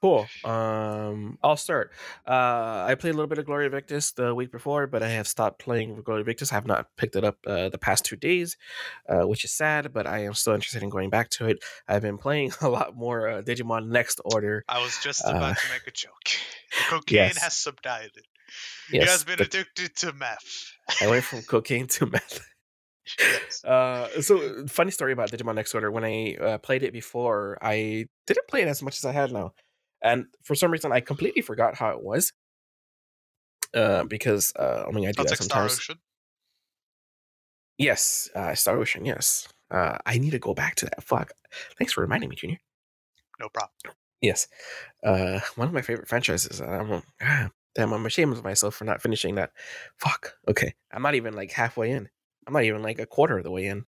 Cool. 0.00 0.28
Um, 0.44 1.38
I'll 1.42 1.56
start. 1.56 1.90
Uh, 2.24 2.86
I 2.88 2.94
played 2.94 3.10
a 3.10 3.14
little 3.14 3.26
bit 3.26 3.38
of 3.38 3.46
Gloria 3.46 3.68
Victis 3.68 4.14
the 4.14 4.32
week 4.32 4.52
before, 4.52 4.86
but 4.86 5.02
I 5.02 5.08
have 5.08 5.26
stopped 5.26 5.58
playing 5.58 6.02
Gloria 6.02 6.22
Victis. 6.24 6.52
I 6.52 6.54
have 6.54 6.68
not 6.68 6.86
picked 6.96 7.16
it 7.16 7.24
up 7.24 7.36
uh, 7.44 7.68
the 7.68 7.78
past 7.78 8.04
two 8.04 8.14
days, 8.14 8.56
uh, 9.08 9.26
which 9.26 9.42
is 9.44 9.50
sad. 9.50 9.92
But 9.92 10.06
I 10.06 10.18
am 10.22 10.34
still 10.34 10.54
interested 10.54 10.84
in 10.84 10.88
going 10.88 11.10
back 11.10 11.30
to 11.30 11.46
it. 11.46 11.58
I've 11.88 12.02
been 12.02 12.16
playing 12.16 12.52
a 12.60 12.68
lot 12.68 12.94
more 12.94 13.26
uh, 13.28 13.42
Digimon 13.42 13.88
Next 13.88 14.20
Order. 14.24 14.64
I 14.68 14.80
was 14.80 14.96
just 15.02 15.24
Uh, 15.26 15.30
about 15.30 15.56
to 15.58 15.68
make 15.72 15.88
a 15.88 15.90
joke. 15.90 16.28
Cocaine 16.88 17.16
yes. 17.34 17.42
has 17.42 17.56
subsided. 17.56 18.24
He 18.92 18.98
has 18.98 19.24
been 19.24 19.38
but 19.38 19.48
addicted 19.48 19.96
to 19.96 20.12
meth. 20.12 20.74
I 21.00 21.06
went 21.08 21.24
from 21.24 21.42
cocaine 21.42 21.86
to 21.88 22.06
meth. 22.12 22.40
yes. 23.18 23.64
Uh, 23.64 24.20
so 24.20 24.66
funny 24.66 24.90
story 24.90 25.12
about 25.12 25.30
Digimon 25.30 25.54
Next 25.54 25.74
Order. 25.74 25.90
When 25.90 26.04
I 26.04 26.34
uh, 26.34 26.58
played 26.58 26.82
it 26.82 26.92
before, 26.92 27.58
I 27.62 28.06
didn't 28.26 28.48
play 28.48 28.62
it 28.62 28.68
as 28.68 28.82
much 28.82 28.98
as 28.98 29.04
I 29.04 29.12
had 29.12 29.32
now, 29.32 29.52
and 30.02 30.26
for 30.44 30.54
some 30.54 30.70
reason, 30.70 30.92
I 30.92 31.00
completely 31.00 31.42
forgot 31.42 31.76
how 31.76 31.90
it 31.90 32.02
was. 32.02 32.32
Uh, 33.74 34.04
because 34.04 34.52
uh, 34.56 34.84
I 34.88 34.92
mean, 34.92 35.06
I 35.06 35.12
do 35.12 35.18
Sounds 35.18 35.30
that 35.30 35.40
like 35.40 35.42
Star 35.42 35.68
sometimes. 35.68 35.78
Ocean. 35.78 35.96
Yes, 37.76 38.28
uh, 38.34 38.54
Star 38.54 38.78
Ocean. 38.78 39.04
Yes, 39.04 39.46
uh, 39.70 39.98
I 40.06 40.18
need 40.18 40.30
to 40.30 40.38
go 40.38 40.54
back 40.54 40.74
to 40.76 40.86
that. 40.86 41.02
Fuck. 41.04 41.32
Thanks 41.78 41.92
for 41.92 42.00
reminding 42.00 42.30
me, 42.30 42.36
Junior. 42.36 42.58
No 43.38 43.48
problem. 43.48 43.96
Yes, 44.20 44.48
uh, 45.04 45.40
one 45.54 45.68
of 45.68 45.74
my 45.74 45.82
favorite 45.82 46.08
franchises. 46.08 46.60
I'm 46.60 47.02
ah, 47.22 47.50
damn. 47.78 47.92
I'm 47.92 48.06
ashamed 48.06 48.32
of 48.36 48.44
myself 48.44 48.74
for 48.74 48.84
not 48.84 49.00
finishing 49.00 49.36
that. 49.36 49.52
Fuck. 49.96 50.34
Okay, 50.48 50.74
I'm 50.92 51.02
not 51.02 51.14
even 51.14 51.34
like 51.34 51.52
halfway 51.52 51.90
in. 51.90 52.08
I'm 52.46 52.52
not 52.52 52.64
even 52.64 52.82
like 52.82 52.98
a 52.98 53.06
quarter 53.06 53.38
of 53.38 53.44
the 53.44 53.50
way 53.50 53.66
in. 53.66 53.84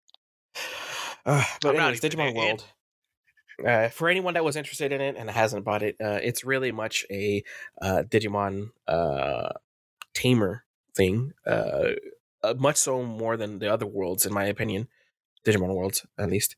Uh, 1.28 1.44
but 1.60 1.76
anyways, 1.76 2.00
Digimon 2.02 2.30
in. 2.30 2.36
World. 2.36 2.64
Uh, 3.66 3.90
for 3.90 4.10
anyone 4.10 4.36
that 4.36 4.44
was 4.44 4.56
interested 4.56 4.92
in 4.92 5.02
it 5.02 5.16
and 5.18 5.28
hasn't 5.28 5.66
bought 5.66 5.82
it, 5.82 5.96
uh, 6.00 6.20
it's 6.22 6.44
really 6.44 6.72
much 6.72 7.04
a 7.10 7.44
uh, 7.82 8.04
Digimon 8.08 8.70
uh, 8.88 9.50
tamer 10.14 10.66
thing. 10.94 11.34
Uh, 11.44 11.94
uh, 12.44 12.54
much 12.60 12.78
so 12.78 13.02
more 13.02 13.38
than 13.38 13.58
the 13.58 13.74
other 13.74 13.88
worlds, 13.88 14.24
in 14.28 14.34
my 14.36 14.44
opinion. 14.44 14.88
Digimon 15.44 15.74
worlds, 15.74 16.06
at 16.20 16.30
least. 16.30 16.58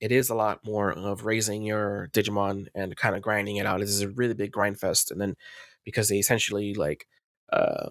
It 0.00 0.12
is 0.12 0.30
a 0.30 0.34
lot 0.34 0.64
more 0.64 0.92
of 0.92 1.24
raising 1.26 1.62
your 1.64 2.08
Digimon 2.12 2.68
and 2.74 2.96
kind 2.96 3.14
of 3.16 3.22
grinding 3.22 3.56
it 3.56 3.66
out. 3.66 3.80
It 3.82 3.88
is 3.88 4.02
a 4.02 4.08
really 4.10 4.34
big 4.34 4.52
grind 4.52 4.80
fest, 4.80 5.10
and 5.10 5.20
then 5.20 5.36
because 5.84 6.08
they 6.08 6.18
essentially 6.18 6.74
like, 6.74 7.06
uh, 7.52 7.90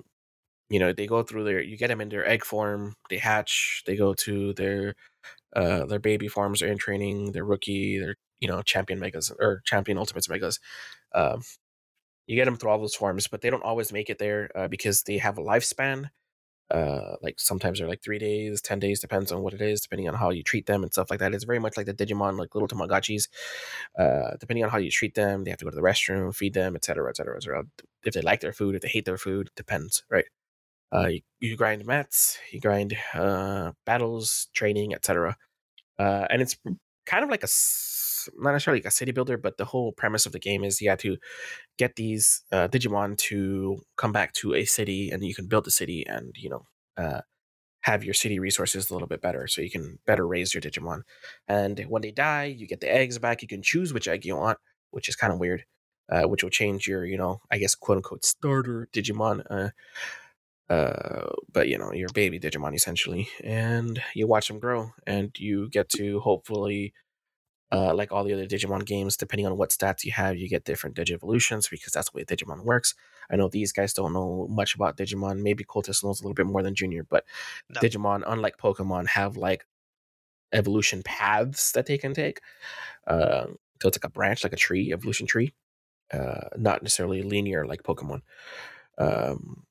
you 0.69 0.80
know, 0.80 0.93
they 0.93 1.08
go 1.08 1.24
through 1.24 1.45
their, 1.45 1.62
you 1.62 1.78
get 1.78 1.88
them 1.88 2.02
in 2.02 2.10
their 2.10 2.28
egg 2.28 2.45
form, 2.45 2.95
they 3.10 3.17
hatch, 3.17 3.84
they 3.88 3.95
go 3.95 4.13
to 4.15 4.54
their, 4.54 4.95
uh, 5.56 5.86
their 5.86 6.00
baby 6.00 6.28
forms, 6.28 6.60
they're 6.62 6.72
in 6.72 6.78
training, 6.80 7.32
they're 7.34 7.45
rookie, 7.45 8.00
they're 8.00 8.15
you 8.39 8.48
know 8.50 8.62
champion 8.63 9.00
megas 9.00 9.32
or 9.39 9.62
champion 9.65 9.98
ultimates 9.98 10.30
megas. 10.30 10.60
Um, 11.15 11.41
you 12.28 12.36
get 12.36 12.45
them 12.45 12.58
through 12.58 12.69
all 12.72 12.80
those 12.80 12.95
forms, 12.95 13.28
but 13.28 13.41
they 13.41 13.50
don't 13.50 13.63
always 13.63 13.91
make 13.91 14.10
it 14.10 14.19
there 14.19 14.50
uh, 14.56 14.67
because 14.67 15.04
they 15.04 15.17
have 15.17 15.38
a 15.38 15.41
lifespan 15.43 16.10
uh 16.71 17.15
like 17.21 17.39
sometimes 17.39 17.79
they're 17.79 17.88
like 17.88 18.03
three 18.03 18.19
days 18.19 18.62
ten 18.62 18.79
days 18.79 18.99
depends 18.99 19.32
on 19.32 19.41
what 19.41 19.53
it 19.53 19.62
is 19.62 19.82
depending 19.82 20.08
on 20.08 20.15
how 20.15 20.29
you 20.29 20.43
treat 20.43 20.65
them 20.67 20.84
and 20.84 20.91
stuff 20.93 21.10
like 21.10 21.19
that. 21.19 21.34
It's 21.34 21.43
very 21.45 21.60
much 21.60 21.77
like 21.77 21.86
the 21.86 21.93
digimon 21.93 22.38
like 22.38 22.53
little 22.55 22.67
tamagotchis 22.67 23.27
uh 23.97 24.32
depending 24.39 24.63
on 24.63 24.69
how 24.69 24.77
you 24.77 24.91
treat 24.91 25.15
them 25.15 25.43
they 25.43 25.51
have 25.51 25.60
to 25.60 25.65
go 25.65 25.71
to 25.71 25.75
the 25.75 25.82
restroom 25.82 26.36
feed 26.36 26.53
them 26.53 26.75
etc 26.75 27.10
etc 27.10 27.36
etc 27.38 27.63
if 28.03 28.13
they 28.13 28.21
like 28.21 28.41
their 28.41 28.53
food 28.53 28.75
if 28.75 28.82
they 28.82 28.88
hate 28.88 29.05
their 29.05 29.17
food 29.17 29.49
depends 29.55 30.03
right? 30.10 30.25
Uh 30.93 31.08
you, 31.08 31.21
you 31.39 31.58
grind 31.58 31.86
mats 31.86 32.39
you 32.51 32.60
grind 32.60 32.97
uh 33.13 33.71
battles 33.86 34.47
training 34.53 34.93
etc 34.93 35.36
uh 35.99 36.25
and 36.29 36.41
it's 36.41 36.58
kind 37.05 37.23
of 37.23 37.29
like 37.29 37.43
a 37.43 37.47
not 38.38 38.51
necessarily 38.51 38.84
a 38.84 38.91
city 38.91 39.12
builder 39.12 39.38
but 39.38 39.58
the 39.58 39.65
whole 39.65 39.91
premise 39.91 40.25
of 40.25 40.32
the 40.32 40.39
game 40.39 40.63
is 40.63 40.82
you 40.82 40.89
have 40.89 40.99
to 40.99 41.17
get 41.77 41.95
these 41.95 42.43
uh, 42.51 42.67
Digimon 42.67 43.17
to 43.17 43.82
come 43.97 44.12
back 44.12 44.34
to 44.34 44.53
a 44.53 44.65
city, 44.65 45.10
and 45.10 45.23
you 45.23 45.34
can 45.34 45.47
build 45.47 45.65
the 45.65 45.71
city, 45.71 46.05
and 46.05 46.36
you 46.38 46.49
know, 46.49 46.65
uh, 46.97 47.21
have 47.82 48.03
your 48.03 48.13
city 48.13 48.39
resources 48.39 48.89
a 48.89 48.93
little 48.93 49.08
bit 49.08 49.21
better, 49.21 49.47
so 49.47 49.62
you 49.62 49.71
can 49.71 49.99
better 50.05 50.27
raise 50.27 50.53
your 50.53 50.62
Digimon. 50.62 51.01
And 51.47 51.79
when 51.88 52.01
they 52.01 52.12
die, 52.12 52.45
you 52.45 52.67
get 52.67 52.82
the 52.82 52.93
eggs 52.93 53.17
back. 53.17 53.41
You 53.41 53.47
can 53.47 53.63
choose 53.63 53.93
which 53.93 54.08
egg 54.08 54.25
you 54.25 54.36
want, 54.36 54.60
which 54.91 55.10
is 55.10 55.15
kind 55.15 55.34
of 55.34 55.39
weird. 55.39 55.65
Uh, 56.12 56.23
which 56.23 56.41
will 56.41 56.49
change 56.49 56.88
your, 56.88 57.05
you 57.05 57.15
know, 57.15 57.39
I 57.51 57.60
guess 57.60 57.75
quote 57.75 57.97
unquote 57.97 58.25
starter 58.25 58.89
Digimon. 58.91 59.43
Uh, 59.47 59.69
uh, 60.67 61.29
but 61.53 61.67
you 61.67 61.77
know, 61.77 61.93
your 61.93 62.10
baby 62.10 62.39
Digimon 62.39 62.73
essentially, 62.73 63.29
and 63.43 64.01
you 64.15 64.25
watch 64.25 64.47
them 64.47 64.60
grow, 64.60 64.91
and 65.05 65.32
you 65.38 65.69
get 65.69 65.88
to 65.89 66.19
hopefully 66.21 66.93
uh, 67.71 67.93
like 67.93 68.12
all 68.12 68.23
the 68.23 68.34
other 68.34 68.47
Digimon 68.47 68.86
games, 68.86 69.15
depending 69.15 69.45
on 69.45 69.58
what 69.58 69.69
stats 69.69 70.03
you 70.03 70.12
have, 70.12 70.38
you 70.38 70.49
get 70.49 70.63
different 70.63 70.95
Digivolutions 70.95 71.69
because 71.69 71.93
that's 71.93 72.10
the 72.10 72.17
way 72.17 72.25
Digimon 72.25 72.63
works. 72.63 72.95
I 73.29 73.36
know 73.36 73.47
these 73.47 73.71
guys 73.71 73.93
don't 73.93 74.13
know 74.13 74.47
much 74.49 74.73
about 74.73 74.97
Digimon. 74.97 75.41
Maybe 75.41 75.63
Cultist 75.63 76.03
knows 76.03 76.19
a 76.19 76.23
little 76.23 76.34
bit 76.34 76.47
more 76.47 76.63
than 76.63 76.73
Junior, 76.73 77.03
but 77.03 77.25
No. 77.69 77.79
Digimon, 77.82 78.23
unlike 78.25 78.58
Pokemon, 78.58 79.08
have 79.08 79.38
like 79.38 79.65
evolution 80.51 81.03
paths 81.03 81.71
that 81.73 81.86
they 81.86 81.97
can 81.97 82.13
take. 82.13 82.41
Uh, 83.05 83.47
so 83.82 83.88
it's 83.88 83.97
like 83.97 84.03
a 84.03 84.10
branch, 84.10 84.43
like 84.43 84.53
a 84.53 84.58
tree, 84.58 84.91
evolution 84.91 85.27
tree, 85.27 85.53
uh, 86.12 86.49
not 86.58 86.82
necessarily 86.82 87.21
linear 87.21 87.65
like 87.65 87.84
Pokemon, 87.84 88.22
um, 88.97 89.63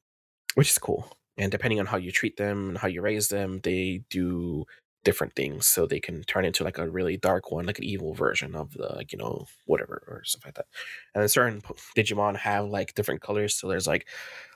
which 0.55 0.70
is 0.70 0.78
cool. 0.78 1.11
And 1.36 1.51
depending 1.51 1.80
on 1.80 1.86
how 1.86 1.96
you 1.96 2.11
treat 2.11 2.36
them 2.36 2.70
and 2.70 2.78
how 2.78 2.88
you 2.88 3.03
raise 3.03 3.28
them, 3.28 3.61
they 3.62 4.03
do 4.09 4.66
different 5.09 5.34
things 5.34 5.66
so 5.66 5.86
they 5.86 6.00
can 6.00 6.22
turn 6.24 6.44
into 6.44 6.62
like 6.62 6.76
a 6.76 6.86
really 6.86 7.16
dark 7.16 7.50
one 7.50 7.64
like 7.64 7.78
an 7.78 7.84
evil 7.84 8.12
version 8.12 8.54
of 8.54 8.74
the 8.74 8.92
like 8.94 9.11
you 9.11 9.16
know 9.16 9.46
whatever 9.64 10.02
or 10.06 10.22
stuff 10.22 10.44
like 10.44 10.52
that. 10.52 10.66
And 11.14 11.22
then 11.22 11.28
certain 11.30 11.62
digimon 11.96 12.36
have 12.36 12.66
like 12.66 12.92
different 12.92 13.22
colors 13.22 13.54
so 13.54 13.68
there's 13.68 13.86
like 13.86 14.06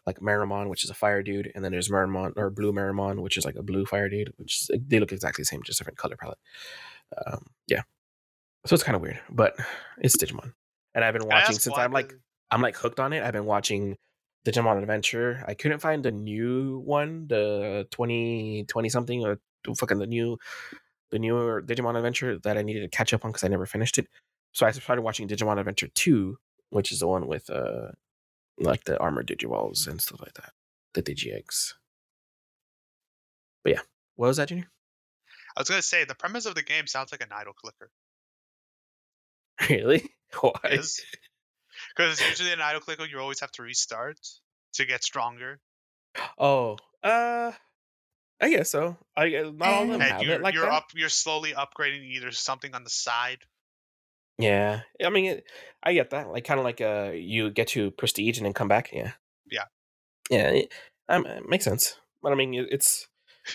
like 0.06 0.18
Meramon, 0.18 0.68
which 0.68 0.84
is 0.84 0.90
a 0.90 0.94
fire 0.94 1.22
dude 1.22 1.50
and 1.54 1.64
then 1.64 1.72
there's 1.72 1.88
Meramon 1.88 2.34
or 2.36 2.50
blue 2.50 2.70
Meramon, 2.70 3.22
which 3.22 3.38
is 3.38 3.46
like 3.46 3.54
a 3.54 3.62
blue 3.62 3.86
fire 3.86 4.10
dude 4.10 4.30
which 4.36 4.60
is, 4.60 4.70
they 4.86 5.00
look 5.00 5.10
exactly 5.10 5.40
the 5.40 5.46
same 5.46 5.62
just 5.62 5.78
different 5.78 5.96
color 5.96 6.16
palette. 6.16 6.38
Um 7.26 7.46
yeah. 7.66 7.80
So 8.66 8.74
it's 8.74 8.84
kind 8.84 8.96
of 8.96 9.00
weird 9.00 9.20
but 9.30 9.56
it's 10.02 10.18
digimon. 10.18 10.52
And 10.94 11.02
i've 11.02 11.14
been 11.14 11.26
watching 11.26 11.58
since 11.58 11.74
why 11.74 11.84
i'm 11.84 11.92
like 11.92 12.12
i'm 12.50 12.60
like 12.60 12.76
hooked 12.76 13.00
on 13.00 13.14
it 13.14 13.22
i've 13.22 13.32
been 13.32 13.46
watching 13.46 13.96
Digimon 14.44 14.82
Adventure. 14.82 15.44
I 15.46 15.54
couldn't 15.54 15.78
find 15.78 16.04
the 16.04 16.10
new 16.10 16.82
one, 16.84 17.28
the 17.28 17.86
2020 17.92 18.88
something 18.88 19.24
or 19.24 19.38
fucking 19.74 19.98
the 19.98 20.06
new 20.06 20.38
the 21.10 21.18
newer 21.18 21.62
Digimon 21.62 21.96
Adventure 21.96 22.38
that 22.38 22.56
I 22.56 22.62
needed 22.62 22.80
to 22.80 22.96
catch 22.96 23.12
up 23.12 23.24
on 23.24 23.30
because 23.30 23.44
I 23.44 23.48
never 23.48 23.66
finished 23.66 23.98
it. 23.98 24.08
So 24.52 24.66
I 24.66 24.70
started 24.70 25.02
watching 25.02 25.28
Digimon 25.28 25.58
Adventure 25.58 25.88
2, 25.94 26.38
which 26.70 26.90
is 26.92 27.00
the 27.00 27.06
one 27.06 27.26
with 27.26 27.50
uh 27.50 27.92
like 28.58 28.84
the 28.84 28.98
armored 28.98 29.26
Digivolves 29.26 29.86
and 29.86 30.00
stuff 30.00 30.20
like 30.20 30.34
that. 30.34 30.52
The 30.94 31.02
Digi-Eggs. 31.02 31.74
But 33.64 33.72
yeah. 33.74 33.80
What 34.16 34.28
was 34.28 34.36
that, 34.36 34.48
Junior? 34.48 34.68
I 35.56 35.60
was 35.60 35.68
gonna 35.68 35.82
say 35.82 36.04
the 36.04 36.14
premise 36.14 36.46
of 36.46 36.54
the 36.54 36.62
game 36.62 36.86
sounds 36.86 37.12
like 37.12 37.22
an 37.22 37.32
idle 37.32 37.54
clicker. 37.54 37.90
Really? 39.70 40.10
Why? 40.40 40.52
Because 40.62 42.20
usually 42.20 42.52
an 42.52 42.60
idle 42.60 42.80
clicker 42.80 43.04
you 43.04 43.18
always 43.18 43.40
have 43.40 43.52
to 43.52 43.62
restart 43.62 44.18
to 44.74 44.84
get 44.86 45.04
stronger, 45.04 45.60
Oh, 46.38 46.76
uh 47.02 47.52
I 48.40 48.50
guess 48.50 48.70
so. 48.70 48.96
I 49.16 49.34
uh, 49.36 49.50
not 49.54 49.68
all 49.68 49.82
of 49.82 49.88
them 49.88 50.00
And 50.00 50.12
have 50.12 50.22
you're, 50.22 50.34
it 50.34 50.40
like 50.42 50.54
you're 50.54 50.64
that. 50.64 50.72
up. 50.72 50.86
You're 50.94 51.08
slowly 51.08 51.52
upgrading 51.52 52.02
either 52.04 52.30
something 52.32 52.74
on 52.74 52.84
the 52.84 52.90
side. 52.90 53.38
Yeah, 54.38 54.80
I 55.04 55.10
mean, 55.10 55.26
it, 55.26 55.44
I 55.82 55.92
get 55.92 56.10
that. 56.10 56.28
Like, 56.30 56.44
kind 56.44 56.58
of 56.58 56.64
like 56.64 56.80
uh, 56.80 57.12
you 57.14 57.50
get 57.50 57.68
to 57.68 57.90
prestige 57.92 58.38
and 58.38 58.46
then 58.46 58.52
come 58.54 58.66
back. 58.68 58.90
Yeah, 58.92 59.12
Yeah. 59.50 59.64
yeah. 60.30 60.48
It, 60.48 60.72
um, 61.08 61.26
it 61.26 61.48
makes 61.48 61.64
sense. 61.64 61.96
But 62.22 62.32
I 62.32 62.34
mean, 62.34 62.54
it, 62.54 62.68
it's 62.70 63.06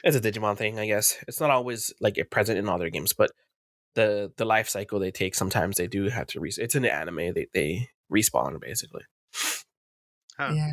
it's 0.03 0.15
a 0.15 0.21
Digimon 0.21 0.55
thing, 0.57 0.79
I 0.79 0.85
guess. 0.85 1.17
It's 1.27 1.39
not 1.41 1.49
always 1.49 1.93
like 1.99 2.17
it 2.17 2.29
present 2.31 2.59
in 2.59 2.69
all 2.69 2.77
their 2.77 2.89
games, 2.89 3.11
but 3.13 3.31
the 3.95 4.31
the 4.37 4.45
life 4.45 4.69
cycle 4.69 4.99
they 4.99 5.11
take 5.11 5.35
sometimes 5.35 5.75
they 5.77 5.87
do 5.87 6.07
have 6.09 6.27
to. 6.27 6.39
Res- 6.39 6.57
it's 6.59 6.75
in 6.75 6.83
the 6.83 6.93
anime. 6.93 7.33
They 7.33 7.47
they 7.53 7.89
respawn 8.13 8.61
basically. 8.61 9.03
Huh. 10.37 10.53
Yeah. 10.53 10.71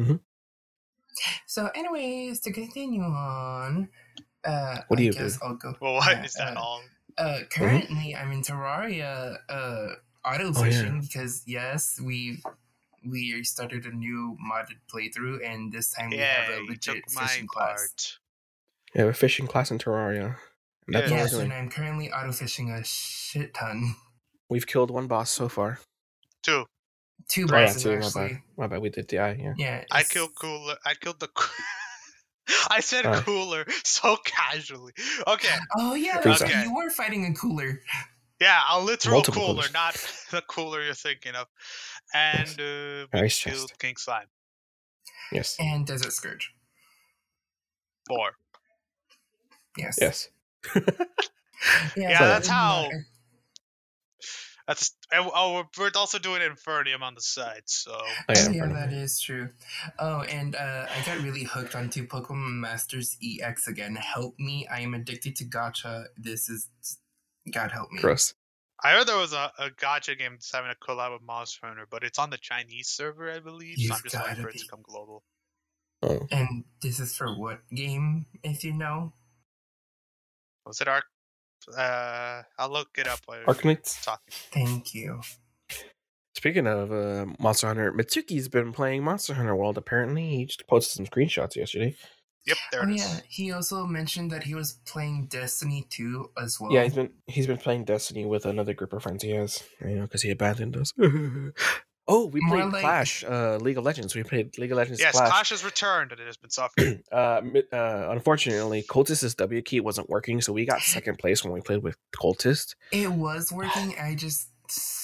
Mhm. 0.00 0.20
So, 1.46 1.70
anyways, 1.74 2.40
to 2.40 2.52
continue 2.52 3.02
on, 3.02 3.88
uh, 4.44 4.78
What 4.88 4.96
do 4.98 5.02
I 5.02 5.06
you 5.06 5.12
guess 5.12 5.38
do? 5.38 5.46
I'll 5.46 5.54
go. 5.54 5.74
Well, 5.80 5.94
what 5.94 6.24
is 6.24 6.34
that 6.34 6.56
uh, 6.56 6.60
all? 6.60 6.82
Uh, 7.18 7.40
currently, 7.50 8.14
I'm 8.14 8.30
in 8.32 8.42
Terraria 8.42 9.36
uh, 9.48 9.86
auto 10.24 10.52
Oh, 10.54 10.64
yeah. 10.64 10.70
fishing 10.70 11.00
because 11.00 11.42
yes, 11.46 11.98
we 12.02 12.42
we 13.08 13.42
started 13.44 13.86
a 13.86 13.90
new 13.90 14.36
modded 14.44 14.78
playthrough, 14.92 15.44
and 15.48 15.72
this 15.72 15.92
time 15.92 16.10
we 16.10 16.18
have 16.18 16.48
a 16.50 16.62
you 16.62 16.76
took 16.76 16.96
legit 16.96 17.04
my 17.14 17.26
fishing 17.26 17.46
class. 17.46 17.78
part. 17.78 18.18
Yeah, 18.94 19.04
we're 19.04 19.12
fishing 19.14 19.46
class 19.46 19.70
in 19.70 19.78
Terraria. 19.78 20.36
And 20.86 20.94
that's 20.94 21.10
Yeah. 21.10 21.16
Yes, 21.18 21.32
and. 21.34 21.52
I'm 21.52 21.68
currently 21.70 22.10
auto 22.12 22.32
fishing 22.32 22.70
a 22.70 22.84
shit 22.84 23.54
ton. 23.54 23.94
We've 24.48 24.66
killed 24.66 24.90
one 24.90 25.06
boss 25.06 25.30
so 25.30 25.48
far. 25.48 25.80
Two. 26.42 26.66
Two 27.28 27.46
Oh, 27.50 27.56
yeah, 27.56 27.66
bosses 27.66 27.82
two. 27.82 27.88
My 27.90 27.94
bad. 27.96 28.04
actually. 28.06 28.42
My 28.56 28.66
bad. 28.68 28.80
We 28.82 28.90
did 28.90 29.08
the 29.08 29.18
eye. 29.18 29.36
Yeah. 29.40 29.54
Yeah, 29.56 29.84
I 29.90 30.02
killed 30.04 30.34
cooler. 30.34 30.76
I 30.84 30.94
killed 30.94 31.18
the. 31.20 31.28
I 32.70 32.80
said 32.80 33.04
Uh. 33.06 33.20
cooler 33.22 33.64
so 33.84 34.16
casually. 34.24 34.92
Okay, 35.26 35.48
Oh 35.76 35.94
yeah, 35.94 36.18
Frieza. 36.18 36.24
that's 36.24 36.42
right. 36.42 36.50
Okay. 36.52 36.62
You 36.64 36.74
were 36.76 36.90
fighting 36.90 37.24
a 37.26 37.34
cooler. 37.34 37.80
yeah, 38.40 38.60
a 38.70 38.80
literal 38.80 39.16
Multiple 39.16 39.42
cooler, 39.42 39.54
coolers. 39.54 39.72
not 39.72 39.94
the 40.30 40.42
cooler 40.46 40.82
you're 40.84 40.94
thinking 40.94 41.34
of. 41.34 41.48
And 42.14 42.48
uh, 42.60 43.06
we 43.12 43.20
Ice 43.20 43.42
killed 43.42 43.68
chest. 43.68 43.78
King 43.80 43.96
Slime. 43.96 44.26
Yes. 45.32 45.56
And 45.58 45.84
Desert 45.86 46.12
Scourge. 46.12 46.52
Four. 48.06 48.30
Yes. 49.76 49.98
Yes. 50.00 50.28
Yeah, 51.96 52.18
so 52.18 52.24
that's 52.28 52.48
in, 52.48 52.54
uh, 52.54 52.56
how- 52.56 52.90
That's 54.66 54.96
and, 55.12 55.30
oh, 55.32 55.54
we're, 55.54 55.84
we're 55.84 55.90
also 55.94 56.18
doing 56.18 56.40
Infernum 56.42 57.00
on 57.02 57.14
the 57.14 57.20
side, 57.20 57.62
so 57.66 57.92
Oh, 57.94 58.04
yeah, 58.28 58.50
yeah, 58.50 58.58
pardon 58.58 58.74
that 58.76 58.90
me. 58.90 58.98
is 58.98 59.20
true. 59.20 59.50
Oh, 59.98 60.22
and 60.22 60.56
uh, 60.56 60.86
I 60.90 61.06
got 61.06 61.22
really 61.22 61.44
hooked 61.44 61.76
onto 61.76 62.06
Pokemon 62.06 62.60
Masters 62.60 63.16
EX 63.22 63.68
again. 63.68 63.94
Help 63.94 64.34
me! 64.38 64.66
I 64.66 64.80
am 64.80 64.94
addicted 64.94 65.36
to 65.36 65.44
Gacha. 65.44 66.06
This 66.16 66.48
is 66.48 66.68
God 67.52 67.70
help 67.70 67.92
me. 67.92 68.00
Gross. 68.00 68.34
I 68.82 68.92
heard 68.92 69.06
there 69.06 69.16
was 69.16 69.32
a, 69.32 69.52
a 69.58 69.70
gotcha 69.70 70.16
game 70.16 70.32
that's 70.32 70.52
having 70.52 70.70
a 70.70 70.74
collab 70.84 71.12
with 71.12 71.22
Monster 71.22 71.66
Hunter, 71.66 71.86
but 71.90 72.02
it's 72.02 72.18
on 72.18 72.30
the 72.30 72.36
Chinese 72.36 72.88
server, 72.88 73.30
I 73.30 73.38
believe. 73.38 73.78
You've 73.78 73.92
I'm 73.92 74.00
just 74.02 74.16
waiting 74.16 74.42
for 74.42 74.50
it 74.50 74.58
to 74.58 74.66
come 74.68 74.82
global. 74.82 75.22
Oh. 76.02 76.26
And 76.30 76.64
this 76.82 77.00
is 77.00 77.14
for 77.16 77.38
what 77.38 77.60
game, 77.74 78.26
if 78.42 78.64
you 78.64 78.74
know? 78.74 79.12
Was 80.66 80.80
it 80.80 80.88
Arc? 80.88 81.04
Uh, 81.76 82.42
I'll 82.58 82.70
look 82.70 82.88
it 82.98 83.08
up 83.08 83.20
while 83.26 83.38
you're 83.38 83.46
Arknights. 83.46 84.04
talking. 84.04 84.32
Thank 84.52 84.94
you. 84.94 85.20
Speaking 86.34 86.66
of 86.66 86.92
uh, 86.92 87.26
Monster 87.38 87.68
Hunter, 87.68 87.92
Mitsuki's 87.92 88.48
been 88.48 88.72
playing 88.72 89.02
Monster 89.02 89.34
Hunter 89.34 89.56
World. 89.56 89.78
Apparently, 89.78 90.28
he 90.36 90.44
just 90.44 90.66
posted 90.66 90.96
some 90.96 91.06
screenshots 91.06 91.56
yesterday. 91.56 91.96
Yep, 92.46 92.56
there 92.70 92.80
oh 92.84 92.88
it 92.88 92.94
is. 92.94 93.00
yeah, 93.00 93.20
he 93.28 93.52
also 93.52 93.86
mentioned 93.86 94.30
that 94.30 94.44
he 94.44 94.54
was 94.54 94.74
playing 94.86 95.26
Destiny 95.26 95.86
2 95.90 96.30
as 96.40 96.60
well. 96.60 96.72
Yeah, 96.72 96.84
he's 96.84 96.94
been 96.94 97.10
he's 97.26 97.46
been 97.46 97.56
playing 97.56 97.84
Destiny 97.84 98.24
with 98.24 98.46
another 98.46 98.72
group 98.72 98.92
of 98.92 99.02
friends 99.02 99.24
he 99.24 99.30
has. 99.30 99.64
You 99.80 99.96
know, 99.96 100.02
because 100.02 100.22
he 100.22 100.30
abandoned 100.30 100.76
us. 100.76 100.92
oh, 102.08 102.26
we 102.26 102.40
More 102.40 102.56
played 102.58 102.72
like- 102.72 102.82
Clash, 102.82 103.24
uh, 103.24 103.56
League 103.56 103.78
of 103.78 103.84
Legends. 103.84 104.14
We 104.14 104.22
played 104.22 104.56
League 104.58 104.70
of 104.72 104.76
Legends 104.78 105.00
Yes, 105.00 105.12
Clash. 105.16 105.28
Clash 105.28 105.50
has 105.50 105.64
returned 105.64 106.12
and 106.12 106.20
it 106.20 106.26
has 106.26 106.36
been 106.36 106.50
suffering. 106.60 107.02
Uh, 107.10 107.40
uh, 107.72 108.08
unfortunately, 108.10 108.82
Cultist's 108.82 109.34
W 109.34 109.62
key 109.62 109.80
wasn't 109.80 110.08
working, 110.08 110.40
so 110.40 110.52
we 110.52 110.64
got 110.64 110.80
second 110.80 111.18
place 111.18 111.42
when 111.44 111.52
we 111.52 111.60
played 111.60 111.82
with 111.82 111.96
Cultist. 112.16 112.74
It 112.92 113.10
was 113.12 113.50
working. 113.52 113.94
I 114.00 114.14
just. 114.14 114.48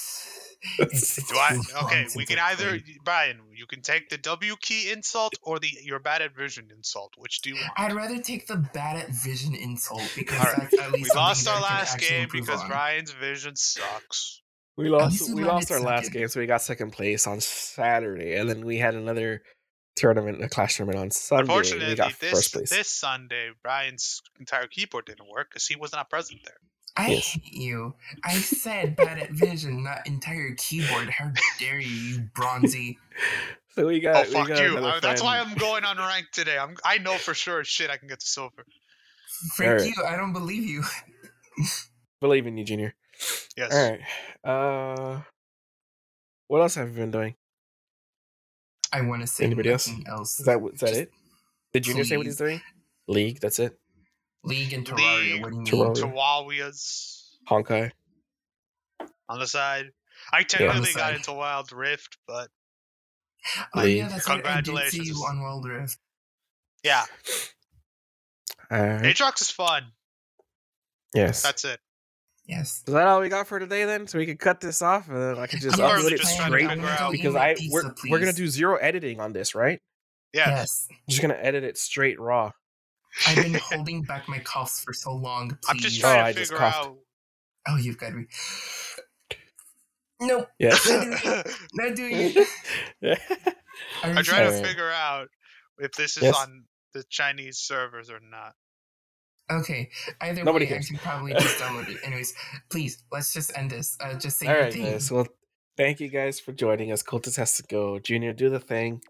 It's, 0.79 1.17
it's 1.17 1.29
Do 1.29 1.35
I? 1.35 1.59
Okay, 1.83 2.07
we 2.15 2.25
can 2.25 2.39
either 2.39 2.69
played. 2.69 2.83
Brian. 3.03 3.39
You 3.53 3.65
can 3.67 3.81
take 3.81 4.07
the 4.07 4.17
W 4.17 4.55
key 4.61 4.91
insult 4.93 5.33
or 5.41 5.59
the 5.59 5.67
you're 5.83 5.99
bad 5.99 6.21
at 6.21 6.33
vision 6.37 6.69
insult. 6.73 7.15
Which 7.17 7.41
do 7.41 7.49
you 7.49 7.55
want? 7.55 7.71
I'd 7.75 7.91
rather 7.91 8.17
take 8.21 8.47
the 8.47 8.55
bad 8.73 8.95
at 8.95 9.09
vision 9.09 9.55
insult 9.55 10.09
because 10.15 10.39
All 10.39 10.45
right. 10.45 10.69
that's 10.71 10.79
at 10.81 10.91
least 10.93 11.13
We 11.13 11.19
lost 11.19 11.49
our 11.49 11.59
last 11.61 11.99
game 11.99 12.29
because 12.31 12.61
on. 12.61 12.69
Brian's 12.69 13.11
vision 13.11 13.57
sucks. 13.57 14.41
We 14.75 14.89
lost. 14.89 15.33
We 15.33 15.43
lost 15.43 15.69
it 15.69 15.73
our 15.75 15.79
last 15.81 16.11
game, 16.11 16.27
so 16.27 16.39
we 16.39 16.47
got 16.47 16.61
second 16.61 16.91
place 16.91 17.27
on 17.27 17.39
Saturday, 17.39 18.35
and 18.35 18.49
then 18.49 18.65
we 18.65 18.77
had 18.77 18.95
another 18.95 19.43
tournament, 19.95 20.43
a 20.43 20.49
Clash 20.49 20.77
tournament 20.77 20.99
on 20.99 21.11
Sunday. 21.11 21.41
and 21.41 21.49
Unfortunately, 21.49 21.87
we 21.89 21.95
got 21.95 22.19
this 22.19 22.31
first 22.31 22.53
place. 22.53 22.69
this 22.71 22.87
Sunday, 22.89 23.51
Brian's 23.61 24.21
entire 24.39 24.65
keyboard 24.67 25.05
didn't 25.05 25.29
work 25.29 25.49
because 25.51 25.67
he 25.67 25.75
was 25.75 25.91
not 25.91 26.09
present 26.09 26.39
there. 26.43 26.57
I 26.95 27.09
Yes. 27.09 27.27
hate 27.33 27.53
you. 27.53 27.95
I 28.23 28.33
said 28.41 28.95
bad 28.95 29.17
at 29.19 29.31
vision, 29.31 29.83
not 29.83 30.05
entire 30.05 30.53
keyboard. 30.55 31.09
How 31.09 31.31
dare 31.59 31.79
you, 31.79 31.89
you 31.89 32.29
bronzy? 32.35 32.97
so 33.75 33.87
we 33.87 33.97
Oh 33.99 34.01
got. 34.13 34.27
we 34.27 34.33
fuck 34.33 34.47
got 34.47 34.57
you! 34.59 34.77
another 34.77 34.97
Uh, 34.97 34.99
that's 34.99 35.21
why 35.21 35.39
I'm 35.39 35.55
going 35.55 35.85
on 35.85 35.97
rank 35.97 36.27
today. 36.31 36.57
I'm 36.57 36.75
I 36.85 36.97
know 36.99 37.17
for 37.17 37.33
sure 37.35 37.63
shit 37.63 37.89
I 37.91 37.97
can 37.97 38.07
get 38.07 38.19
to 38.21 38.25
silver. 38.25 38.65
Freak 39.55 39.69
Alright. 39.69 39.85
you, 39.85 40.03
I 40.07 40.15
don't 40.17 40.33
believe 40.33 40.63
you. 40.65 40.83
believe 42.21 42.45
in 42.47 42.57
you, 42.57 42.63
Junior. 42.65 42.95
Yes. 43.57 43.71
All 43.73 43.89
right. 43.91 44.01
Uh, 44.43 45.21
what 46.47 46.61
else 46.61 46.75
have 46.75 46.89
you 46.89 46.95
been 46.95 47.11
doing? 47.11 47.35
I 48.91 49.01
want 49.01 49.21
to 49.21 49.27
say 49.27 49.45
Anybody 49.45 49.69
else? 49.71 49.89
else. 50.07 50.39
Is 50.39 50.45
that 50.45 50.59
is 50.73 50.79
that 50.79 50.87
Just 50.89 50.99
it? 51.01 51.11
Did 51.73 51.83
Junior 51.83 52.03
say 52.03 52.17
what 52.17 52.25
he's 52.25 52.35
please. 52.35 52.45
doing? 52.45 52.61
League. 53.07 53.39
That's 53.39 53.59
it. 53.59 53.77
League 54.43 54.73
and 54.73 54.85
Terraria. 54.85 55.33
League, 55.33 55.41
what 55.43 55.49
do 55.51 55.55
you 55.55 55.61
mean? 55.63 55.93
Terraria. 55.93 56.13
Chihuahuas 56.13 57.29
Honkai. 57.49 57.91
on 59.29 59.39
the 59.39 59.47
side. 59.47 59.85
I 60.31 60.43
technically 60.43 60.93
got 60.93 61.13
into 61.15 61.33
Wild 61.33 61.71
Rift, 61.71 62.17
but 62.27 62.49
Oh 63.75 63.83
yeah, 63.83 64.03
League. 64.03 64.09
that's 64.09 64.29
right. 64.29 64.45
I 64.45 64.61
did 64.61 64.65
see 64.67 64.71
Congratulations. 64.71 65.07
you 65.09 65.15
on 65.27 65.41
Wild 65.41 65.65
Rift. 65.67 65.97
yeah, 66.83 67.03
All 68.71 68.79
right. 68.79 69.01
Aatrox 69.03 69.41
is 69.41 69.49
fun. 69.49 69.83
Yes. 71.13 71.41
That's 71.41 71.65
it. 71.65 71.79
Yes. 72.45 72.83
Is 72.87 72.93
that 72.93 73.07
all 73.07 73.21
we 73.21 73.29
got 73.29 73.47
for 73.47 73.57
today 73.59 73.85
then? 73.85 74.05
So 74.07 74.17
we 74.17 74.25
can 74.25 74.37
cut 74.37 74.59
this 74.59 74.81
off 74.81 75.07
and 75.07 75.15
then 75.17 75.37
I 75.39 75.47
can 75.47 75.59
just 75.59 75.79
I'm 75.79 75.89
upload 75.89 76.11
it 76.11 76.17
just 76.19 76.33
straight 76.33 76.67
because 77.11 77.35
I 77.35 77.55
we're, 77.69 77.93
we're 78.09 78.19
gonna 78.19 78.33
do 78.33 78.47
zero 78.47 78.75
editing 78.77 79.19
on 79.21 79.31
this, 79.33 79.55
right? 79.55 79.79
Yes. 80.33 80.87
Yes. 80.89 80.99
just 81.09 81.21
gonna 81.21 81.35
edit 81.39 81.63
it 81.63 81.77
straight 81.77 82.19
raw. 82.19 82.51
I've 83.27 83.35
been 83.37 83.53
holding 83.61 84.01
back 84.01 84.27
my 84.27 84.39
coughs 84.39 84.83
for 84.83 84.91
so 84.93 85.13
long. 85.13 85.49
Please. 85.49 85.57
I'm 85.69 85.77
just 85.77 85.99
Oh, 86.03 86.07
trying 86.07 86.19
I 86.25 86.33
to 86.33 86.39
just 86.39 86.51
figure 86.51 86.65
coughed. 86.65 86.87
out. 86.87 86.97
Oh, 87.69 87.77
you've 87.77 87.97
got 87.97 88.13
me. 88.13 88.25
Nope. 90.21 90.49
Yes. 90.59 90.87
Not 91.73 91.95
doing 91.95 92.11
it. 92.35 92.47
yeah. 93.01 93.15
I 94.03 94.09
I'm 94.09 94.23
trying 94.23 94.51
to 94.51 94.61
figure 94.67 94.91
out 94.91 95.27
if 95.79 95.91
this 95.93 96.17
is 96.17 96.23
Yes. 96.23 96.35
on 96.37 96.65
the 96.93 97.03
Chinese 97.09 97.57
servers 97.59 98.09
or 98.09 98.19
not. 98.21 98.53
Okay. 99.51 99.89
Either 100.21 100.43
Nobody 100.43 100.65
way, 100.65 100.69
I 100.71 100.73
cares. 100.75 100.87
can 100.87 100.97
probably 100.97 101.33
just 101.39 101.57
download 101.59 101.89
it. 101.89 101.97
Anyways, 102.03 102.33
please 102.69 103.03
let's 103.11 103.33
just 103.33 103.55
end 103.57 103.71
this. 103.71 103.97
Uh, 103.99 104.13
just 104.17 104.37
say 104.39 104.47
All 104.47 104.53
your 104.53 104.63
right, 104.63 104.73
thing. 104.73 104.83
guys. 104.83 105.11
Well, 105.11 105.27
thank 105.77 105.99
you 105.99 106.07
guys 106.09 106.39
for 106.39 106.51
joining 106.53 106.91
us. 106.91 107.03
Cultist 107.03 107.37
has 107.37 107.57
to 107.57 107.63
go. 107.63 107.99
Junior, 107.99 108.33
do 108.33 108.49
the 108.49 108.59
thing. 108.59 109.01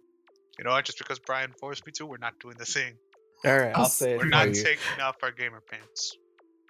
You 0.58 0.66
know 0.66 0.72
what? 0.72 0.86
Just 0.86 0.98
because 0.98 1.20
Brian 1.20 1.52
forced 1.60 1.86
me 1.86 1.92
to, 1.98 2.06
we're 2.06 2.18
not 2.18 2.40
doing 2.40 2.56
the 2.58 2.66
thing. 2.66 2.94
All 3.46 3.58
right, 3.58 3.74
I'll 3.76 3.84
I'll- 3.84 3.90
say 3.90 4.14
it 4.14 4.18
We're 4.18 4.24
for 4.24 4.30
not 4.30 4.48
you. 4.50 4.54
taking 4.64 5.02
off 5.02 5.16
our 5.24 5.32
gamer 5.32 5.62
pants. 5.70 6.16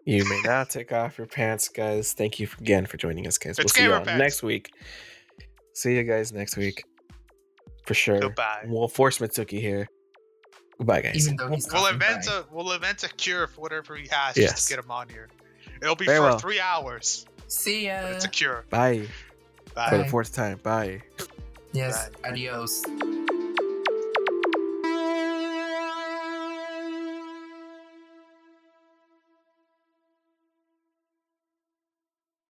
You 0.05 0.25
may 0.27 0.41
not 0.43 0.69
take 0.69 0.91
off 0.91 1.17
your 1.17 1.27
pants, 1.27 1.69
guys. 1.69 2.11
Thank 2.13 2.37
you 2.39 2.47
again 2.59 2.85
for 2.85 2.97
joining 2.97 3.25
us, 3.27 3.37
guys. 3.37 3.57
It's 3.57 3.59
we'll 3.59 3.69
see 3.69 3.81
gamer 3.83 3.99
you 3.99 4.05
pants. 4.05 4.19
next 4.19 4.43
week. 4.43 4.69
See 5.75 5.95
you 5.95 6.03
guys 6.03 6.33
next 6.33 6.57
week. 6.57 6.83
for 7.85 7.93
sure. 7.93 8.19
Goodbye. 8.19 8.63
We'll 8.67 8.87
force 8.89 9.19
Mitsuki 9.19 9.61
here. 9.61 9.87
Goodbye, 10.77 11.01
guys. 11.01 11.15
Even 11.25 11.35
though 11.37 11.49
he's 11.49 11.67
We'll 11.71 11.87
invent 11.87 12.25
by. 12.25 12.33
a 12.37 12.43
we'll 12.51 12.71
invent 12.71 13.03
a 13.03 13.09
cure 13.09 13.47
for 13.47 13.61
whatever 13.61 13.95
he 13.95 14.07
has 14.11 14.35
Yes. 14.37 14.51
just 14.51 14.67
to 14.69 14.75
get 14.75 14.83
him 14.83 14.91
on 14.91 15.07
here. 15.09 15.29
It'll 15.81 15.95
be 15.95 16.05
Very 16.05 16.17
for 16.19 16.23
well. 16.25 16.39
three 16.39 16.59
hours, 16.59 17.25
See 17.47 17.87
ya. 17.87 18.01
but 18.03 18.11
it's 18.13 18.25
a 18.25 18.29
cure. 18.29 18.65
Bye 18.69 19.07
Bye. 19.75 19.89
for 19.89 19.97
the 19.97 20.05
fourth 20.05 20.33
time. 20.33 20.59
Bye. 20.63 21.01
Yes. 21.73 22.09
Bye. 22.21 22.29
Adios. 22.29 22.83